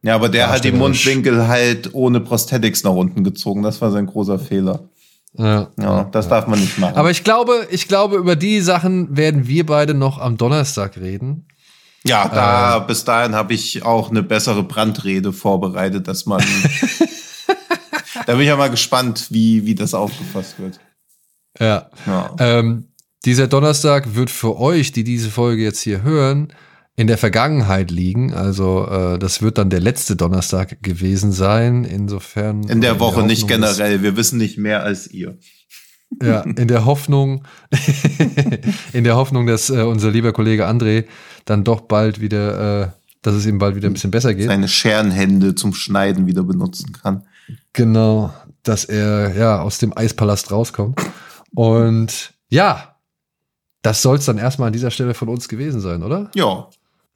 ja, 0.03 0.15
aber 0.15 0.29
der 0.29 0.49
hat 0.49 0.63
die 0.63 0.71
Mundwinkel 0.71 1.47
halt 1.47 1.93
ohne 1.93 2.19
Prosthetics 2.19 2.83
nach 2.83 2.93
unten 2.93 3.23
gezogen. 3.23 3.61
Das 3.61 3.81
war 3.81 3.91
sein 3.91 4.07
großer 4.07 4.39
Fehler. 4.39 4.89
Ja, 5.33 5.69
ja 5.79 6.03
das 6.05 6.25
ja. 6.25 6.29
darf 6.31 6.47
man 6.47 6.59
nicht 6.59 6.79
machen. 6.79 6.95
Aber 6.95 7.11
ich 7.11 7.23
glaube, 7.23 7.67
ich 7.69 7.87
glaube, 7.87 8.17
über 8.17 8.35
die 8.35 8.61
Sachen 8.61 9.15
werden 9.15 9.47
wir 9.47 9.65
beide 9.65 9.93
noch 9.93 10.19
am 10.19 10.37
Donnerstag 10.37 10.97
reden. 10.97 11.47
Ja, 12.03 12.27
da 12.27 12.77
äh, 12.77 12.87
bis 12.87 13.03
dahin 13.03 13.35
habe 13.35 13.53
ich 13.53 13.83
auch 13.83 14.09
eine 14.09 14.23
bessere 14.23 14.63
Brandrede 14.63 15.31
vorbereitet, 15.31 16.07
dass 16.07 16.25
man. 16.25 16.43
da 18.25 18.33
bin 18.33 18.41
ich 18.41 18.47
ja 18.47 18.55
mal 18.55 18.71
gespannt, 18.71 19.27
wie, 19.29 19.65
wie 19.65 19.75
das 19.75 19.93
aufgefasst 19.93 20.57
wird. 20.57 20.79
Ja. 21.59 21.89
ja. 22.07 22.35
Ähm, 22.39 22.87
dieser 23.23 23.47
Donnerstag 23.47 24.15
wird 24.15 24.31
für 24.31 24.57
euch, 24.57 24.91
die 24.93 25.03
diese 25.03 25.29
Folge 25.29 25.61
jetzt 25.61 25.81
hier 25.81 26.01
hören, 26.01 26.51
in 26.95 27.07
der 27.07 27.17
Vergangenheit 27.17 27.89
liegen. 27.91 28.33
Also 28.33 28.87
äh, 28.87 29.19
das 29.19 29.41
wird 29.41 29.57
dann 29.57 29.69
der 29.69 29.79
letzte 29.79 30.15
Donnerstag 30.15 30.83
gewesen 30.83 31.31
sein. 31.31 31.83
Insofern. 31.83 32.63
In 32.63 32.81
der 32.81 32.99
Woche 32.99 33.21
in 33.21 33.27
der 33.27 33.35
nicht 33.35 33.47
generell. 33.47 34.03
Wir 34.03 34.17
wissen 34.17 34.37
nicht 34.37 34.57
mehr 34.57 34.83
als 34.83 35.09
ihr. 35.09 35.37
Ja, 36.21 36.41
in 36.41 36.67
der 36.67 36.83
Hoffnung, 36.83 37.45
in 38.93 39.05
der 39.05 39.15
Hoffnung, 39.15 39.47
dass 39.47 39.69
äh, 39.69 39.83
unser 39.83 40.11
lieber 40.11 40.33
Kollege 40.33 40.67
André 40.67 41.05
dann 41.45 41.63
doch 41.63 41.81
bald 41.81 42.19
wieder, 42.19 42.81
äh, 42.81 42.87
dass 43.21 43.33
es 43.33 43.45
ihm 43.45 43.59
bald 43.59 43.75
wieder 43.75 43.89
ein 43.89 43.93
bisschen 43.93 44.11
besser 44.11 44.33
geht. 44.33 44.47
Seine 44.47 44.67
Scherenhände 44.67 45.55
zum 45.55 45.73
Schneiden 45.73 46.27
wieder 46.27 46.43
benutzen 46.43 46.91
kann. 46.91 47.23
Genau, 47.71 48.33
dass 48.63 48.83
er 48.83 49.35
ja 49.37 49.61
aus 49.61 49.77
dem 49.77 49.95
Eispalast 49.97 50.51
rauskommt. 50.51 50.99
Und 51.55 52.33
ja, 52.49 52.97
das 53.81 54.01
soll 54.01 54.17
es 54.17 54.25
dann 54.25 54.37
erstmal 54.37 54.67
an 54.67 54.73
dieser 54.73 54.91
Stelle 54.91 55.13
von 55.13 55.29
uns 55.29 55.47
gewesen 55.47 55.79
sein, 55.79 56.03
oder? 56.03 56.29
Ja, 56.35 56.67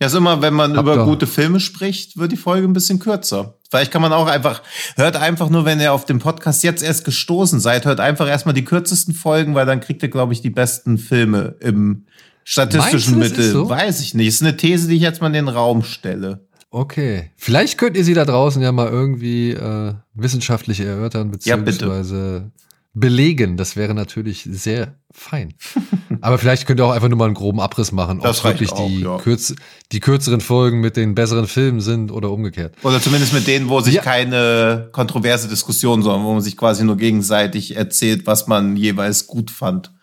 ja, 0.01 0.07
ist 0.07 0.13
immer, 0.13 0.41
wenn 0.41 0.53
man 0.53 0.75
Hab 0.75 0.83
über 0.83 0.95
doch. 0.97 1.05
gute 1.05 1.25
Filme 1.25 1.59
spricht, 1.61 2.17
wird 2.17 2.31
die 2.31 2.37
Folge 2.37 2.67
ein 2.67 2.73
bisschen 2.73 2.99
kürzer. 2.99 3.57
Vielleicht 3.69 3.91
kann 3.91 4.01
man 4.01 4.11
auch 4.11 4.27
einfach, 4.27 4.61
hört 4.95 5.15
einfach 5.15 5.49
nur, 5.49 5.63
wenn 5.63 5.79
ihr 5.79 5.93
auf 5.93 6.05
dem 6.05 6.19
Podcast 6.19 6.63
jetzt 6.63 6.83
erst 6.83 7.05
gestoßen 7.05 7.61
seid, 7.61 7.85
hört 7.85 8.01
einfach 8.01 8.27
erstmal 8.27 8.53
die 8.53 8.65
kürzesten 8.65 9.13
Folgen, 9.13 9.55
weil 9.55 9.65
dann 9.65 9.79
kriegt 9.79 10.03
ihr, 10.03 10.09
glaube 10.09 10.33
ich, 10.33 10.41
die 10.41 10.49
besten 10.49 10.97
Filme 10.97 11.55
im 11.61 12.05
statistischen 12.43 13.19
Meinst 13.19 13.37
Mittel. 13.37 13.51
So? 13.51 13.69
Weiß 13.69 14.01
ich 14.01 14.13
nicht. 14.13 14.27
Ist 14.27 14.41
eine 14.41 14.57
These, 14.57 14.89
die 14.89 14.95
ich 14.95 15.01
jetzt 15.01 15.21
mal 15.21 15.27
in 15.27 15.33
den 15.33 15.47
Raum 15.47 15.83
stelle. 15.83 16.45
Okay. 16.71 17.31
Vielleicht 17.37 17.77
könnt 17.77 17.95
ihr 17.95 18.03
sie 18.03 18.13
da 18.13 18.25
draußen 18.25 18.61
ja 18.61 18.73
mal 18.73 18.89
irgendwie 18.89 19.51
äh, 19.51 19.93
wissenschaftlich 20.13 20.81
erörtern, 20.81 21.31
beziehungsweise 21.31 22.51
ja, 22.53 22.64
belegen. 22.95 23.57
Das 23.57 23.75
wäre 23.75 23.93
natürlich 23.93 24.47
sehr 24.49 24.95
fein. 25.11 25.53
Aber 26.21 26.39
vielleicht 26.39 26.65
könnt 26.65 26.79
ihr 26.79 26.85
auch 26.85 26.91
einfach 26.91 27.09
nur 27.09 27.17
mal 27.17 27.25
einen 27.25 27.35
groben 27.35 27.59
Abriss 27.59 27.91
machen, 27.91 28.21
ob 28.21 28.43
wirklich 28.43 28.71
auch, 28.71 28.87
die, 28.87 29.01
ja. 29.01 29.17
kürz 29.17 29.53
die 29.91 29.99
kürzeren 29.99 30.41
Folgen 30.41 30.79
mit 30.79 30.97
den 30.97 31.13
besseren 31.13 31.45
Filmen 31.47 31.81
sind 31.81 32.11
oder 32.11 32.31
umgekehrt. 32.31 32.73
Oder 32.83 32.99
zumindest 32.99 33.33
mit 33.33 33.45
denen, 33.45 33.69
wo 33.69 33.81
sich 33.81 33.95
ja. 33.95 34.01
keine 34.01 34.89
kontroverse 34.91 35.47
Diskussion, 35.47 36.01
sondern 36.01 36.23
wo 36.23 36.33
man 36.33 36.41
sich 36.41 36.57
quasi 36.57 36.83
nur 36.83 36.97
gegenseitig 36.97 37.75
erzählt, 37.75 38.25
was 38.25 38.47
man 38.47 38.77
jeweils 38.77 39.27
gut 39.27 39.51
fand. 39.51 39.93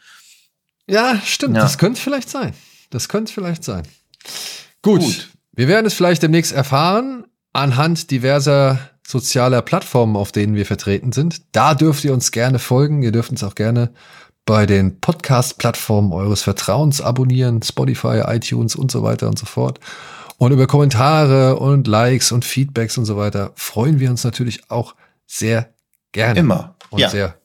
Ja, 0.87 1.21
stimmt. 1.25 1.57
Ja. 1.57 1.63
Das 1.63 1.79
könnte 1.79 2.01
vielleicht 2.01 2.29
sein. 2.29 2.53
Das 2.91 3.09
könnte 3.09 3.33
vielleicht 3.33 3.65
sein. 3.65 3.83
Gut. 4.83 5.01
gut. 5.01 5.29
Wir 5.55 5.69
werden 5.69 5.87
es 5.87 5.95
vielleicht 5.95 6.23
demnächst 6.23 6.53
erfahren 6.53 7.25
anhand 7.53 8.11
diverser 8.11 8.79
sozialer 9.07 9.63
Plattformen, 9.63 10.17
auf 10.17 10.33
denen 10.33 10.55
wir 10.55 10.67
vertreten 10.67 11.13
sind. 11.13 11.43
Da 11.53 11.75
dürft 11.75 12.05
ihr 12.05 12.13
uns 12.13 12.31
gerne 12.33 12.59
folgen. 12.59 13.03
Ihr 13.03 13.13
dürft 13.13 13.31
uns 13.31 13.45
auch 13.45 13.55
gerne 13.55 13.93
bei 14.45 14.67
den 14.67 15.01
Podcast-Plattformen 15.01 16.13
eures 16.13 16.43
Vertrauens 16.43 17.01
abonnieren, 17.01 17.63
Spotify, 17.63 18.23
iTunes 18.27 18.75
und 18.75 18.91
so 18.91 19.03
weiter 19.03 19.29
und 19.29 19.39
so 19.39 19.47
fort. 19.47 19.79
Und 20.39 20.51
über 20.53 20.67
Kommentare 20.67 21.57
und 21.57 21.87
Likes 21.87 22.33
und 22.33 22.45
Feedbacks 22.45 22.99
und 22.99 23.05
so 23.05 23.17
weiter 23.17 23.53
freuen 23.55 24.01
wir 24.01 24.11
uns 24.11 24.25
natürlich 24.25 24.71
auch 24.71 24.95
sehr 25.27 25.73
gerne. 26.11 26.41
Immer. 26.41 26.75
Und 26.91 26.99
ja. 26.99 27.09
sehr 27.09 27.37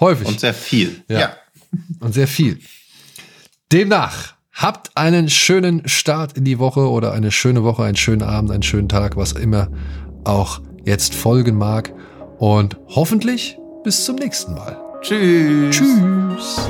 häufig. 0.00 0.26
Und 0.26 0.40
sehr 0.40 0.54
viel. 0.54 1.04
Ja. 1.08 1.20
ja. 1.20 1.36
Und 2.00 2.12
sehr 2.12 2.28
viel. 2.28 2.60
Demnach, 3.72 4.34
habt 4.52 4.94
einen 4.94 5.30
schönen 5.30 5.88
Start 5.88 6.36
in 6.36 6.44
die 6.44 6.58
Woche 6.58 6.90
oder 6.90 7.12
eine 7.12 7.30
schöne 7.30 7.64
Woche, 7.64 7.84
einen 7.84 7.96
schönen 7.96 8.22
Abend, 8.22 8.50
einen 8.50 8.62
schönen 8.62 8.90
Tag, 8.90 9.16
was 9.16 9.32
immer 9.32 9.68
auch 10.24 10.60
jetzt 10.84 11.14
folgen 11.14 11.56
mag. 11.56 11.92
Und 12.38 12.76
hoffentlich 12.88 13.58
bis 13.84 14.04
zum 14.04 14.16
nächsten 14.16 14.54
Mal. 14.54 14.76
Tschüss. 15.02 15.76
Tschüss. 15.76 16.68